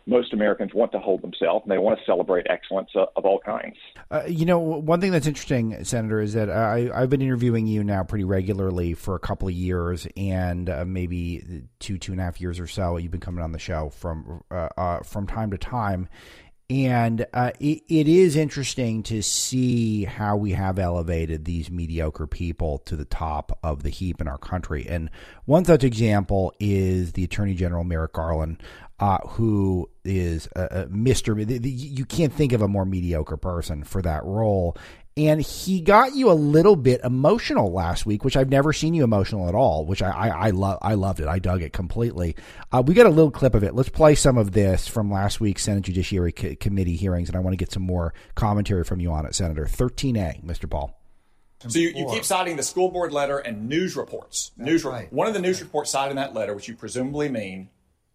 most 0.07 0.33
Americans 0.33 0.73
want 0.73 0.93
to 0.93 0.99
hold 1.01 1.21
themselves, 1.21 1.65
and 1.65 1.73
they 1.73 1.79
want 1.79 1.99
to 1.99 2.05
celebrate 2.05 2.47
excellence 2.49 2.91
uh, 2.95 3.07
of 3.17 3.25
all 3.25 3.41
kinds. 3.41 3.77
Uh, 4.11 4.23
you 4.29 4.47
know, 4.47 4.59
one 4.59 5.01
thing 5.01 5.11
that's 5.11 5.27
interesting, 5.27 5.83
Senator, 5.85 6.21
is 6.21 6.33
that 6.35 6.49
I, 6.49 6.89
have 6.95 7.11
been 7.11 7.23
interviewing 7.23 7.67
you 7.67 7.83
now 7.83 8.05
pretty 8.05 8.25
regularly 8.25 8.95
for 8.95 9.17
a 9.17 9.19
couple 9.19 9.49
of 9.49 9.55
years, 9.55 10.07
and 10.17 10.71
uh, 10.71 10.85
maybe 10.85 11.65
two, 11.81 11.99
two 11.99 12.13
and 12.13 12.21
a 12.21 12.25
half 12.25 12.41
years 12.41 12.61
or 12.61 12.69
so. 12.69 12.97
You've 12.97 13.11
been 13.11 13.21
coming 13.21 13.43
on 13.43 13.51
the 13.51 13.59
show 13.59 13.91
from 13.91 14.45
uh, 14.51 14.69
uh, 14.77 15.01
from 15.01 15.27
time 15.27 15.51
to 15.51 15.59
time, 15.59 16.09
and 16.69 17.27
uh, 17.33 17.53
it, 17.61 17.83
it 17.89 18.09
is 18.09 18.35
interesting 18.35 19.05
to 19.05 19.23
see 19.23 20.05
how 20.05 20.37
we 20.37 20.53
have 20.53 20.79
elevated 20.79 21.45
these 21.45 21.71
mediocre 21.71 22.27
people 22.27 22.79
to 22.79 22.97
the 22.97 23.05
top 23.05 23.57
of 23.63 23.85
the 23.85 23.91
heap 23.91 24.21
in 24.21 24.27
our 24.27 24.39
country. 24.39 24.85
And 24.89 25.11
one 25.45 25.65
such 25.65 25.85
example 25.85 26.53
is 26.59 27.13
the 27.13 27.23
Attorney 27.23 27.55
General 27.55 27.85
Merrick 27.85 28.15
Garland, 28.15 28.63
uh, 28.99 29.19
who 29.29 29.89
is 30.05 30.49
a, 30.57 30.65
a 30.65 30.87
Mr. 30.87 31.37
You 31.65 32.05
can't 32.05 32.33
think 32.33 32.53
of 32.53 32.63
a 32.63 32.69
more 32.69 32.85
mediocre 32.85 33.37
person 33.37 33.85
for 33.85 34.03
that 34.03 34.25
role 34.25 34.77
and 35.17 35.41
he 35.41 35.81
got 35.81 36.15
you 36.15 36.31
a 36.31 36.35
little 36.35 36.77
bit 36.77 37.01
emotional 37.03 37.73
last 37.73 38.05
week, 38.05 38.23
which 38.23 38.37
I've 38.37 38.51
never 38.51 38.73
seen 38.73 38.93
you 38.93 39.03
emotional 39.03 39.49
at 39.49 39.55
all. 39.55 39.87
Which 39.87 40.03
I 40.03 40.11
I, 40.11 40.29
I 40.29 40.51
love. 40.51 40.79
I 40.83 40.95
loved 40.95 41.21
it. 41.21 41.29
I 41.29 41.39
dug 41.39 41.63
it 41.63 41.73
completely. 41.73 42.37
Uh, 42.71 42.83
we 42.87 42.95
got 42.95 43.07
a 43.07 43.11
little 43.11 43.31
clip 43.31 43.55
of 43.55 43.65
it. 43.65 43.75
Let's 43.75 43.89
play 43.89 44.15
some 44.15 44.37
of 44.37 44.53
this 44.53 44.87
from 44.87 45.11
last 45.11 45.41
week's 45.41 45.63
Senate 45.63 45.85
Judiciary 45.85 46.35
C- 46.39 46.57
Committee 46.57 46.97
hearings, 46.97 47.29
and 47.29 47.37
I 47.37 47.41
want 47.41 47.55
to 47.55 47.57
get 47.57 47.73
some 47.73 47.83
more 47.83 48.13
commentary 48.35 48.85
from 48.85 49.01
you 49.01 49.11
on 49.11 49.25
it, 49.25 49.35
Senator. 49.35 49.65
13A, 49.65 50.45
Mr. 50.45 50.69
Paul. 50.69 51.01
So 51.69 51.79
you, 51.79 51.89
you 51.89 52.07
keep 52.11 52.25
citing 52.25 52.57
the 52.57 52.63
school 52.63 52.91
board 52.91 53.13
letter 53.13 53.39
and 53.39 53.69
news 53.69 53.97
reports. 53.97 54.53
That's 54.57 54.67
news 54.67 54.85
right. 54.85 55.11
One 55.13 55.27
of 55.27 55.33
the 55.33 55.41
news 55.41 55.61
reports 55.63 55.91
cited 55.91 56.11
in 56.11 56.17
that 56.17 56.35
letter, 56.35 56.55
which 56.55 56.69
you 56.69 56.77
presumably 56.77 57.31
mean, 57.31 57.71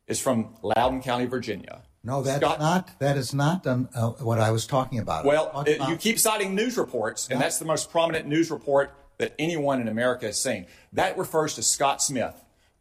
is 0.07 0.19
from 0.19 0.55
Loudoun 0.61 1.01
County, 1.01 1.25
Virginia. 1.25 1.81
No, 2.03 2.23
that's 2.23 2.43
Scott, 2.43 2.59
not. 2.59 2.99
That 2.99 3.17
is 3.17 3.33
not 3.33 3.67
um, 3.67 3.87
uh, 3.93 4.09
what 4.11 4.39
I 4.39 4.51
was 4.51 4.65
talking 4.65 4.99
about. 4.99 5.23
Well, 5.23 5.63
it, 5.67 5.79
you 5.87 5.95
keep 5.97 6.17
citing 6.17 6.55
news 6.55 6.77
reports, 6.77 7.27
and 7.29 7.39
that's 7.39 7.59
the 7.59 7.65
most 7.65 7.91
prominent 7.91 8.27
news 8.27 8.49
report 8.49 8.93
that 9.17 9.35
anyone 9.37 9.79
in 9.79 9.87
America 9.87 10.25
has 10.25 10.41
seen. 10.41 10.65
That 10.93 11.17
refers 11.17 11.55
to 11.55 11.63
Scott 11.63 12.01
Smith, 12.01 12.33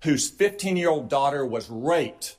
whose 0.05 0.31
15-year-old 0.31 1.11
daughter 1.11 1.45
was 1.45 1.69
raped. 1.69 2.37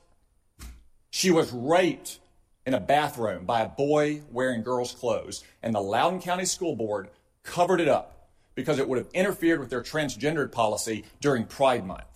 She 1.12 1.30
was 1.30 1.52
raped 1.52 2.20
in 2.66 2.74
a 2.74 2.80
bathroom 2.80 3.46
by 3.46 3.62
a 3.62 3.68
boy 3.68 4.22
wearing 4.32 4.64
girls' 4.64 4.94
clothes, 4.94 5.44
and 5.62 5.76
the 5.76 5.82
Loudoun 5.82 6.20
County 6.20 6.46
School 6.46 6.76
Board 6.76 7.10
covered 7.44 7.80
it 7.80 7.88
up 7.88 8.30
because 8.56 8.80
it 8.80 8.88
would 8.88 8.98
have 8.98 9.08
interfered 9.14 9.60
with 9.60 9.70
their 9.70 9.82
transgendered 9.82 10.52
policy 10.52 11.04
during 11.20 11.46
Pride 11.46 11.86
Month. 11.86 12.11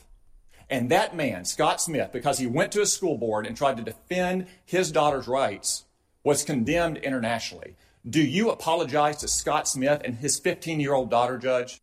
And 0.70 0.89
that 0.89 1.16
man, 1.16 1.45
Scott 1.45 1.82
Smith, 1.82 2.11
because 2.11 2.39
he 2.39 2.47
went 2.47 2.72
to 2.72 2.82
a 2.82 2.86
school 2.86 3.18
board 3.18 3.45
and 3.45 3.55
tried 3.55 3.78
to 3.78 3.84
defend 3.84 4.47
his 4.66 4.91
daughter's 4.91 5.28
rights, 5.28 5.86
was 6.24 6.43
condemned 6.43 6.97
internationally. 6.97 7.76
Do 8.07 8.22
you 8.22 8.49
apologize 8.49 9.18
to 9.18 9.28
Scott 9.28 9.68
Smith 9.68 10.01
and 10.03 10.16
his 10.16 10.39
15 10.39 10.80
year 10.80 10.93
old 10.93 11.09
daughter, 11.09 11.38
Judge? 11.38 11.82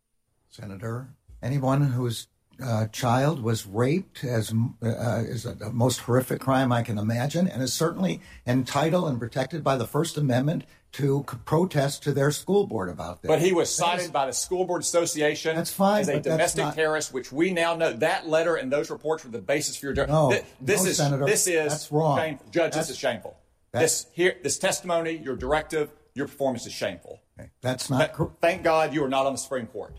Senator, 0.49 1.09
anyone 1.41 1.81
whose 1.81 2.27
uh, 2.63 2.87
child 2.87 3.41
was 3.41 3.65
raped 3.65 4.23
as 4.23 4.53
uh, 4.83 5.23
is 5.25 5.43
the 5.43 5.71
most 5.71 6.01
horrific 6.01 6.39
crime 6.39 6.71
I 6.71 6.83
can 6.83 6.97
imagine, 6.97 7.47
and 7.47 7.61
is 7.61 7.73
certainly 7.73 8.21
entitled 8.45 9.09
and 9.09 9.19
protected 9.19 9.63
by 9.63 9.75
the 9.75 9.87
First 9.87 10.17
Amendment 10.17 10.65
to 10.93 11.23
protest 11.45 12.03
to 12.03 12.13
their 12.13 12.31
school 12.31 12.67
board 12.67 12.89
about 12.89 13.21
this. 13.21 13.27
But 13.29 13.39
he 13.41 13.51
was 13.51 13.73
cited 13.73 14.13
by 14.13 14.27
the 14.27 14.31
School 14.31 14.65
Board 14.65 14.81
Association 14.81 15.55
That's 15.55 15.71
fine, 15.73 16.01
as 16.01 16.07
a 16.07 16.19
domestic 16.19 16.63
not- 16.65 16.75
terrorist, 16.75 17.11
which 17.13 17.31
we 17.31 17.51
now 17.51 17.75
know 17.75 17.93
that 17.93 18.27
letter 18.27 18.55
and 18.55 18.71
those 18.71 18.89
reports 18.91 19.23
were 19.25 19.31
the 19.31 19.41
basis 19.41 19.75
for 19.75 19.87
your 19.87 19.93
judgment. 19.95 20.11
No, 20.19 20.29
Th- 20.31 20.43
this 20.61 20.83
no, 20.83 20.89
is 20.89 20.97
Senator, 20.97 21.25
this 21.25 21.47
is 21.47 21.71
that's 21.71 21.91
wrong. 21.91 22.17
shameful. 22.19 22.45
Judge, 22.51 22.71
That's- 22.71 22.87
this 22.87 22.95
is 22.95 22.99
shameful. 22.99 23.35
This 23.71 24.05
here, 24.13 24.35
this 24.43 24.59
testimony, 24.59 25.17
your 25.17 25.35
directive, 25.35 25.89
your 26.13 26.27
performance 26.27 26.67
is 26.67 26.73
shameful. 26.73 27.19
That's 27.61 27.89
not. 27.89 28.13
cor- 28.13 28.35
Thank 28.39 28.61
God 28.63 28.93
you 28.93 29.03
are 29.03 29.09
not 29.09 29.25
on 29.25 29.31
the 29.33 29.39
Supreme 29.39 29.65
Court. 29.65 29.95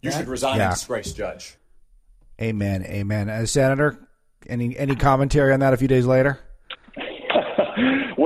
You 0.00 0.10
That- 0.12 0.18
should 0.18 0.28
resign 0.28 0.58
Yeah. 0.58 0.66
in 0.66 0.70
disgrace, 0.74 1.12
Judge. 1.12 1.56
Amen. 2.40 2.84
Amen. 2.84 3.28
Uh, 3.28 3.44
Senator, 3.46 3.98
any 4.46 4.78
any 4.78 4.94
commentary 4.94 5.52
on 5.52 5.58
that 5.60 5.74
a 5.74 5.76
few 5.76 5.88
days 5.88 6.06
later? 6.06 6.38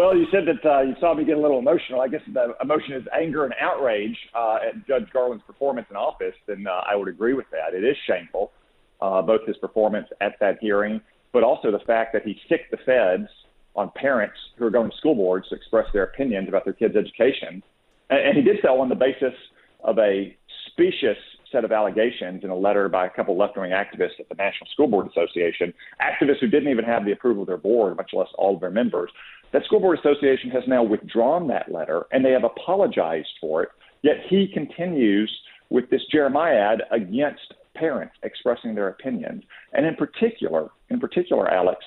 Well, 0.05 0.17
you 0.17 0.27
said 0.31 0.43
that 0.47 0.69
uh, 0.69 0.83
you 0.83 0.95
saw 1.01 1.15
me 1.15 1.25
get 1.25 1.39
a 1.39 1.41
little 1.41 1.59
emotional. 1.59 2.01
I 2.01 2.09
guess 2.09 2.21
the 2.31 2.55
emotion 2.61 2.93
is 2.93 3.05
anger 3.19 3.45
and 3.45 3.55
outrage 3.59 4.17
uh, 4.35 4.59
at 4.69 4.87
Judge 4.87 5.11
Garland's 5.13 5.45
performance 5.47 5.87
in 5.89 5.97
office, 5.97 6.35
and 6.49 6.69
uh, 6.69 6.83
I 6.87 6.95
would 6.95 7.09
agree 7.09 7.33
with 7.33 7.47
that. 7.53 7.75
It 7.75 7.85
is 7.85 7.97
shameful, 8.07 8.53
uh, 9.01 9.23
both 9.23 9.47
his 9.47 9.57
performance 9.59 10.07
at 10.21 10.33
that 10.41 10.59
hearing, 10.61 11.01
but 11.33 11.43
also 11.43 11.71
the 11.71 11.85
fact 11.87 12.13
that 12.13 12.23
he 12.23 12.37
sicked 12.49 12.71
the 12.71 12.77
feds 12.85 13.29
on 13.77 13.91
parents 13.97 14.37
who 14.57 14.67
are 14.67 14.71
going 14.71 14.91
to 14.91 14.97
school 14.99 15.15
boards 15.15 15.49
to 15.49 15.55
express 15.55 15.87
their 15.93 16.05
opinions 16.05 16.49
about 16.49 16.65
their 16.65 16.75
kids' 16.75 16.97
education. 16.97 17.63
And, 18.11 18.21
and 18.21 18.37
he 18.37 18.43
did 18.43 18.59
so 18.63 18.81
on 18.81 18.91
the 18.91 18.95
basis 18.95 19.35
of 19.83 19.99
a 19.99 20.37
specious 20.69 21.19
set 21.55 21.65
of 21.65 21.71
allegations 21.71 22.43
in 22.43 22.51
a 22.51 22.57
letter 22.57 22.89
by 22.89 23.07
a 23.07 23.11
couple 23.11 23.39
left 23.39 23.57
wing 23.57 23.71
activists 23.71 24.19
at 24.19 24.29
the 24.29 24.35
National 24.35 24.69
School 24.73 24.89
Board 24.89 25.07
Association, 25.07 25.73
activists 26.03 26.41
who 26.41 26.49
didn't 26.49 26.69
even 26.69 26.85
have 26.85 27.05
the 27.05 27.13
approval 27.13 27.45
of 27.45 27.47
their 27.47 27.57
board, 27.57 27.97
much 27.97 28.11
less 28.13 28.27
all 28.35 28.57
of 28.57 28.61
their 28.61 28.71
members. 28.71 29.11
That 29.53 29.65
School 29.65 29.79
Board 29.79 29.99
Association 30.01 30.51
has 30.51 30.65
now 30.67 30.83
withdrawn 30.83 31.47
that 31.49 31.71
letter 31.71 32.07
and 32.11 32.25
they 32.25 32.33
have 32.33 32.43
apologized 32.43 33.29
for 33.41 33.63
it, 33.63 33.69
yet 34.03 34.17
he 34.29 34.49
continues 34.53 35.33
with 35.71 35.89
this 35.91 36.03
Jeremiad 36.11 36.83
against 36.91 37.55
parents 37.77 38.15
expressing 38.25 38.75
their 38.75 38.89
opinions. 38.89 39.45
And 39.73 39.87
in 39.87 39.95
particular, 39.95 40.71
in 40.91 40.99
particular, 40.99 41.49
Alex, 41.49 41.85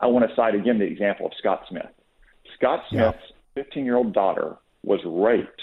I 0.00 0.06
want 0.06 0.28
to 0.28 0.34
cite 0.34 0.54
again 0.54 0.78
the 0.78 0.86
example 0.86 1.26
of 1.26 1.32
Scott 1.38 1.62
Smith. 1.68 1.92
Scott 2.56 2.80
Smith's 2.90 3.18
15 3.54 3.84
year 3.84 3.96
old 3.96 4.14
daughter 4.14 4.56
was 4.82 5.00
raped. 5.04 5.60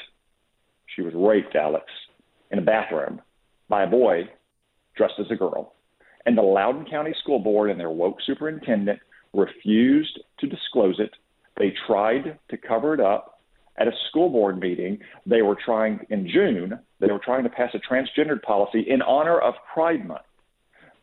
She 0.95 1.01
was 1.01 1.13
raped, 1.15 1.55
Alex, 1.55 1.85
in 2.51 2.59
a 2.59 2.61
bathroom 2.61 3.21
by 3.69 3.83
a 3.83 3.87
boy 3.87 4.29
dressed 4.95 5.19
as 5.19 5.31
a 5.31 5.35
girl. 5.35 5.73
And 6.25 6.37
the 6.37 6.41
Loudoun 6.41 6.85
County 6.89 7.13
School 7.21 7.39
Board 7.39 7.69
and 7.69 7.79
their 7.79 7.89
woke 7.89 8.17
superintendent 8.25 8.99
refused 9.33 10.19
to 10.39 10.47
disclose 10.47 10.99
it. 10.99 11.11
They 11.57 11.73
tried 11.87 12.37
to 12.49 12.57
cover 12.57 12.93
it 12.93 12.99
up. 12.99 13.39
At 13.79 13.87
a 13.87 13.91
school 14.09 14.29
board 14.29 14.59
meeting, 14.59 14.97
they 15.27 15.43
were 15.43 15.57
trying, 15.63 15.99
in 16.09 16.27
June, 16.27 16.79
they 16.99 17.11
were 17.11 17.21
trying 17.23 17.43
to 17.43 17.49
pass 17.49 17.69
a 17.75 17.93
transgendered 17.93 18.41
policy 18.41 18.81
in 18.87 19.03
honor 19.03 19.39
of 19.39 19.53
Pride 19.71 20.07
Month. 20.07 20.21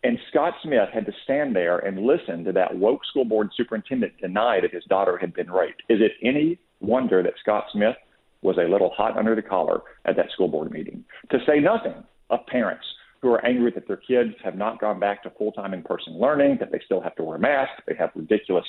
And 0.03 0.19
Scott 0.29 0.55
Smith 0.62 0.89
had 0.93 1.07
to 1.07 1.12
stand 1.23 1.55
there 1.55 1.79
and 1.79 2.05
listen 2.05 2.45
to 2.45 2.53
that 2.53 2.77
woke 2.77 3.07
school 3.07 3.25
board 3.25 3.51
superintendent 3.57 4.15
deny 4.21 4.61
that 4.61 4.75
his 4.75 4.85
daughter 4.85 5.17
had 5.17 5.33
been 5.33 5.51
raped. 5.51 5.83
Is 5.89 6.01
it 6.01 6.12
any 6.23 6.59
wonder 6.81 7.23
that 7.23 7.35
Scott 7.41 7.65
Smith 7.73 7.97
was 8.43 8.59
a 8.59 8.69
little 8.71 8.91
hot 8.91 9.17
under 9.17 9.35
the 9.35 9.43
collar 9.43 9.81
at 10.05 10.17
that 10.17 10.31
school 10.33 10.49
board 10.49 10.73
meeting? 10.73 11.05
To 11.31 11.39
say 11.47 11.61
nothing 11.61 12.05
of 12.31 12.41
parents 12.47 12.85
who 13.22 13.31
are 13.31 13.45
angry 13.45 13.70
that 13.75 13.87
their 13.87 13.97
kids 13.97 14.35
have 14.43 14.57
not 14.57 14.81
gone 14.81 15.01
back 15.01 15.22
to 15.22 15.31
full 15.31 15.53
time 15.53 15.72
in 15.72 15.83
person 15.83 16.18
learning, 16.18 16.59
that 16.61 16.70
they 16.70 16.81
still 16.85 17.01
have 17.01 17.14
to 17.16 17.22
wear 17.22 17.39
masks, 17.39 17.83
they 17.87 17.95
have 17.95 18.11
ridiculous 18.14 18.66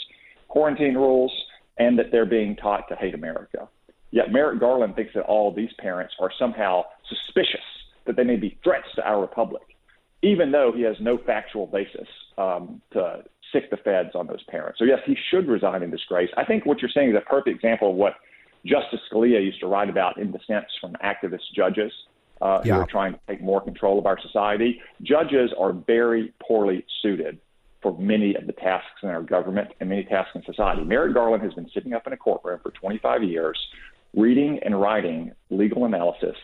quarantine 0.48 0.96
rules, 0.96 1.32
and 1.78 2.00
that 2.00 2.08
they're 2.12 2.26
being 2.26 2.56
taught 2.56 2.88
to 2.88 2.96
hate 2.96 3.14
America. 3.14 3.68
Yet 4.12 4.32
Merrick 4.32 4.60
Garland 4.60 4.96
thinks 4.96 5.14
that 5.16 5.24
all 5.24 5.54
these 5.54 5.72
parents 5.80 6.14
are 6.20 6.32
somehow 6.40 6.84
suspicious, 7.10 7.66
that 8.06 8.16
they 8.16 8.24
may 8.24 8.38
be 8.38 8.58
threats 8.64 8.88
to 8.96 9.06
our 9.06 9.20
republic 9.20 9.64
even 10.26 10.52
though 10.52 10.72
he 10.76 10.82
has 10.82 10.96
no 11.00 11.20
factual 11.26 11.68
basis 11.68 12.08
um, 12.38 12.82
to 12.92 13.24
sick 13.54 13.70
the 13.70 13.78
feds 13.78 14.10
on 14.16 14.26
those 14.26 14.44
parents. 14.50 14.80
So, 14.80 14.86
yes, 14.86 15.00
he 15.06 15.16
should 15.30 15.48
resign 15.48 15.84
in 15.84 15.92
disgrace. 15.92 16.30
I 16.36 16.44
think 16.44 16.66
what 16.66 16.82
you're 16.82 16.90
saying 16.90 17.12
is 17.12 17.16
a 17.16 17.30
perfect 17.30 17.56
example 17.56 17.92
of 17.92 17.96
what 17.96 18.14
Justice 18.66 19.00
Scalia 19.12 19.44
used 19.44 19.60
to 19.60 19.68
write 19.68 19.90
about 19.90 20.18
in 20.18 20.32
dissents 20.32 20.72
from 20.82 20.96
activist 21.04 21.44
judges 21.56 21.92
uh, 22.42 22.62
Yeah. 22.64 22.76
who 22.76 22.82
are 22.82 22.86
trying 22.88 23.14
to 23.14 23.20
take 23.28 23.42
more 23.42 23.62
control 23.62 24.00
of 24.00 24.06
our 24.06 24.20
society. 24.20 24.82
Judges 25.02 25.52
are 25.60 25.74
very 25.74 26.34
poorly 26.40 26.86
suited 27.02 27.40
for 27.82 27.98
many 28.00 28.36
of 28.36 28.48
the 28.48 28.54
tasks 28.54 29.04
in 29.04 29.10
our 29.10 29.22
government 29.22 29.70
and 29.80 29.90
many 29.90 30.04
tasks 30.04 30.32
in 30.36 30.44
society. 30.44 30.84
Merrick 30.84 31.14
Garland 31.14 31.44
has 31.44 31.54
been 31.54 31.70
sitting 31.74 31.94
up 31.94 32.08
in 32.08 32.14
a 32.14 32.18
courtroom 32.18 32.60
for 32.64 32.72
25 32.72 33.24
years, 33.24 33.58
reading 34.16 34.60
and 34.64 34.80
writing 34.82 35.32
legal 35.50 35.86
analysis 35.86 36.36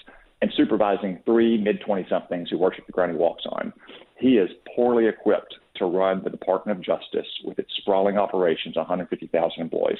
and 0.41 0.51
supervising 0.55 1.19
three 1.25 1.57
mid 1.57 1.81
20 1.81 2.05
somethings 2.09 2.49
who 2.49 2.57
worship 2.57 2.85
the 2.85 2.91
ground 2.91 3.11
he 3.11 3.17
walks 3.17 3.43
on. 3.45 3.73
He 4.17 4.37
is 4.37 4.49
poorly 4.75 5.07
equipped 5.07 5.55
to 5.75 5.85
run 5.85 6.23
the 6.23 6.29
Department 6.29 6.77
of 6.77 6.85
Justice 6.85 7.27
with 7.43 7.57
its 7.57 7.71
sprawling 7.77 8.17
operations, 8.17 8.75
150,000 8.75 9.59
employees. 9.59 9.97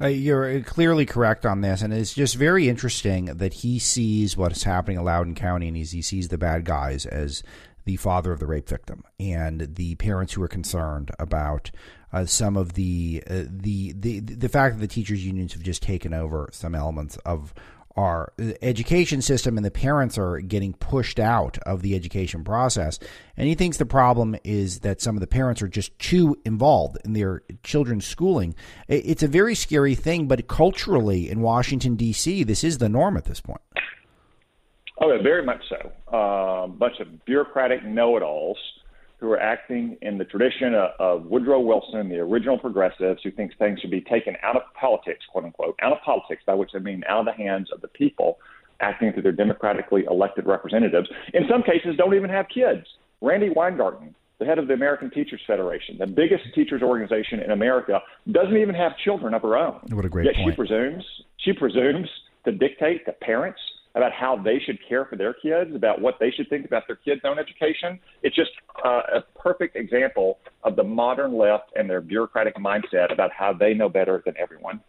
Uh, 0.00 0.06
you're 0.06 0.60
clearly 0.62 1.06
correct 1.06 1.46
on 1.46 1.60
this, 1.60 1.82
and 1.82 1.92
it's 1.92 2.14
just 2.14 2.34
very 2.34 2.68
interesting 2.68 3.26
that 3.26 3.54
he 3.54 3.78
sees 3.78 4.36
what 4.36 4.52
is 4.52 4.64
happening 4.64 4.98
in 4.98 5.04
Loudoun 5.04 5.34
County, 5.34 5.68
and 5.68 5.76
he 5.76 5.84
sees 5.84 6.28
the 6.28 6.38
bad 6.38 6.64
guys 6.64 7.06
as 7.06 7.42
the 7.84 7.96
father 7.96 8.32
of 8.32 8.40
the 8.40 8.46
rape 8.46 8.68
victim 8.68 9.04
and 9.20 9.74
the 9.76 9.94
parents 9.96 10.32
who 10.32 10.42
are 10.42 10.48
concerned 10.48 11.10
about 11.18 11.70
uh, 12.12 12.24
some 12.24 12.56
of 12.56 12.74
the, 12.74 13.22
uh, 13.28 13.42
the 13.48 13.92
the 13.92 14.20
the 14.20 14.48
fact 14.48 14.76
that 14.76 14.80
the 14.80 14.88
teachers 14.88 15.26
unions 15.26 15.52
have 15.52 15.62
just 15.62 15.82
taken 15.82 16.14
over 16.14 16.48
some 16.52 16.74
elements 16.74 17.16
of 17.26 17.52
our 17.96 18.32
education 18.60 19.22
system 19.22 19.56
and 19.56 19.64
the 19.64 19.70
parents 19.70 20.18
are 20.18 20.40
getting 20.40 20.72
pushed 20.74 21.20
out 21.20 21.58
of 21.58 21.82
the 21.82 21.94
education 21.94 22.42
process. 22.42 22.98
And 23.36 23.46
he 23.46 23.54
thinks 23.54 23.76
the 23.76 23.86
problem 23.86 24.36
is 24.44 24.80
that 24.80 25.00
some 25.00 25.16
of 25.16 25.20
the 25.20 25.26
parents 25.26 25.62
are 25.62 25.68
just 25.68 25.96
too 25.98 26.36
involved 26.44 26.98
in 27.04 27.12
their 27.12 27.42
children's 27.62 28.06
schooling. 28.06 28.54
It's 28.88 29.22
a 29.22 29.28
very 29.28 29.54
scary 29.54 29.94
thing, 29.94 30.26
but 30.26 30.48
culturally 30.48 31.30
in 31.30 31.40
Washington, 31.40 31.94
D.C., 31.94 32.42
this 32.44 32.64
is 32.64 32.78
the 32.78 32.88
norm 32.88 33.16
at 33.16 33.26
this 33.26 33.40
point. 33.40 33.60
Oh, 35.00 35.18
very 35.22 35.44
much 35.44 35.62
so. 35.68 35.92
A 36.12 36.68
bunch 36.68 37.00
of 37.00 37.24
bureaucratic 37.24 37.84
know 37.84 38.16
it 38.16 38.22
alls 38.22 38.58
who 39.18 39.30
are 39.30 39.40
acting 39.40 39.96
in 40.02 40.18
the 40.18 40.24
tradition 40.24 40.74
of, 40.74 40.90
of 40.98 41.26
Woodrow 41.26 41.60
Wilson, 41.60 42.08
the 42.08 42.18
original 42.18 42.58
progressives, 42.58 43.20
who 43.22 43.30
thinks 43.30 43.54
things 43.58 43.80
should 43.80 43.90
be 43.90 44.00
taken 44.02 44.36
out 44.42 44.56
of 44.56 44.62
politics, 44.78 45.24
quote 45.30 45.44
unquote, 45.44 45.78
out 45.82 45.92
of 45.92 45.98
politics, 46.04 46.42
by 46.46 46.54
which 46.54 46.70
I 46.74 46.78
mean 46.78 47.02
out 47.08 47.20
of 47.20 47.26
the 47.26 47.32
hands 47.42 47.68
of 47.72 47.80
the 47.80 47.88
people 47.88 48.38
acting 48.80 49.12
through 49.12 49.22
their 49.22 49.32
democratically 49.32 50.04
elected 50.10 50.46
representatives. 50.46 51.08
In 51.32 51.44
some 51.48 51.62
cases, 51.62 51.96
don't 51.96 52.14
even 52.14 52.28
have 52.30 52.46
kids. 52.52 52.86
Randi 53.20 53.50
Weingarten, 53.50 54.14
the 54.38 54.44
head 54.44 54.58
of 54.58 54.66
the 54.66 54.74
American 54.74 55.10
Teachers 55.10 55.40
Federation, 55.46 55.96
the 55.98 56.06
biggest 56.06 56.42
teachers 56.54 56.82
organization 56.82 57.40
in 57.40 57.52
America, 57.52 58.00
doesn't 58.30 58.56
even 58.56 58.74
have 58.74 58.92
children 59.04 59.32
of 59.32 59.42
her 59.42 59.56
own. 59.56 59.80
What 59.90 60.04
a 60.04 60.08
great 60.08 60.26
Yet 60.26 60.34
point. 60.34 60.52
she 60.52 60.56
presumes 60.56 61.04
she 61.38 61.52
presumes 61.52 62.08
to 62.44 62.52
dictate 62.52 63.06
to 63.06 63.12
parents 63.12 63.60
about 63.94 64.12
how 64.12 64.36
they 64.36 64.58
should 64.58 64.78
care 64.88 65.04
for 65.04 65.16
their 65.16 65.32
kids, 65.34 65.74
about 65.74 66.00
what 66.00 66.18
they 66.18 66.30
should 66.30 66.48
think 66.48 66.64
about 66.64 66.86
their 66.86 66.96
kids' 66.96 67.20
own 67.24 67.38
education. 67.38 67.98
It's 68.22 68.34
just 68.34 68.50
uh, 68.84 69.02
a 69.14 69.20
perfect 69.38 69.76
example 69.76 70.38
of 70.64 70.76
the 70.76 70.84
modern 70.84 71.36
left 71.36 71.70
and 71.76 71.88
their 71.88 72.00
bureaucratic 72.00 72.56
mindset 72.56 73.12
about 73.12 73.30
how 73.32 73.52
they 73.52 73.74
know 73.74 73.88
better 73.88 74.22
than 74.24 74.34
everyone. 74.38 74.80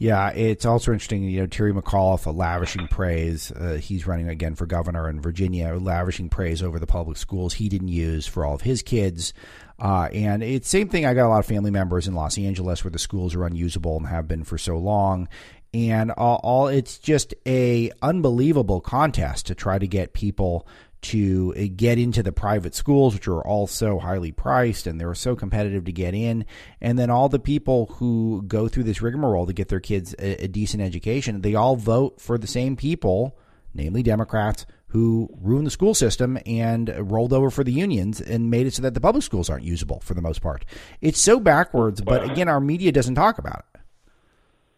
Yeah, 0.00 0.30
it's 0.30 0.64
also 0.64 0.92
interesting. 0.92 1.24
You 1.24 1.40
know, 1.40 1.46
Terry 1.48 1.72
McAuliffe 1.72 2.32
lavishing 2.32 2.86
praise. 2.86 3.50
Uh, 3.50 3.80
he's 3.82 4.06
running 4.06 4.28
again 4.28 4.54
for 4.54 4.64
governor 4.64 5.10
in 5.10 5.20
Virginia, 5.20 5.74
lavishing 5.74 6.28
praise 6.28 6.62
over 6.62 6.78
the 6.78 6.86
public 6.86 7.16
schools 7.16 7.54
he 7.54 7.68
didn't 7.68 7.88
use 7.88 8.24
for 8.24 8.44
all 8.46 8.54
of 8.54 8.60
his 8.60 8.80
kids. 8.80 9.34
Uh, 9.80 10.08
and 10.12 10.44
it's 10.44 10.68
same 10.68 10.88
thing. 10.88 11.04
I 11.04 11.14
got 11.14 11.26
a 11.26 11.30
lot 11.30 11.40
of 11.40 11.46
family 11.46 11.72
members 11.72 12.06
in 12.06 12.14
Los 12.14 12.38
Angeles 12.38 12.84
where 12.84 12.92
the 12.92 12.98
schools 12.98 13.34
are 13.34 13.44
unusable 13.44 13.96
and 13.96 14.06
have 14.06 14.28
been 14.28 14.44
for 14.44 14.56
so 14.56 14.76
long. 14.76 15.28
And 15.74 16.10
all, 16.12 16.40
all 16.42 16.68
it's 16.68 16.98
just 16.98 17.34
a 17.46 17.90
unbelievable 18.00 18.80
contest 18.80 19.46
to 19.46 19.54
try 19.54 19.78
to 19.78 19.86
get 19.86 20.14
people 20.14 20.66
to 21.00 21.54
uh, 21.56 21.62
get 21.76 21.98
into 21.98 22.22
the 22.22 22.32
private 22.32 22.74
schools, 22.74 23.14
which 23.14 23.28
are 23.28 23.42
all 23.42 23.66
so 23.66 23.98
highly 23.98 24.32
priced 24.32 24.86
and 24.86 25.00
they're 25.00 25.14
so 25.14 25.36
competitive 25.36 25.84
to 25.84 25.92
get 25.92 26.14
in. 26.14 26.44
And 26.80 26.98
then 26.98 27.10
all 27.10 27.28
the 27.28 27.38
people 27.38 27.86
who 27.98 28.42
go 28.46 28.68
through 28.68 28.84
this 28.84 29.02
rigmarole 29.02 29.46
to 29.46 29.52
get 29.52 29.68
their 29.68 29.80
kids 29.80 30.14
a, 30.18 30.44
a 30.44 30.48
decent 30.48 30.82
education, 30.82 31.42
they 31.42 31.54
all 31.54 31.76
vote 31.76 32.20
for 32.20 32.38
the 32.38 32.46
same 32.46 32.76
people, 32.76 33.38
namely 33.74 34.02
Democrats, 34.02 34.66
who 34.88 35.28
ruined 35.40 35.66
the 35.66 35.70
school 35.70 35.94
system 35.94 36.38
and 36.46 36.92
rolled 37.10 37.32
over 37.32 37.50
for 37.50 37.62
the 37.62 37.72
unions 37.72 38.20
and 38.20 38.50
made 38.50 38.66
it 38.66 38.74
so 38.74 38.82
that 38.82 38.94
the 38.94 39.00
public 39.00 39.22
schools 39.22 39.50
aren't 39.50 39.64
usable 39.64 40.00
for 40.00 40.14
the 40.14 40.22
most 40.22 40.40
part. 40.40 40.64
It's 41.00 41.20
so 41.20 41.38
backwards, 41.38 42.00
but 42.00 42.24
again, 42.24 42.48
our 42.48 42.60
media 42.60 42.90
doesn't 42.90 43.14
talk 43.14 43.38
about 43.38 43.66
it. 43.74 43.77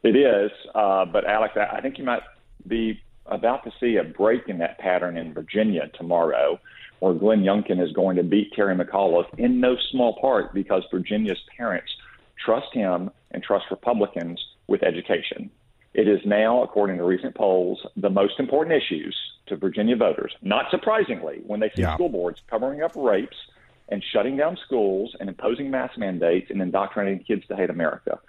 It 0.02 0.16
is, 0.16 0.50
uh, 0.74 1.04
but 1.04 1.26
Alex, 1.26 1.54
I 1.56 1.80
think 1.80 1.98
you 1.98 2.04
might 2.04 2.22
be 2.66 3.00
about 3.26 3.64
to 3.64 3.72
see 3.78 3.96
a 3.96 4.04
break 4.04 4.48
in 4.48 4.58
that 4.58 4.78
pattern 4.78 5.16
in 5.16 5.34
Virginia 5.34 5.90
tomorrow, 5.94 6.58
where 7.00 7.14
Glenn 7.14 7.42
Youngkin 7.42 7.82
is 7.82 7.92
going 7.92 8.16
to 8.16 8.22
beat 8.22 8.52
Terry 8.54 8.74
McAuliffe 8.74 9.38
in 9.38 9.60
no 9.60 9.76
small 9.90 10.18
part 10.20 10.54
because 10.54 10.82
Virginia's 10.90 11.40
parents 11.56 11.90
trust 12.44 12.72
him 12.72 13.10
and 13.30 13.42
trust 13.42 13.66
Republicans 13.70 14.40
with 14.66 14.82
education. 14.82 15.50
It 15.92 16.06
is 16.06 16.20
now, 16.24 16.62
according 16.62 16.98
to 16.98 17.04
recent 17.04 17.34
polls, 17.34 17.84
the 17.96 18.10
most 18.10 18.38
important 18.38 18.80
issues 18.80 19.16
to 19.46 19.56
Virginia 19.56 19.96
voters. 19.96 20.32
Not 20.40 20.70
surprisingly, 20.70 21.40
when 21.46 21.60
they 21.60 21.70
see 21.74 21.82
yeah. 21.82 21.94
school 21.94 22.08
boards 22.08 22.38
covering 22.48 22.82
up 22.82 22.92
rapes 22.94 23.36
and 23.88 24.02
shutting 24.12 24.36
down 24.36 24.56
schools 24.64 25.14
and 25.18 25.28
imposing 25.28 25.70
mask 25.70 25.98
mandates 25.98 26.50
and 26.50 26.62
indoctrinating 26.62 27.24
kids 27.24 27.42
to 27.48 27.56
hate 27.56 27.70
America. 27.70 28.20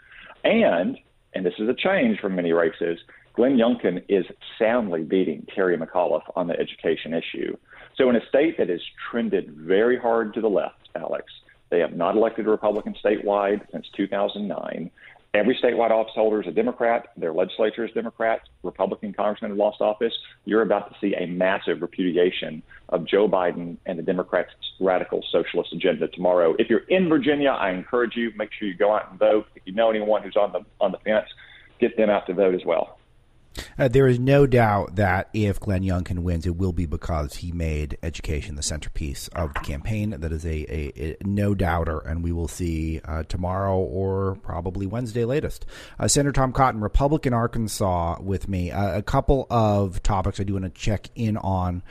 And, 0.43 0.97
and 1.33 1.45
this 1.45 1.53
is 1.59 1.69
a 1.69 1.73
change 1.73 2.19
from 2.19 2.35
many 2.35 2.51
races, 2.51 2.99
Glenn 3.33 3.57
Youngkin 3.57 4.03
is 4.09 4.25
soundly 4.59 5.03
beating 5.03 5.45
Terry 5.55 5.77
McAuliffe 5.77 6.29
on 6.35 6.47
the 6.47 6.59
education 6.59 7.13
issue. 7.13 7.55
So, 7.97 8.09
in 8.09 8.15
a 8.15 8.25
state 8.27 8.57
that 8.57 8.69
has 8.69 8.81
trended 9.09 9.51
very 9.51 9.97
hard 9.97 10.33
to 10.33 10.41
the 10.41 10.49
left, 10.49 10.89
Alex, 10.95 11.25
they 11.69 11.79
have 11.79 11.93
not 11.93 12.15
elected 12.15 12.47
a 12.47 12.49
Republican 12.49 12.95
statewide 13.03 13.61
since 13.71 13.87
2009. 13.95 14.91
Every 15.33 15.57
statewide 15.63 15.91
office 15.91 16.11
holder 16.13 16.41
is 16.41 16.47
a 16.47 16.51
Democrat. 16.51 17.07
Their 17.15 17.31
legislature 17.31 17.85
is 17.85 17.91
Democrat. 17.93 18.41
Republican 18.63 19.13
congressmen 19.13 19.51
have 19.51 19.57
lost 19.57 19.79
office. 19.79 20.13
You're 20.43 20.61
about 20.61 20.89
to 20.89 20.95
see 20.99 21.15
a 21.15 21.25
massive 21.25 21.81
repudiation 21.81 22.61
of 22.89 23.07
Joe 23.07 23.29
Biden 23.29 23.77
and 23.85 23.97
the 23.97 24.03
Democrats' 24.03 24.51
radical 24.81 25.23
socialist 25.31 25.71
agenda 25.71 26.09
tomorrow. 26.09 26.53
If 26.59 26.69
you're 26.69 26.83
in 26.89 27.07
Virginia, 27.07 27.51
I 27.51 27.71
encourage 27.71 28.17
you 28.17 28.33
make 28.35 28.49
sure 28.51 28.67
you 28.67 28.73
go 28.73 28.93
out 28.93 29.09
and 29.09 29.17
vote. 29.17 29.45
If 29.55 29.63
you 29.65 29.71
know 29.71 29.89
anyone 29.89 30.21
who's 30.21 30.35
on 30.35 30.51
the 30.51 30.65
on 30.81 30.91
the 30.91 30.97
fence, 30.97 31.27
get 31.79 31.95
them 31.95 32.09
out 32.09 32.27
to 32.27 32.33
vote 32.33 32.53
as 32.53 32.65
well. 32.65 32.97
Uh, 33.77 33.87
there 33.87 34.07
is 34.07 34.19
no 34.19 34.45
doubt 34.45 34.95
that 34.95 35.29
if 35.33 35.59
Glenn 35.59 35.83
Youngkin 35.83 36.19
wins, 36.19 36.45
it 36.45 36.55
will 36.55 36.73
be 36.73 36.85
because 36.85 37.35
he 37.35 37.51
made 37.51 37.97
education 38.03 38.55
the 38.55 38.63
centerpiece 38.63 39.27
of 39.29 39.53
the 39.53 39.59
campaign. 39.61 40.11
That 40.11 40.31
is 40.31 40.45
a, 40.45 40.49
a, 40.49 41.11
a 41.11 41.17
no 41.23 41.55
doubter, 41.55 41.99
and 41.99 42.23
we 42.23 42.31
will 42.31 42.47
see 42.47 43.01
uh, 43.05 43.23
tomorrow 43.23 43.77
or 43.77 44.35
probably 44.43 44.85
Wednesday 44.85 45.25
latest. 45.25 45.65
Uh, 45.99 46.07
Senator 46.07 46.31
Tom 46.31 46.51
Cotton, 46.51 46.81
Republican 46.81 47.33
Arkansas, 47.33 48.21
with 48.21 48.47
me. 48.47 48.71
Uh, 48.71 48.97
a 48.97 49.01
couple 49.01 49.47
of 49.49 50.03
topics 50.03 50.39
I 50.39 50.43
do 50.43 50.53
want 50.53 50.65
to 50.65 50.71
check 50.71 51.09
in 51.15 51.37
on. 51.37 51.83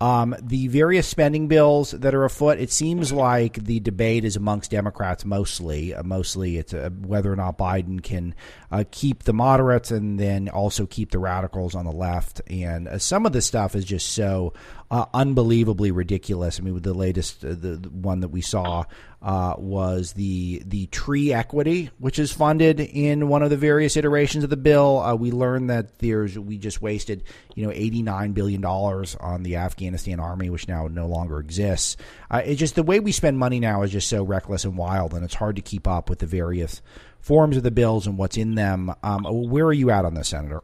Um, 0.00 0.36
the 0.40 0.68
various 0.68 1.08
spending 1.08 1.48
bills 1.48 1.90
that 1.90 2.14
are 2.14 2.24
afoot, 2.24 2.58
it 2.58 2.70
seems 2.70 3.12
like 3.12 3.54
the 3.54 3.80
debate 3.80 4.24
is 4.24 4.36
amongst 4.36 4.70
Democrats 4.70 5.24
mostly. 5.24 5.92
Uh, 5.92 6.04
mostly, 6.04 6.56
it's 6.56 6.72
uh, 6.72 6.90
whether 7.00 7.32
or 7.32 7.36
not 7.36 7.58
Biden 7.58 8.00
can 8.00 8.34
uh, 8.70 8.84
keep 8.92 9.24
the 9.24 9.32
moderates 9.32 9.90
and 9.90 10.18
then 10.18 10.48
also 10.48 10.86
keep 10.86 11.10
the 11.10 11.18
radicals 11.18 11.74
on 11.74 11.84
the 11.84 11.92
left. 11.92 12.40
And 12.48 12.86
uh, 12.86 12.98
some 12.98 13.26
of 13.26 13.32
the 13.32 13.42
stuff 13.42 13.74
is 13.74 13.84
just 13.84 14.10
so 14.10 14.52
uh, 14.90 15.04
unbelievably 15.12 15.90
ridiculous. 15.90 16.58
I 16.58 16.62
mean, 16.62 16.80
the 16.80 16.94
latest, 16.94 17.44
uh, 17.44 17.48
the, 17.48 17.76
the, 17.76 17.90
one 17.90 18.20
that 18.20 18.28
we 18.28 18.40
saw 18.40 18.84
uh, 19.20 19.54
was 19.58 20.14
the 20.14 20.62
the 20.64 20.86
tree 20.86 21.32
equity, 21.32 21.90
which 21.98 22.18
is 22.18 22.32
funded 22.32 22.80
in 22.80 23.28
one 23.28 23.42
of 23.42 23.50
the 23.50 23.56
various 23.56 23.96
iterations 23.96 24.44
of 24.44 24.50
the 24.50 24.56
bill. 24.56 25.00
Uh, 25.00 25.14
we 25.14 25.30
learned 25.30 25.68
that 25.68 25.98
there's 25.98 26.38
we 26.38 26.56
just 26.56 26.80
wasted 26.80 27.24
you 27.54 27.66
know 27.66 27.72
eighty 27.74 28.02
nine 28.02 28.32
billion 28.32 28.60
dollars 28.60 29.14
on 29.16 29.42
the 29.42 29.56
Afghanistan 29.56 30.20
army, 30.20 30.48
which 30.48 30.68
now 30.68 30.86
no 30.86 31.06
longer 31.06 31.38
exists. 31.38 31.96
Uh, 32.30 32.40
it's 32.44 32.60
just 32.60 32.74
the 32.74 32.82
way 32.82 32.98
we 32.98 33.12
spend 33.12 33.38
money 33.38 33.60
now 33.60 33.82
is 33.82 33.92
just 33.92 34.08
so 34.08 34.22
reckless 34.22 34.64
and 34.64 34.78
wild, 34.78 35.12
and 35.12 35.24
it's 35.24 35.34
hard 35.34 35.56
to 35.56 35.62
keep 35.62 35.86
up 35.86 36.08
with 36.08 36.20
the 36.20 36.26
various 36.26 36.80
forms 37.20 37.58
of 37.58 37.62
the 37.62 37.70
bills 37.70 38.06
and 38.06 38.16
what's 38.16 38.38
in 38.38 38.54
them. 38.54 38.94
Um, 39.02 39.24
where 39.24 39.66
are 39.66 39.72
you 39.72 39.90
at 39.90 40.06
on 40.06 40.14
this, 40.14 40.28
Senator? 40.28 40.62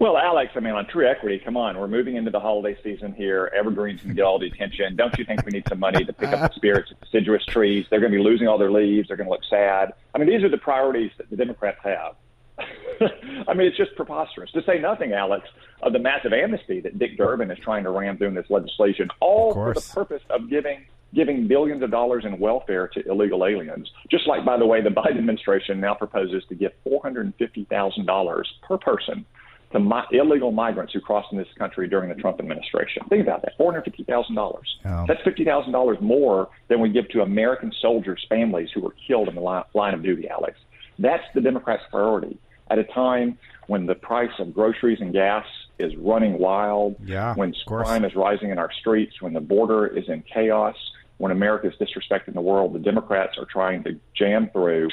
Well, 0.00 0.16
Alex, 0.16 0.52
I 0.54 0.60
mean, 0.60 0.74
on 0.74 0.86
tree 0.86 1.08
equity, 1.08 1.40
come 1.44 1.56
on, 1.56 1.76
we're 1.76 1.88
moving 1.88 2.14
into 2.14 2.30
the 2.30 2.38
holiday 2.38 2.80
season 2.84 3.12
here. 3.14 3.52
Evergreens 3.56 4.00
can 4.00 4.14
get 4.14 4.22
all 4.22 4.38
the 4.38 4.46
attention. 4.46 4.94
Don't 4.94 5.16
you 5.18 5.24
think 5.24 5.44
we 5.44 5.50
need 5.50 5.64
some 5.68 5.80
money 5.80 6.04
to 6.04 6.12
pick 6.12 6.28
up 6.28 6.52
the 6.52 6.54
spirits 6.54 6.92
of 6.92 7.00
deciduous 7.00 7.44
trees? 7.46 7.84
They're 7.90 7.98
going 7.98 8.12
to 8.12 8.18
be 8.18 8.22
losing 8.22 8.46
all 8.46 8.58
their 8.58 8.70
leaves. 8.70 9.08
They're 9.08 9.16
going 9.16 9.26
to 9.26 9.32
look 9.32 9.44
sad. 9.50 9.94
I 10.14 10.18
mean, 10.18 10.28
these 10.28 10.44
are 10.44 10.48
the 10.48 10.58
priorities 10.58 11.10
that 11.18 11.28
the 11.30 11.36
Democrats 11.36 11.80
have. 11.82 12.14
I 13.48 13.54
mean, 13.54 13.66
it's 13.66 13.76
just 13.76 13.96
preposterous. 13.96 14.52
To 14.52 14.62
say 14.62 14.78
nothing, 14.78 15.14
Alex, 15.14 15.48
of 15.82 15.92
the 15.92 15.98
massive 15.98 16.32
amnesty 16.32 16.80
that 16.80 16.98
Dick 16.98 17.16
Durbin 17.16 17.50
is 17.50 17.58
trying 17.58 17.82
to 17.82 17.90
ram 17.90 18.18
through 18.18 18.28
in 18.28 18.34
this 18.34 18.50
legislation, 18.50 19.08
all 19.18 19.52
for 19.52 19.74
the 19.74 19.80
purpose 19.80 20.22
of 20.30 20.48
giving 20.48 20.84
giving 21.14 21.48
billions 21.48 21.82
of 21.82 21.90
dollars 21.90 22.24
in 22.26 22.38
welfare 22.38 22.86
to 22.86 23.00
illegal 23.08 23.46
aliens. 23.46 23.90
Just 24.10 24.26
like, 24.26 24.44
by 24.44 24.58
the 24.58 24.66
way, 24.66 24.82
the 24.82 24.90
Biden 24.90 25.16
administration 25.18 25.80
now 25.80 25.94
proposes 25.94 26.44
to 26.50 26.54
give 26.54 26.72
$450,000 26.86 28.44
per 28.62 28.76
person 28.76 29.24
to 29.72 29.80
mi- 29.80 30.06
illegal 30.12 30.50
migrants 30.50 30.92
who 30.92 31.00
crossed 31.00 31.30
in 31.32 31.38
this 31.38 31.48
country 31.58 31.88
during 31.88 32.08
the 32.08 32.14
Trump 32.14 32.40
administration. 32.40 33.02
Think 33.08 33.22
about 33.22 33.42
that 33.42 33.56
four 33.56 33.70
hundred 33.70 33.84
fifty 33.84 34.04
thousand 34.04 34.34
dollars. 34.34 34.78
Oh. 34.84 35.04
That's 35.06 35.22
fifty 35.22 35.44
thousand 35.44 35.72
dollars 35.72 35.98
more 36.00 36.48
than 36.68 36.80
we 36.80 36.88
give 36.88 37.08
to 37.10 37.22
American 37.22 37.72
soldiers' 37.80 38.24
families 38.28 38.70
who 38.74 38.80
were 38.80 38.94
killed 39.06 39.28
in 39.28 39.34
the 39.34 39.40
line, 39.40 39.64
line 39.74 39.94
of 39.94 40.02
duty. 40.02 40.28
Alex, 40.28 40.58
that's 40.98 41.24
the 41.34 41.40
Democrats' 41.40 41.82
priority 41.90 42.38
at 42.70 42.78
a 42.78 42.84
time 42.84 43.38
when 43.66 43.86
the 43.86 43.94
price 43.94 44.32
of 44.38 44.54
groceries 44.54 45.00
and 45.00 45.12
gas 45.12 45.44
is 45.78 45.94
running 45.96 46.38
wild. 46.38 46.96
Yeah, 47.04 47.34
when 47.34 47.54
crime 47.66 48.04
is 48.04 48.14
rising 48.14 48.50
in 48.50 48.58
our 48.58 48.72
streets, 48.72 49.20
when 49.20 49.34
the 49.34 49.40
border 49.40 49.86
is 49.86 50.08
in 50.08 50.22
chaos, 50.22 50.76
when 51.18 51.30
America 51.30 51.68
is 51.68 51.74
disrespecting 51.74 52.32
the 52.32 52.40
world, 52.40 52.72
the 52.72 52.78
Democrats 52.78 53.36
are 53.38 53.44
trying 53.44 53.84
to 53.84 53.98
jam 54.14 54.48
through 54.52 54.88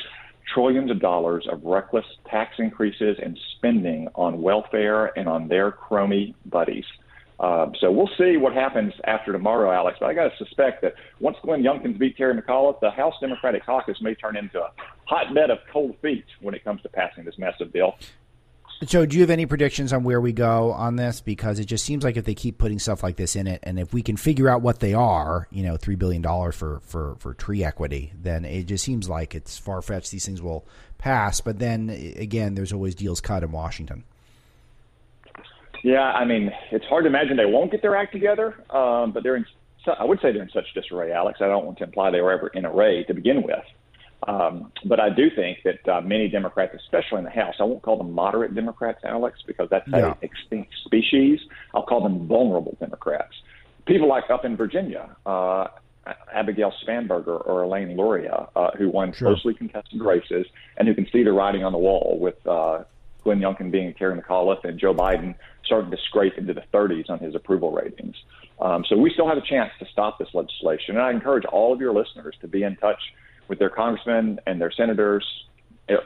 trillions 0.53 0.91
of 0.91 0.99
dollars 0.99 1.47
of 1.51 1.63
reckless 1.63 2.05
tax 2.29 2.55
increases 2.59 3.17
and 3.21 3.37
spending 3.57 4.07
on 4.15 4.41
welfare 4.41 5.17
and 5.17 5.27
on 5.27 5.47
their 5.47 5.71
crony 5.71 6.35
buddies. 6.45 6.85
Uh, 7.39 7.67
so 7.79 7.91
we'll 7.91 8.09
see 8.17 8.37
what 8.37 8.53
happens 8.53 8.93
after 9.05 9.33
tomorrow, 9.33 9.71
Alex. 9.71 9.97
But 9.99 10.07
I 10.07 10.13
got 10.13 10.29
to 10.29 10.37
suspect 10.37 10.81
that 10.83 10.93
once 11.19 11.37
Glenn 11.41 11.63
Youngkin's 11.63 11.97
beat 11.97 12.15
Terry 12.15 12.39
McAuliffe, 12.39 12.79
the 12.79 12.91
House 12.91 13.15
Democratic 13.19 13.65
caucus 13.65 14.01
may 14.01 14.15
turn 14.15 14.37
into 14.37 14.61
a 14.61 14.71
hotbed 15.05 15.49
of 15.49 15.57
cold 15.71 15.97
feet 16.01 16.25
when 16.41 16.55
it 16.55 16.63
comes 16.63 16.81
to 16.83 16.89
passing 16.89 17.25
this 17.25 17.37
massive 17.37 17.73
bill. 17.73 17.95
So, 18.83 19.05
do 19.05 19.15
you 19.15 19.21
have 19.21 19.29
any 19.29 19.45
predictions 19.45 19.93
on 19.93 20.03
where 20.03 20.19
we 20.19 20.33
go 20.33 20.73
on 20.73 20.97
this? 20.97 21.21
Because 21.21 21.59
it 21.59 21.65
just 21.65 21.85
seems 21.85 22.03
like 22.03 22.17
if 22.17 22.25
they 22.25 22.35
keep 22.35 22.57
putting 22.57 22.77
stuff 22.77 23.03
like 23.03 23.15
this 23.15 23.37
in 23.37 23.47
it, 23.47 23.61
and 23.63 23.79
if 23.79 23.93
we 23.93 24.01
can 24.01 24.17
figure 24.17 24.49
out 24.49 24.61
what 24.61 24.81
they 24.81 24.93
are, 24.93 25.47
you 25.49 25.63
know, 25.63 25.77
three 25.77 25.95
billion 25.95 26.21
dollars 26.21 26.55
for 26.55 26.81
for 26.81 27.15
for 27.19 27.33
tree 27.33 27.63
equity, 27.63 28.11
then 28.21 28.43
it 28.43 28.63
just 28.65 28.83
seems 28.83 29.07
like 29.07 29.33
it's 29.33 29.57
far 29.57 29.81
fetched. 29.81 30.11
These 30.11 30.25
things 30.25 30.41
will 30.41 30.65
pass, 30.97 31.39
but 31.39 31.57
then 31.59 31.89
again, 31.89 32.55
there's 32.55 32.73
always 32.73 32.95
deals 32.95 33.21
cut 33.21 33.43
in 33.43 33.51
Washington. 33.53 34.03
Yeah, 35.81 36.01
I 36.01 36.25
mean, 36.25 36.51
it's 36.71 36.85
hard 36.85 37.05
to 37.05 37.09
imagine 37.09 37.37
they 37.37 37.45
won't 37.45 37.71
get 37.71 37.81
their 37.81 37.95
act 37.95 38.11
together, 38.11 38.55
um, 38.71 39.11
but 39.13 39.23
they're 39.23 39.37
in. 39.37 39.45
I 39.99 40.03
would 40.03 40.19
say 40.19 40.31
they're 40.31 40.41
in 40.41 40.49
such 40.49 40.73
disarray, 40.73 41.11
Alex. 41.11 41.39
I 41.41 41.47
don't 41.47 41.65
want 41.65 41.77
to 41.77 41.83
imply 41.85 42.11
they 42.11 42.21
were 42.21 42.31
ever 42.31 42.47
in 42.49 42.65
array 42.65 43.03
to 43.03 43.13
begin 43.13 43.43
with. 43.43 43.63
Um, 44.23 44.71
but 44.85 44.99
I 44.99 45.09
do 45.09 45.29
think 45.29 45.59
that 45.63 45.87
uh, 45.87 46.01
many 46.01 46.27
Democrats, 46.27 46.73
especially 46.75 47.19
in 47.19 47.25
the 47.25 47.29
House, 47.29 47.55
I 47.59 47.63
won't 47.63 47.83
call 47.83 47.97
them 47.97 48.11
moderate 48.11 48.55
Democrats, 48.55 48.99
Alex, 49.03 49.39
because 49.45 49.69
that's 49.69 49.87
yeah. 49.87 50.11
an 50.11 50.17
extinct 50.21 50.73
species. 50.85 51.39
I'll 51.73 51.85
call 51.85 52.01
them 52.01 52.27
vulnerable 52.27 52.75
Democrats. 52.79 53.33
People 53.85 54.07
like 54.07 54.29
up 54.31 54.45
in 54.45 54.57
Virginia, 54.57 55.15
uh, 55.25 55.67
Abigail 56.33 56.73
Spanberger 56.83 57.45
or 57.47 57.63
Elaine 57.63 57.95
Luria, 57.95 58.47
uh, 58.55 58.71
who 58.77 58.89
won 58.89 59.13
sure. 59.13 59.29
closely 59.29 59.53
contested 59.53 60.01
races 60.01 60.45
and 60.77 60.87
who 60.87 60.95
can 60.95 61.07
see 61.11 61.23
the 61.23 61.31
writing 61.31 61.63
on 61.63 61.71
the 61.71 61.77
wall 61.77 62.17
with 62.19 62.35
uh, 62.47 62.83
Glenn 63.23 63.39
Youngkin 63.39 63.71
being 63.71 63.93
Terry 63.93 64.19
McAuliffe 64.19 64.63
and 64.63 64.79
Joe 64.79 64.93
Biden 64.93 65.35
starting 65.63 65.91
to 65.91 65.97
scrape 65.97 66.37
into 66.37 66.53
the 66.53 66.63
30s 66.73 67.09
on 67.09 67.19
his 67.19 67.35
approval 67.35 67.71
ratings. 67.71 68.15
Um, 68.59 68.85
so 68.87 68.95
we 68.95 69.11
still 69.11 69.27
have 69.27 69.37
a 69.37 69.41
chance 69.41 69.71
to 69.79 69.85
stop 69.91 70.19
this 70.19 70.29
legislation. 70.33 70.95
And 70.95 71.01
I 71.01 71.11
encourage 71.11 71.45
all 71.45 71.73
of 71.73 71.81
your 71.81 71.93
listeners 71.93 72.35
to 72.41 72.47
be 72.47 72.63
in 72.63 72.75
touch 72.77 72.99
with 73.47 73.59
their 73.59 73.69
congressmen 73.69 74.39
and 74.45 74.59
their 74.59 74.71
senators, 74.71 75.25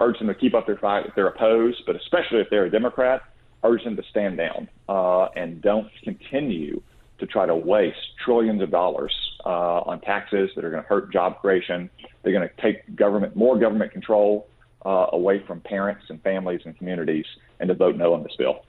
urge 0.02 0.18
them 0.20 0.28
to 0.28 0.36
keep 0.36 0.54
up 0.54 0.66
their 0.66 0.78
fight 0.78 1.06
if 1.06 1.16
they're 1.16 1.28
opposed, 1.28 1.84
but 1.86 1.96
especially 1.96 2.40
if 2.40 2.50
they're 2.50 2.66
a 2.66 2.72
Democrat, 2.72 3.22
urge 3.64 3.84
them 3.84 3.96
to 3.96 4.04
stand 4.10 4.38
down 4.38 4.68
uh, 4.88 5.26
and 5.36 5.62
don't 5.62 5.90
continue 6.04 6.82
to 7.20 7.26
try 7.26 7.46
to 7.46 7.56
waste 7.56 7.98
trillions 8.24 8.62
of 8.62 8.72
dollars 8.72 9.14
uh, 9.46 9.82
on 9.82 10.00
taxes 10.02 10.50
that 10.56 10.64
are 10.64 10.70
going 10.70 10.82
to 10.82 10.88
hurt 10.88 11.12
job 11.12 11.40
creation. 11.42 11.90
They're 12.24 12.34
going 12.34 12.48
to 12.48 12.62
take 12.62 12.96
government 12.96 13.36
more 13.36 13.60
government 13.60 13.92
control 13.92 14.48
uh, 14.86 15.08
away 15.12 15.44
from 15.46 15.60
parents 15.62 16.06
and 16.10 16.22
families 16.22 16.62
and 16.66 16.78
communities, 16.78 17.26
and 17.60 17.68
to 17.68 17.76
vote 17.76 17.98
no 17.98 18.14
on 18.14 18.24
this 18.24 18.36
bill. 18.38 18.64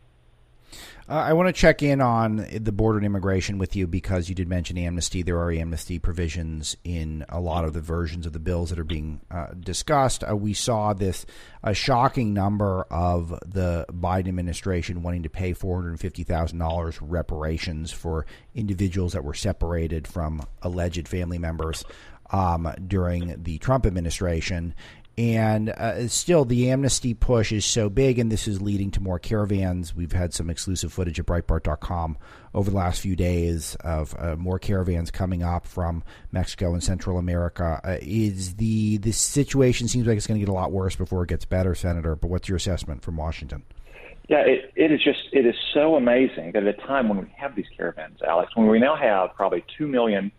Uh, 1.08 1.14
I 1.14 1.32
want 1.32 1.48
to 1.48 1.52
check 1.52 1.82
in 1.82 2.00
on 2.00 2.46
the 2.52 2.70
border 2.70 2.98
and 2.98 3.04
immigration 3.04 3.58
with 3.58 3.74
you 3.74 3.88
because 3.88 4.28
you 4.28 4.34
did 4.34 4.48
mention 4.48 4.78
amnesty. 4.78 5.22
There 5.22 5.38
are 5.38 5.50
amnesty 5.50 5.98
provisions 5.98 6.76
in 6.84 7.24
a 7.28 7.40
lot 7.40 7.64
of 7.64 7.72
the 7.72 7.80
versions 7.80 8.26
of 8.26 8.32
the 8.32 8.38
bills 8.38 8.70
that 8.70 8.78
are 8.78 8.84
being 8.84 9.20
uh, 9.30 9.48
discussed. 9.58 10.22
Uh, 10.22 10.36
we 10.36 10.54
saw 10.54 10.92
this 10.92 11.26
a 11.64 11.74
shocking 11.74 12.32
number 12.32 12.82
of 12.90 13.30
the 13.44 13.86
Biden 13.90 14.28
administration 14.28 15.02
wanting 15.02 15.24
to 15.24 15.28
pay 15.28 15.52
$450,000 15.52 16.98
reparations 17.00 17.90
for 17.90 18.24
individuals 18.54 19.12
that 19.14 19.24
were 19.24 19.34
separated 19.34 20.06
from 20.06 20.42
alleged 20.62 21.08
family 21.08 21.38
members 21.38 21.84
um, 22.32 22.72
during 22.86 23.42
the 23.42 23.58
Trump 23.58 23.86
administration. 23.86 24.74
And 25.20 25.68
uh, 25.68 26.08
still, 26.08 26.46
the 26.46 26.70
amnesty 26.70 27.12
push 27.12 27.52
is 27.52 27.66
so 27.66 27.90
big, 27.90 28.18
and 28.18 28.32
this 28.32 28.48
is 28.48 28.62
leading 28.62 28.90
to 28.92 29.02
more 29.02 29.18
caravans. 29.18 29.94
We've 29.94 30.12
had 30.12 30.32
some 30.32 30.48
exclusive 30.48 30.94
footage 30.94 31.20
at 31.20 31.26
Breitbart.com 31.26 32.16
over 32.54 32.70
the 32.70 32.76
last 32.78 33.02
few 33.02 33.14
days 33.16 33.76
of 33.80 34.14
uh, 34.18 34.36
more 34.36 34.58
caravans 34.58 35.10
coming 35.10 35.42
up 35.42 35.66
from 35.66 36.04
Mexico 36.32 36.72
and 36.72 36.82
Central 36.82 37.18
America. 37.18 37.82
Uh, 37.84 37.98
is 38.00 38.54
the 38.54 38.96
this 38.96 39.18
situation 39.18 39.88
seems 39.88 40.06
like 40.06 40.16
it's 40.16 40.26
going 40.26 40.40
to 40.40 40.46
get 40.46 40.50
a 40.50 40.54
lot 40.54 40.72
worse 40.72 40.96
before 40.96 41.24
it 41.24 41.28
gets 41.28 41.44
better, 41.44 41.74
Senator? 41.74 42.16
But 42.16 42.28
what's 42.28 42.48
your 42.48 42.56
assessment 42.56 43.02
from 43.02 43.18
Washington? 43.18 43.62
Yeah, 44.30 44.40
it, 44.46 44.72
it 44.74 44.90
is 44.90 45.04
just 45.04 45.20
it 45.32 45.44
is 45.44 45.54
so 45.74 45.96
amazing 45.96 46.52
that 46.52 46.66
at 46.66 46.78
a 46.78 46.86
time 46.86 47.10
when 47.10 47.18
we 47.18 47.30
have 47.36 47.54
these 47.54 47.68
caravans, 47.76 48.20
Alex, 48.26 48.56
when 48.56 48.68
we 48.68 48.78
now 48.78 48.96
have 48.96 49.34
probably 49.36 49.66
two 49.76 49.86
million 49.86 50.32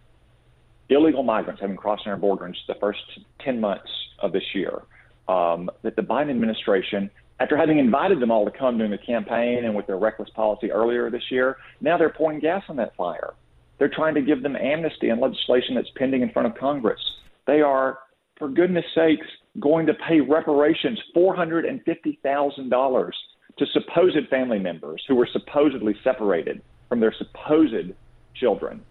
illegal 0.89 1.21
migrants 1.21 1.61
having 1.61 1.77
crossed 1.77 2.07
our 2.07 2.17
border 2.17 2.47
in 2.47 2.53
just 2.53 2.65
the 2.65 2.75
first 2.81 3.03
ten 3.39 3.59
months 3.59 3.91
of 4.21 4.31
this 4.31 4.43
year, 4.53 4.81
um, 5.27 5.69
that 5.83 5.95
the 5.95 6.01
Biden 6.01 6.29
administration, 6.29 7.09
after 7.39 7.57
having 7.57 7.79
invited 7.79 8.19
them 8.19 8.31
all 8.31 8.45
to 8.45 8.51
come 8.51 8.77
during 8.77 8.91
the 8.91 8.97
campaign 8.97 9.65
and 9.65 9.75
with 9.75 9.87
their 9.87 9.97
reckless 9.97 10.29
policy 10.31 10.71
earlier 10.71 11.09
this 11.09 11.23
year, 11.31 11.57
now 11.79 11.97
they're 11.97 12.09
pouring 12.09 12.39
gas 12.39 12.63
on 12.69 12.75
that 12.77 12.95
fire. 12.95 13.33
They're 13.77 13.89
trying 13.89 14.15
to 14.15 14.21
give 14.21 14.43
them 14.43 14.55
amnesty 14.55 15.09
and 15.09 15.19
legislation 15.19 15.75
that's 15.75 15.89
pending 15.95 16.21
in 16.21 16.29
front 16.31 16.47
of 16.47 16.55
Congress. 16.55 16.99
They 17.47 17.61
are, 17.61 17.99
for 18.37 18.47
goodness 18.47 18.85
sakes, 18.93 19.25
going 19.59 19.85
to 19.87 19.93
pay 20.07 20.19
reparations, 20.21 20.99
four 21.13 21.35
hundred 21.35 21.65
and 21.65 21.81
fifty 21.83 22.19
thousand 22.21 22.69
dollars 22.69 23.15
to 23.57 23.65
supposed 23.73 24.27
family 24.29 24.59
members 24.59 25.03
who 25.07 25.15
were 25.15 25.27
supposedly 25.33 25.95
separated 26.03 26.61
from 26.87 26.99
their 26.99 27.13
supposed 27.17 27.91
children 28.35 28.81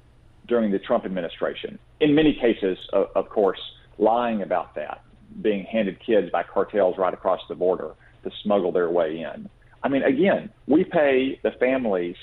during 0.48 0.70
the 0.70 0.78
Trump 0.80 1.04
administration. 1.04 1.78
In 2.00 2.14
many 2.14 2.34
cases, 2.34 2.76
of, 2.92 3.06
of 3.14 3.28
course, 3.28 3.60
lying 3.98 4.42
about 4.42 4.74
that, 4.74 5.02
being 5.42 5.64
handed 5.64 5.98
kids 6.04 6.28
by 6.30 6.42
cartels 6.42 6.96
right 6.98 7.14
across 7.14 7.40
the 7.48 7.54
border 7.54 7.92
to 8.24 8.30
smuggle 8.42 8.72
their 8.72 8.90
way 8.90 9.20
in. 9.20 9.48
I 9.82 9.88
mean, 9.88 10.02
again, 10.02 10.50
we 10.66 10.84
pay 10.84 11.40
the 11.42 11.52
families 11.58 12.16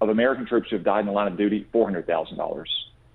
of 0.00 0.08
American 0.08 0.46
troops 0.46 0.68
who 0.70 0.76
have 0.76 0.84
died 0.84 1.00
in 1.00 1.06
the 1.06 1.12
line 1.12 1.30
of 1.30 1.38
duty 1.38 1.66
$400,000 1.72 2.64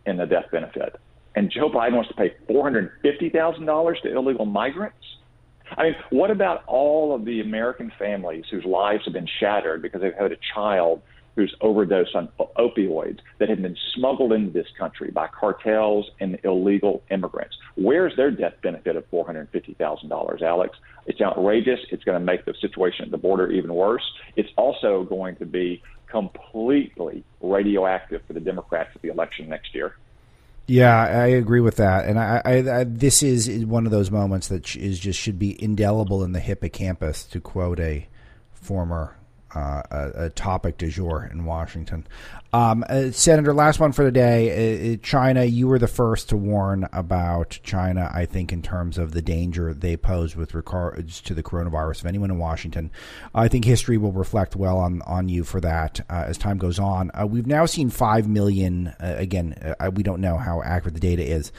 in 0.05 0.17
the 0.17 0.25
death 0.25 0.45
benefit. 0.51 0.95
And 1.35 1.51
Joe 1.51 1.69
Biden 1.69 1.93
wants 1.93 2.09
to 2.09 2.15
pay 2.15 2.33
$450,000 2.49 4.01
to 4.01 4.15
illegal 4.15 4.45
migrants? 4.45 4.97
I 5.77 5.83
mean, 5.83 5.95
what 6.09 6.31
about 6.31 6.63
all 6.67 7.15
of 7.15 7.23
the 7.23 7.39
American 7.39 7.91
families 7.97 8.43
whose 8.51 8.65
lives 8.65 9.03
have 9.05 9.13
been 9.13 9.27
shattered 9.39 9.81
because 9.81 10.01
they've 10.01 10.13
had 10.13 10.31
a 10.31 10.37
child 10.53 11.01
who's 11.35 11.53
overdosed 11.61 12.15
on 12.15 12.29
opioids 12.57 13.19
that 13.39 13.49
have 13.49 13.61
been 13.61 13.77
smuggled 13.93 14.33
into 14.33 14.51
this 14.51 14.67
country 14.77 15.11
by 15.11 15.27
cartels 15.27 16.09
and 16.19 16.39
illegal 16.43 17.03
immigrants? 17.09 17.55
Where's 17.75 18.15
their 18.15 18.31
death 18.31 18.55
benefit 18.61 18.95
of 18.95 19.09
$450,000, 19.11 20.41
Alex? 20.41 20.77
It's 21.05 21.21
outrageous. 21.21 21.79
It's 21.89 22.03
going 22.03 22.19
to 22.19 22.25
make 22.25 22.45
the 22.45 22.53
situation 22.59 23.05
at 23.05 23.11
the 23.11 23.17
border 23.17 23.49
even 23.51 23.73
worse. 23.73 24.03
It's 24.35 24.49
also 24.57 25.03
going 25.03 25.35
to 25.37 25.45
be 25.45 25.81
completely 26.07 27.23
radioactive 27.41 28.21
for 28.27 28.33
the 28.33 28.39
Democrats 28.39 28.91
at 28.95 29.01
the 29.01 29.09
election 29.09 29.49
next 29.49 29.73
year. 29.73 29.95
Yeah, 30.67 30.95
I 30.95 31.25
agree 31.27 31.59
with 31.59 31.77
that, 31.77 32.05
and 32.05 32.17
I, 32.17 32.41
I, 32.45 32.79
I, 32.79 32.83
this 32.85 33.23
is 33.23 33.49
one 33.65 33.85
of 33.85 33.91
those 33.91 34.09
moments 34.09 34.47
that 34.49 34.73
is 34.75 34.99
just 34.99 35.19
should 35.19 35.39
be 35.39 35.61
indelible 35.61 36.23
in 36.23 36.31
the 36.31 36.39
hippocampus, 36.39 37.25
to 37.25 37.41
quote 37.41 37.79
a 37.79 38.07
former 38.53 39.17
uh, 39.55 39.81
a, 39.91 40.11
a, 40.25 40.29
topic 40.29 40.77
du 40.77 40.89
jour 40.89 41.29
in 41.31 41.45
Washington. 41.45 42.07
Um, 42.53 42.83
uh, 42.89 43.11
Senator, 43.11 43.53
last 43.53 43.79
one 43.79 43.91
for 43.91 44.03
the 44.03 44.11
day. 44.11 44.91
Uh, 44.91 44.93
uh, 44.93 44.97
China, 45.01 45.43
you 45.45 45.67
were 45.67 45.79
the 45.79 45.87
first 45.87 46.29
to 46.29 46.37
warn 46.37 46.87
about 46.91 47.59
China, 47.63 48.09
I 48.13 48.25
think, 48.25 48.51
in 48.51 48.61
terms 48.61 48.97
of 48.97 49.11
the 49.11 49.21
danger 49.21 49.73
they 49.73 49.95
pose 49.95 50.35
with 50.35 50.53
regards 50.53 51.21
to 51.21 51.33
the 51.33 51.43
coronavirus. 51.43 51.99
If 51.99 52.05
anyone 52.05 52.31
in 52.31 52.39
Washington, 52.39 52.91
I 53.33 53.47
think 53.47 53.65
history 53.65 53.97
will 53.97 54.11
reflect 54.11 54.55
well 54.55 54.77
on, 54.77 55.01
on 55.03 55.29
you 55.29 55.43
for 55.43 55.61
that 55.61 56.01
uh, 56.09 56.25
as 56.27 56.37
time 56.37 56.57
goes 56.57 56.79
on. 56.79 57.11
Uh, 57.13 57.25
we've 57.25 57.47
now 57.47 57.65
seen 57.65 57.89
5 57.89 58.27
million, 58.27 58.93
again, 58.99 59.55
we 59.93 60.03
don't 60.03 60.21
know 60.21 60.37
how 60.37 60.61
accurate 60.61 60.93
the 60.93 60.99
data 60.99 61.23
is, 61.23 61.51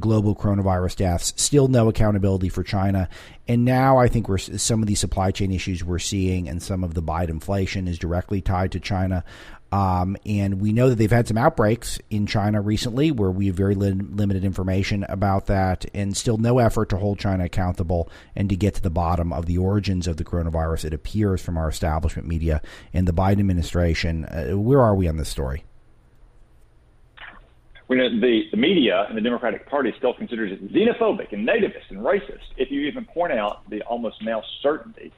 global 0.00 0.34
coronavirus 0.34 0.96
deaths. 0.96 1.34
Still 1.36 1.68
no 1.68 1.88
accountability 1.88 2.48
for 2.48 2.62
China. 2.62 3.08
And 3.48 3.64
now 3.64 3.96
I 3.96 4.08
think 4.08 4.28
we're 4.28 4.38
some 4.38 4.82
of 4.82 4.86
these 4.86 5.00
supply 5.00 5.30
chain 5.30 5.50
issues 5.50 5.82
we're 5.82 5.98
seeing 5.98 6.48
and 6.48 6.62
some 6.62 6.84
of 6.84 6.92
the 6.92 7.02
Biden 7.02 7.30
inflation 7.30 7.88
is 7.88 7.98
directly 7.98 8.42
tied 8.42 8.72
to 8.72 8.80
China. 8.80 9.24
Um, 9.70 10.16
and 10.24 10.60
we 10.60 10.72
know 10.72 10.88
that 10.88 10.96
they've 10.96 11.10
had 11.10 11.28
some 11.28 11.36
outbreaks 11.36 11.98
in 12.08 12.26
China 12.26 12.60
recently 12.60 13.10
where 13.10 13.30
we 13.30 13.46
have 13.48 13.56
very 13.56 13.74
li- 13.74 13.92
limited 13.92 14.44
information 14.44 15.04
about 15.08 15.46
that, 15.46 15.84
and 15.92 16.16
still 16.16 16.38
no 16.38 16.58
effort 16.58 16.88
to 16.90 16.96
hold 16.96 17.18
China 17.18 17.44
accountable 17.44 18.10
and 18.34 18.48
to 18.48 18.56
get 18.56 18.74
to 18.74 18.82
the 18.82 18.90
bottom 18.90 19.32
of 19.32 19.46
the 19.46 19.58
origins 19.58 20.06
of 20.06 20.16
the 20.16 20.24
coronavirus. 20.24 20.86
It 20.86 20.94
appears 20.94 21.42
from 21.42 21.58
our 21.58 21.68
establishment 21.68 22.26
media 22.26 22.62
and 22.94 23.06
the 23.06 23.12
Biden 23.12 23.40
administration. 23.40 24.24
Uh, 24.24 24.56
where 24.56 24.80
are 24.80 24.94
we 24.94 25.06
on 25.06 25.18
this 25.18 25.28
story? 25.28 25.64
When 27.88 27.98
the, 28.20 28.42
the 28.50 28.56
media 28.58 29.06
and 29.08 29.16
the 29.16 29.22
Democratic 29.22 29.66
Party 29.66 29.94
still 29.96 30.12
considers 30.12 30.52
it 30.52 30.72
xenophobic 30.72 31.32
and 31.32 31.48
nativist 31.48 31.88
and 31.88 32.00
racist, 32.00 32.44
if 32.58 32.70
you 32.70 32.82
even 32.82 33.06
point 33.06 33.32
out 33.32 33.68
the 33.70 33.80
almost 33.82 34.22
now 34.22 34.42
certainty 34.62 35.10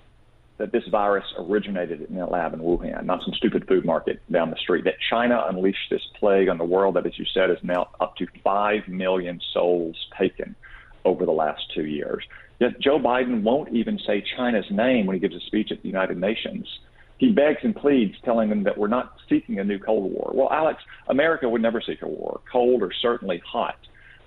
that 0.58 0.70
this 0.70 0.84
virus 0.88 1.24
originated 1.36 2.02
in 2.02 2.16
a 2.18 2.30
lab 2.30 2.54
in 2.54 2.60
Wuhan, 2.60 3.04
not 3.06 3.24
some 3.24 3.34
stupid 3.34 3.66
food 3.66 3.84
market 3.84 4.20
down 4.30 4.50
the 4.50 4.56
street. 4.56 4.84
That 4.84 4.94
China 5.10 5.44
unleashed 5.48 5.90
this 5.90 6.02
plague 6.20 6.48
on 6.48 6.58
the 6.58 6.64
world 6.64 6.94
that, 6.94 7.06
as 7.06 7.18
you 7.18 7.24
said, 7.34 7.50
is 7.50 7.58
now 7.64 7.88
up 7.98 8.14
to 8.18 8.26
5 8.44 8.86
million 8.86 9.40
souls 9.52 9.96
taken 10.16 10.54
over 11.04 11.26
the 11.26 11.32
last 11.32 11.62
two 11.74 11.86
years. 11.86 12.22
Yet 12.60 12.78
Joe 12.78 13.00
Biden 13.00 13.42
won't 13.42 13.74
even 13.74 13.98
say 14.06 14.22
China's 14.36 14.66
name 14.70 15.06
when 15.06 15.14
he 15.14 15.20
gives 15.20 15.34
a 15.34 15.44
speech 15.46 15.72
at 15.72 15.82
the 15.82 15.88
United 15.88 16.18
Nations. 16.18 16.68
He 17.20 17.30
begs 17.30 17.58
and 17.62 17.76
pleads, 17.76 18.14
telling 18.24 18.48
them 18.48 18.62
that 18.62 18.78
we're 18.78 18.88
not 18.88 19.12
seeking 19.28 19.58
a 19.58 19.64
new 19.64 19.78
Cold 19.78 20.10
War. 20.10 20.30
Well, 20.34 20.48
Alex, 20.50 20.82
America 21.06 21.46
would 21.46 21.60
never 21.60 21.82
seek 21.82 22.00
a 22.00 22.08
war, 22.08 22.40
cold 22.50 22.82
or 22.82 22.90
certainly 23.02 23.42
hot. 23.44 23.76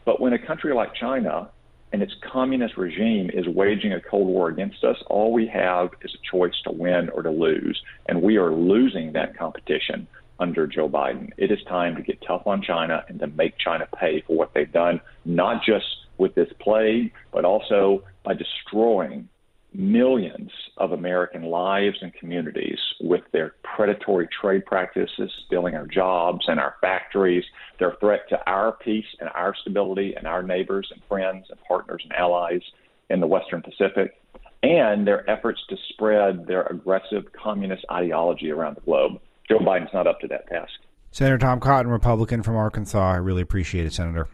But 0.05 0.21
when 0.21 0.33
a 0.33 0.37
country 0.37 0.75
like 0.75 0.93
China 0.93 1.49
and 1.91 2.03
its 2.03 2.13
communist 2.21 2.77
regime 2.77 3.31
is 3.33 3.47
waging 3.47 3.93
a 3.93 3.99
Cold 3.99 4.27
War 4.27 4.49
against 4.49 4.83
us, 4.83 4.97
all 5.07 5.33
we 5.33 5.47
have 5.47 5.89
is 6.03 6.13
a 6.13 6.31
choice 6.31 6.53
to 6.65 6.71
win 6.71 7.09
or 7.09 7.23
to 7.23 7.31
lose. 7.31 7.81
And 8.05 8.21
we 8.21 8.37
are 8.37 8.53
losing 8.53 9.13
that 9.13 9.35
competition 9.35 10.05
under 10.39 10.67
Joe 10.67 10.87
Biden. 10.87 11.31
It 11.35 11.51
is 11.51 11.63
time 11.63 11.95
to 11.95 12.03
get 12.03 12.21
tough 12.21 12.45
on 12.45 12.61
China 12.61 13.03
and 13.07 13.17
to 13.21 13.25
make 13.25 13.57
China 13.57 13.87
pay 13.99 14.21
for 14.21 14.37
what 14.37 14.53
they've 14.53 14.71
done, 14.71 15.01
not 15.25 15.63
just 15.63 15.87
with 16.19 16.35
this 16.35 16.53
plague, 16.59 17.11
but 17.31 17.43
also 17.43 18.03
by 18.23 18.35
destroying 18.35 19.29
millions 19.73 20.51
of 20.77 20.91
American 20.91 21.43
lives 21.43 21.97
and 22.01 22.13
communities 22.13 22.79
with 23.01 23.21
their 23.31 23.55
predatory 23.75 24.27
trade 24.41 24.65
practices, 24.65 25.31
stealing 25.45 25.75
our 25.75 25.87
jobs 25.87 26.45
and 26.47 26.59
our 26.59 26.75
factories, 26.81 27.43
their 27.79 27.95
threat 27.99 28.21
to 28.29 28.37
our 28.47 28.71
peace 28.71 29.05
and 29.19 29.29
our 29.35 29.53
stability 29.61 30.13
and 30.15 30.27
our 30.27 30.43
neighbors 30.43 30.89
and 30.93 31.01
friends 31.07 31.45
and 31.49 31.59
partners 31.67 32.01
and 32.03 32.13
allies 32.13 32.61
in 33.09 33.19
the 33.19 33.27
Western 33.27 33.61
Pacific, 33.61 34.19
and 34.61 35.05
their 35.05 35.29
efforts 35.29 35.59
to 35.69 35.75
spread 35.89 36.47
their 36.47 36.63
aggressive 36.63 37.25
communist 37.33 37.85
ideology 37.91 38.49
around 38.51 38.75
the 38.77 38.81
globe. 38.81 39.19
Joe 39.49 39.59
Biden's 39.59 39.93
not 39.93 40.07
up 40.07 40.19
to 40.21 40.27
that 40.29 40.47
task. 40.47 40.71
Senator 41.11 41.37
Tom 41.37 41.59
Cotton, 41.59 41.91
Republican 41.91 42.41
from 42.41 42.55
Arkansas. 42.55 43.11
I 43.11 43.17
really 43.17 43.41
appreciate 43.41 43.85
it, 43.85 43.93
Senator. 43.93 44.27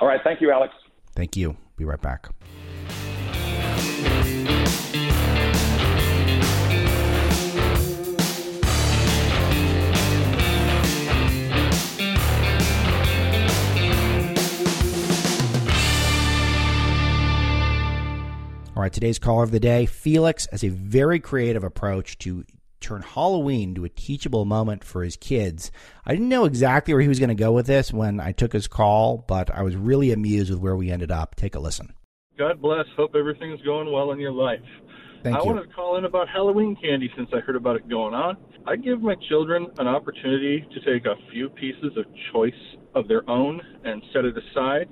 All 0.00 0.08
right. 0.08 0.20
Thank 0.22 0.40
you, 0.40 0.50
Alex. 0.50 0.74
Thank 1.14 1.36
you. 1.36 1.56
Be 1.76 1.84
right 1.84 2.00
back. 2.00 2.28
All 18.78 18.82
right, 18.82 18.92
today's 18.92 19.18
caller 19.18 19.42
of 19.42 19.50
the 19.50 19.58
day 19.58 19.86
Felix 19.86 20.46
has 20.52 20.62
a 20.62 20.68
very 20.68 21.18
creative 21.18 21.64
approach 21.64 22.16
to 22.18 22.44
turn 22.78 23.02
Halloween 23.02 23.74
to 23.74 23.84
a 23.84 23.88
teachable 23.88 24.44
moment 24.44 24.84
for 24.84 25.02
his 25.02 25.16
kids. 25.16 25.72
I 26.06 26.12
didn't 26.12 26.28
know 26.28 26.44
exactly 26.44 26.94
where 26.94 27.00
he 27.00 27.08
was 27.08 27.18
going 27.18 27.30
to 27.30 27.34
go 27.34 27.50
with 27.50 27.66
this 27.66 27.92
when 27.92 28.20
I 28.20 28.30
took 28.30 28.52
his 28.52 28.68
call, 28.68 29.24
but 29.26 29.50
I 29.50 29.62
was 29.62 29.74
really 29.74 30.12
amused 30.12 30.48
with 30.48 30.60
where 30.60 30.76
we 30.76 30.92
ended 30.92 31.10
up. 31.10 31.34
Take 31.34 31.56
a 31.56 31.58
listen. 31.58 31.92
God 32.38 32.62
bless. 32.62 32.84
Hope 32.96 33.16
everything's 33.16 33.60
going 33.62 33.92
well 33.92 34.12
in 34.12 34.20
your 34.20 34.30
life. 34.30 34.60
Thank 35.24 35.34
I 35.34 35.40
you. 35.40 35.46
wanted 35.46 35.62
to 35.66 35.74
call 35.74 35.96
in 35.96 36.04
about 36.04 36.28
Halloween 36.28 36.76
candy 36.80 37.10
since 37.16 37.30
I 37.34 37.40
heard 37.40 37.56
about 37.56 37.74
it 37.74 37.88
going 37.88 38.14
on. 38.14 38.36
I 38.64 38.76
give 38.76 39.02
my 39.02 39.16
children 39.28 39.66
an 39.78 39.88
opportunity 39.88 40.64
to 40.72 40.80
take 40.92 41.04
a 41.04 41.16
few 41.32 41.48
pieces 41.48 41.96
of 41.96 42.04
choice 42.32 42.52
of 42.94 43.08
their 43.08 43.28
own 43.28 43.60
and 43.82 44.00
set 44.12 44.24
it 44.24 44.36
aside, 44.38 44.88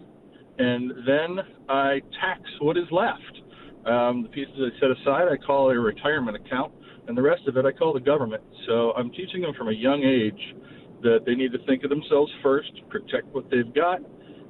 and 0.59 0.91
then 1.07 1.39
I 1.69 2.01
tax 2.21 2.41
what 2.61 2.77
is 2.77 2.91
left. 2.91 3.43
Um, 3.87 4.23
the 4.25 4.29
pieces 4.29 4.55
I 4.59 4.81
set 4.81 4.91
aside, 4.91 5.29
I 5.31 5.37
call 5.37 5.71
a 5.71 5.79
retirement 5.79 6.37
account, 6.37 6.73
and 7.07 7.17
the 7.17 7.23
rest 7.23 7.47
of 7.47 7.57
it 7.57 7.65
I 7.65 7.73
call 7.73 7.93
the 7.93 8.01
government. 8.01 8.43
So 8.67 8.93
I'm 8.93 9.11
teaching 9.11 9.43
them 9.43 9.55
from 9.57 9.69
a 9.69 9.73
young 9.73 10.03
age 10.03 10.57
that 11.03 11.21
they 11.25 11.35
need 11.35 11.53
to 11.53 11.59
think 11.67 11.85
of 11.85 11.91
themselves 11.91 12.33
first, 12.43 12.73
protect 12.89 13.27
what 13.33 13.49
they've 13.51 13.73
got, 13.73 14.01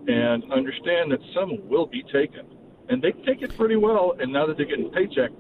and 0.09 0.51
understand 0.53 1.11
that 1.13 1.19
some 1.35 1.69
will 1.69 1.87
be 1.87 2.03
taken. 2.13 2.47
and 2.89 3.03
they 3.03 3.13
take 3.27 3.43
it 3.43 3.57
pretty 3.57 3.77
well. 3.77 4.15
And 4.21 4.33
now 4.33 4.47
that 4.47 4.57
they're 4.57 4.67
getting 4.67 4.91
paycheck, 4.91 5.31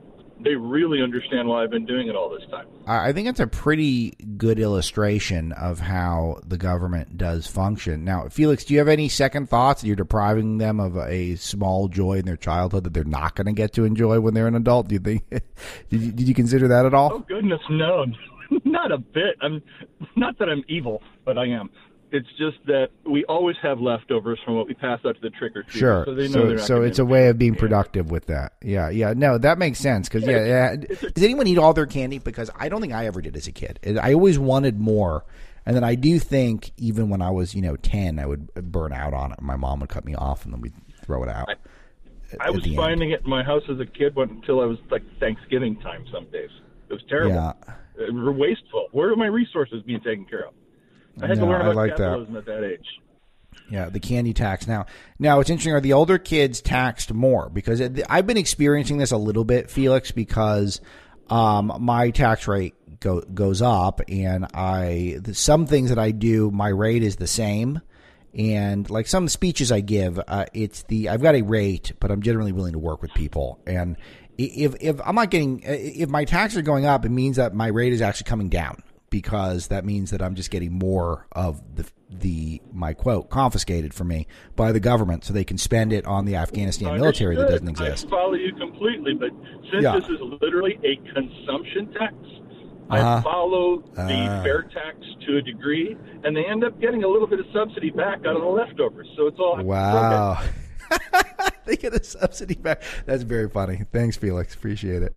they 0.41 0.55
really 0.55 1.03
understand 1.03 1.49
why 1.49 1.63
I've 1.63 1.71
been 1.71 1.87
doing 1.87 2.09
it 2.09 2.17
all 2.17 2.29
this 2.29 2.49
time. 2.51 2.67
I 2.87 3.13
think 3.13 3.29
it's 3.29 3.41
a 3.41 3.47
pretty 3.47 4.11
good 4.37 4.59
illustration 4.59 5.53
of 5.53 5.81
how 5.81 6.41
the 6.47 6.59
government 6.59 7.17
does 7.17 7.47
function. 7.47 8.05
Now, 8.05 8.29
Felix, 8.29 8.65
do 8.65 8.75
you 8.75 8.79
have 8.81 8.89
any 8.89 9.09
second 9.09 9.49
thoughts? 9.49 9.83
You're 9.83 9.97
depriving 9.97 10.59
them 10.59 10.79
of 10.79 10.97
a 10.97 11.37
small 11.37 11.89
joy 11.89 12.19
in 12.19 12.27
their 12.27 12.37
childhood 12.37 12.85
that 12.85 12.95
they're 12.95 13.05
not 13.05 13.35
going 13.35 13.47
to 13.47 13.53
get 13.53 13.73
to 13.75 13.85
enjoy 13.85 14.21
when 14.21 14.35
they're 14.35 14.47
an 14.47 14.55
adult. 14.55 14.89
Do 14.89 14.95
you 14.95 15.01
think? 15.01 15.25
did, 15.31 15.43
you, 15.91 16.13
did 16.13 16.29
you 16.29 16.35
consider 16.35 16.69
that 16.69 16.87
at 16.87 16.95
all? 16.95 17.11
Oh 17.15 17.19
goodness, 17.21 17.61
no, 17.71 18.05
not 18.65 18.93
a 18.93 18.99
bit. 18.99 19.37
I'm 19.41 19.63
not 20.17 20.39
that 20.39 20.49
I'm 20.49 20.65
evil, 20.69 21.03
but 21.25 21.39
I 21.39 21.47
am. 21.47 21.71
It's 22.17 22.29
just 22.39 22.57
that 22.67 22.89
we 23.05 23.25
always 23.27 23.57
have 23.63 23.79
leftovers 23.79 24.39
from 24.43 24.57
what 24.57 24.67
we 24.67 24.73
pass 24.73 25.01
out 25.05 25.17
to 25.17 25.21
the 25.21 25.29
trick 25.29 25.55
or 25.55 25.63
treaters. 25.65 25.79
Sure. 25.79 26.05
So, 26.07 26.15
they 26.15 26.29
know 26.29 26.57
so, 26.57 26.65
so 26.65 26.83
it's 26.83 26.99
a 26.99 27.05
way 27.05 27.29
of 27.29 27.37
being 27.37 27.53
getting 27.53 27.69
productive 27.69 28.11
with 28.11 28.27
that. 28.27 28.55
Yeah, 28.63 28.89
yeah. 28.89 29.13
No, 29.15 29.37
that 29.37 29.59
makes 29.59 29.79
sense. 29.79 30.09
Because 30.09 30.27
yeah, 30.27 30.45
yeah. 30.45 30.77
Does 30.77 31.23
anyone 31.23 31.47
eat 31.47 31.59
all 31.59 31.75
their 31.75 31.85
candy? 31.85 32.19
Because 32.19 32.51
I 32.57 32.71
don't 32.71 32.81
think 32.81 32.95
I 32.95 33.07
ever 33.07 33.21
did 33.21 33.37
as 33.37 33.47
a 33.47 33.53
kid. 33.53 33.99
I 34.01 34.15
always 34.15 34.39
wanted 34.39 34.81
more, 34.81 35.27
and 35.67 35.77
then 35.77 35.85
I 35.85 35.95
do 35.95 36.19
think 36.19 36.73
even 36.79 37.11
when 37.11 37.21
I 37.21 37.31
was 37.31 37.55
you 37.55 37.61
know 37.61 37.77
ten, 37.77 38.19
I 38.19 38.27
would 38.27 38.55
burn 38.55 38.95
out 38.95 39.13
on 39.13 39.33
it. 39.33 39.43
My 39.43 39.57
mom 39.57 39.81
would 39.81 39.91
cut 39.91 40.07
me 40.07 40.15
off, 40.15 40.45
and 40.45 40.55
then 40.55 40.63
we'd 40.63 40.75
throw 41.03 41.23
it 41.23 41.29
out. 41.29 41.51
I 42.41 42.51
was 42.51 42.67
finding 42.75 43.11
it 43.13 43.23
in 43.25 43.31
my 43.31 43.43
house 43.43 43.63
as 43.71 43.79
a 43.79 43.87
kid 43.87 44.17
until 44.17 44.61
I 44.61 44.65
was 44.65 44.79
like 44.91 45.03
Thanksgiving 45.21 45.77
time. 45.81 46.07
Some 46.11 46.25
days 46.31 46.51
it 46.89 46.95
was 46.95 47.03
terrible. 47.09 47.35
Yeah. 47.35 47.53
Uh, 47.99 48.33
wasteful. 48.33 48.89
Where 48.93 49.13
are 49.13 49.17
my 49.17 49.27
resources 49.27 49.83
being 49.83 50.01
taken 50.01 50.25
care 50.25 50.47
of? 50.47 50.55
I 51.23 51.29
had 51.29 51.39
No, 51.39 51.45
to 51.47 51.51
learn 51.51 51.61
about 51.63 51.77
like 51.77 51.97
that. 51.97 52.21
at 52.37 52.45
that 52.47 52.65
age. 52.65 52.87
Yeah, 53.71 53.89
the 53.89 54.01
candy 54.01 54.33
tax. 54.33 54.67
Now, 54.69 54.87
now 55.19 55.41
it's 55.41 55.51
interesting. 55.51 55.73
Are 55.73 55.81
the 55.81 55.93
older 55.95 56.19
kids 56.19 56.61
taxed 56.61 57.13
more? 57.13 57.49
Because 57.51 57.81
it, 57.81 58.01
I've 58.09 58.27
been 58.27 58.37
experiencing 58.37 58.99
this 58.99 59.11
a 59.11 59.17
little 59.17 59.45
bit, 59.45 59.71
Felix, 59.71 60.13
because 60.13 60.81
um, 61.29 61.73
my 61.81 62.11
tax 62.11 62.47
rate 62.47 62.75
go, 63.01 63.23
goes 63.23 63.63
up, 63.63 64.01
and 64.09 64.47
I 64.55 65.19
some 65.33 65.67
things 65.67 65.89
that 65.89 65.99
I 65.99 66.13
do, 66.13 66.51
my 66.51 66.69
rate 66.69 67.03
is 67.03 67.17
the 67.17 67.27
same. 67.27 67.81
And 68.39 68.89
like 68.91 69.07
some 69.07 69.29
speeches 69.29 69.73
I 69.73 69.81
give, 69.81 70.21
uh, 70.29 70.45
it's 70.53 70.83
the 70.85 71.09
I've 71.09 71.23
got 71.23 71.35
a 71.35 71.43
rate, 71.43 71.93
but 71.99 72.11
I'm 72.11 72.21
generally 72.23 72.53
willing 72.53 72.75
to 72.75 72.79
work 72.79 73.01
with 73.03 73.13
people. 73.15 73.59
And 73.67 73.97
if 74.39 74.75
if 74.81 75.01
I'm 75.05 75.15
not 75.15 75.31
getting 75.31 75.63
if 75.65 76.09
my 76.11 76.25
taxes 76.25 76.59
are 76.59 76.63
going 76.63 76.85
up, 76.85 77.05
it 77.07 77.09
means 77.11 77.37
that 77.37 77.55
my 77.55 77.69
rate 77.69 77.95
is 77.95 78.03
actually 78.03 78.29
coming 78.29 78.51
down 78.51 78.83
because 79.11 79.69
that 79.69 79.85
means 79.85 80.11
that 80.11 80.21
I'm 80.23 80.35
just 80.35 80.51
getting 80.51 80.73
more 80.73 81.27
of 81.33 81.63
the 81.75 81.85
the 82.09 82.63
my 82.73 82.93
quote 82.95 83.31
confiscated 83.31 83.93
from 83.93 84.09
me 84.09 84.27
by 84.55 84.71
the 84.73 84.79
government, 84.81 85.25
so 85.25 85.33
they 85.33 85.45
can 85.45 85.59
spend 85.59 85.93
it 85.93 86.07
on 86.07 86.25
the 86.25 86.37
Afghanistan 86.37 86.95
military 86.97 87.35
that 87.37 87.49
doesn't 87.49 87.69
exist. 87.69 88.07
I 88.07 88.11
follow 88.11 88.35
you 88.35 88.55
completely, 88.55 89.15
but 89.15 89.31
since 89.73 89.83
Yeah. 89.83 89.99
this 89.99 90.05
is 90.09 90.21
literally 90.41 90.79
a 90.85 90.97
consumption 91.13 91.93
tax, 91.93 92.15
Uh-huh. 92.89 93.17
I 93.19 93.21
follow 93.23 93.79
the 93.95 94.03
Ah. 94.29 94.43
fair 94.45 94.63
tax 94.63 94.99
to 95.27 95.39
a 95.39 95.43
degree, 95.43 95.97
and 96.23 96.37
they 96.37 96.45
end 96.45 96.63
up 96.63 96.81
getting 96.81 97.03
a 97.03 97.09
little 97.09 97.27
bit 97.27 97.41
of 97.41 97.47
subsidy 97.53 97.91
back 97.91 98.19
out 98.25 98.37
of 98.37 98.43
the 98.43 98.49
leftovers. 98.49 99.09
So 99.17 99.27
it's 99.27 99.39
all 99.41 99.61
Wow. 99.65 100.39
they 101.67 101.77
get 101.77 101.93
a 101.95 102.05
subsidy 102.05 102.55
back. 102.55 102.83
That's 103.05 103.25
very 103.25 103.49
funny. 103.49 103.83
Thanks, 103.93 104.17
Felix. 104.17 104.55
Appreciate 104.55 105.03
it. 105.03 105.17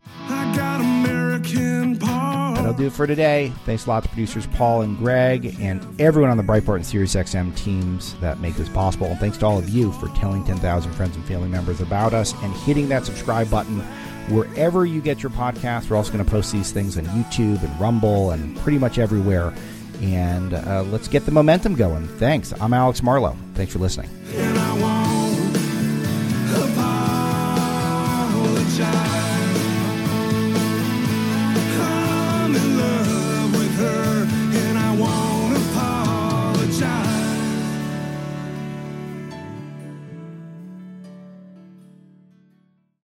That'll 2.69 2.83
do 2.83 2.87
it 2.87 2.93
for 2.93 3.07
today. 3.07 3.51
Thanks 3.65 3.87
a 3.87 3.89
lot 3.89 4.03
to 4.03 4.09
producers 4.09 4.45
Paul 4.45 4.83
and 4.83 4.95
Greg 4.95 5.59
and 5.59 5.99
everyone 5.99 6.29
on 6.29 6.37
the 6.37 6.43
Breitbart 6.43 6.75
and 6.75 6.85
SiriusXM 6.85 7.57
teams 7.57 8.13
that 8.19 8.41
make 8.41 8.53
this 8.53 8.69
possible. 8.69 9.07
And 9.07 9.19
thanks 9.19 9.39
to 9.39 9.47
all 9.47 9.57
of 9.57 9.67
you 9.69 9.91
for 9.93 10.07
telling 10.09 10.43
10,000 10.45 10.91
friends 10.91 11.15
and 11.15 11.25
family 11.25 11.47
members 11.47 11.81
about 11.81 12.13
us 12.13 12.35
and 12.43 12.53
hitting 12.57 12.87
that 12.89 13.05
subscribe 13.05 13.49
button 13.49 13.79
wherever 14.29 14.85
you 14.85 15.01
get 15.01 15.23
your 15.23 15.31
podcast. 15.31 15.89
We're 15.89 15.97
also 15.97 16.13
going 16.13 16.23
to 16.23 16.29
post 16.29 16.51
these 16.51 16.71
things 16.71 16.95
on 16.95 17.05
YouTube 17.05 17.63
and 17.63 17.81
Rumble 17.81 18.31
and 18.31 18.55
pretty 18.57 18.77
much 18.77 18.99
everywhere. 18.99 19.51
And 20.01 20.53
uh, 20.53 20.83
let's 20.83 21.07
get 21.07 21.25
the 21.25 21.31
momentum 21.31 21.73
going. 21.73 22.07
Thanks. 22.19 22.53
I'm 22.61 22.75
Alex 22.75 23.01
Marlow. 23.01 23.35
Thanks 23.55 23.73
for 23.73 23.79
listening. 23.79 24.11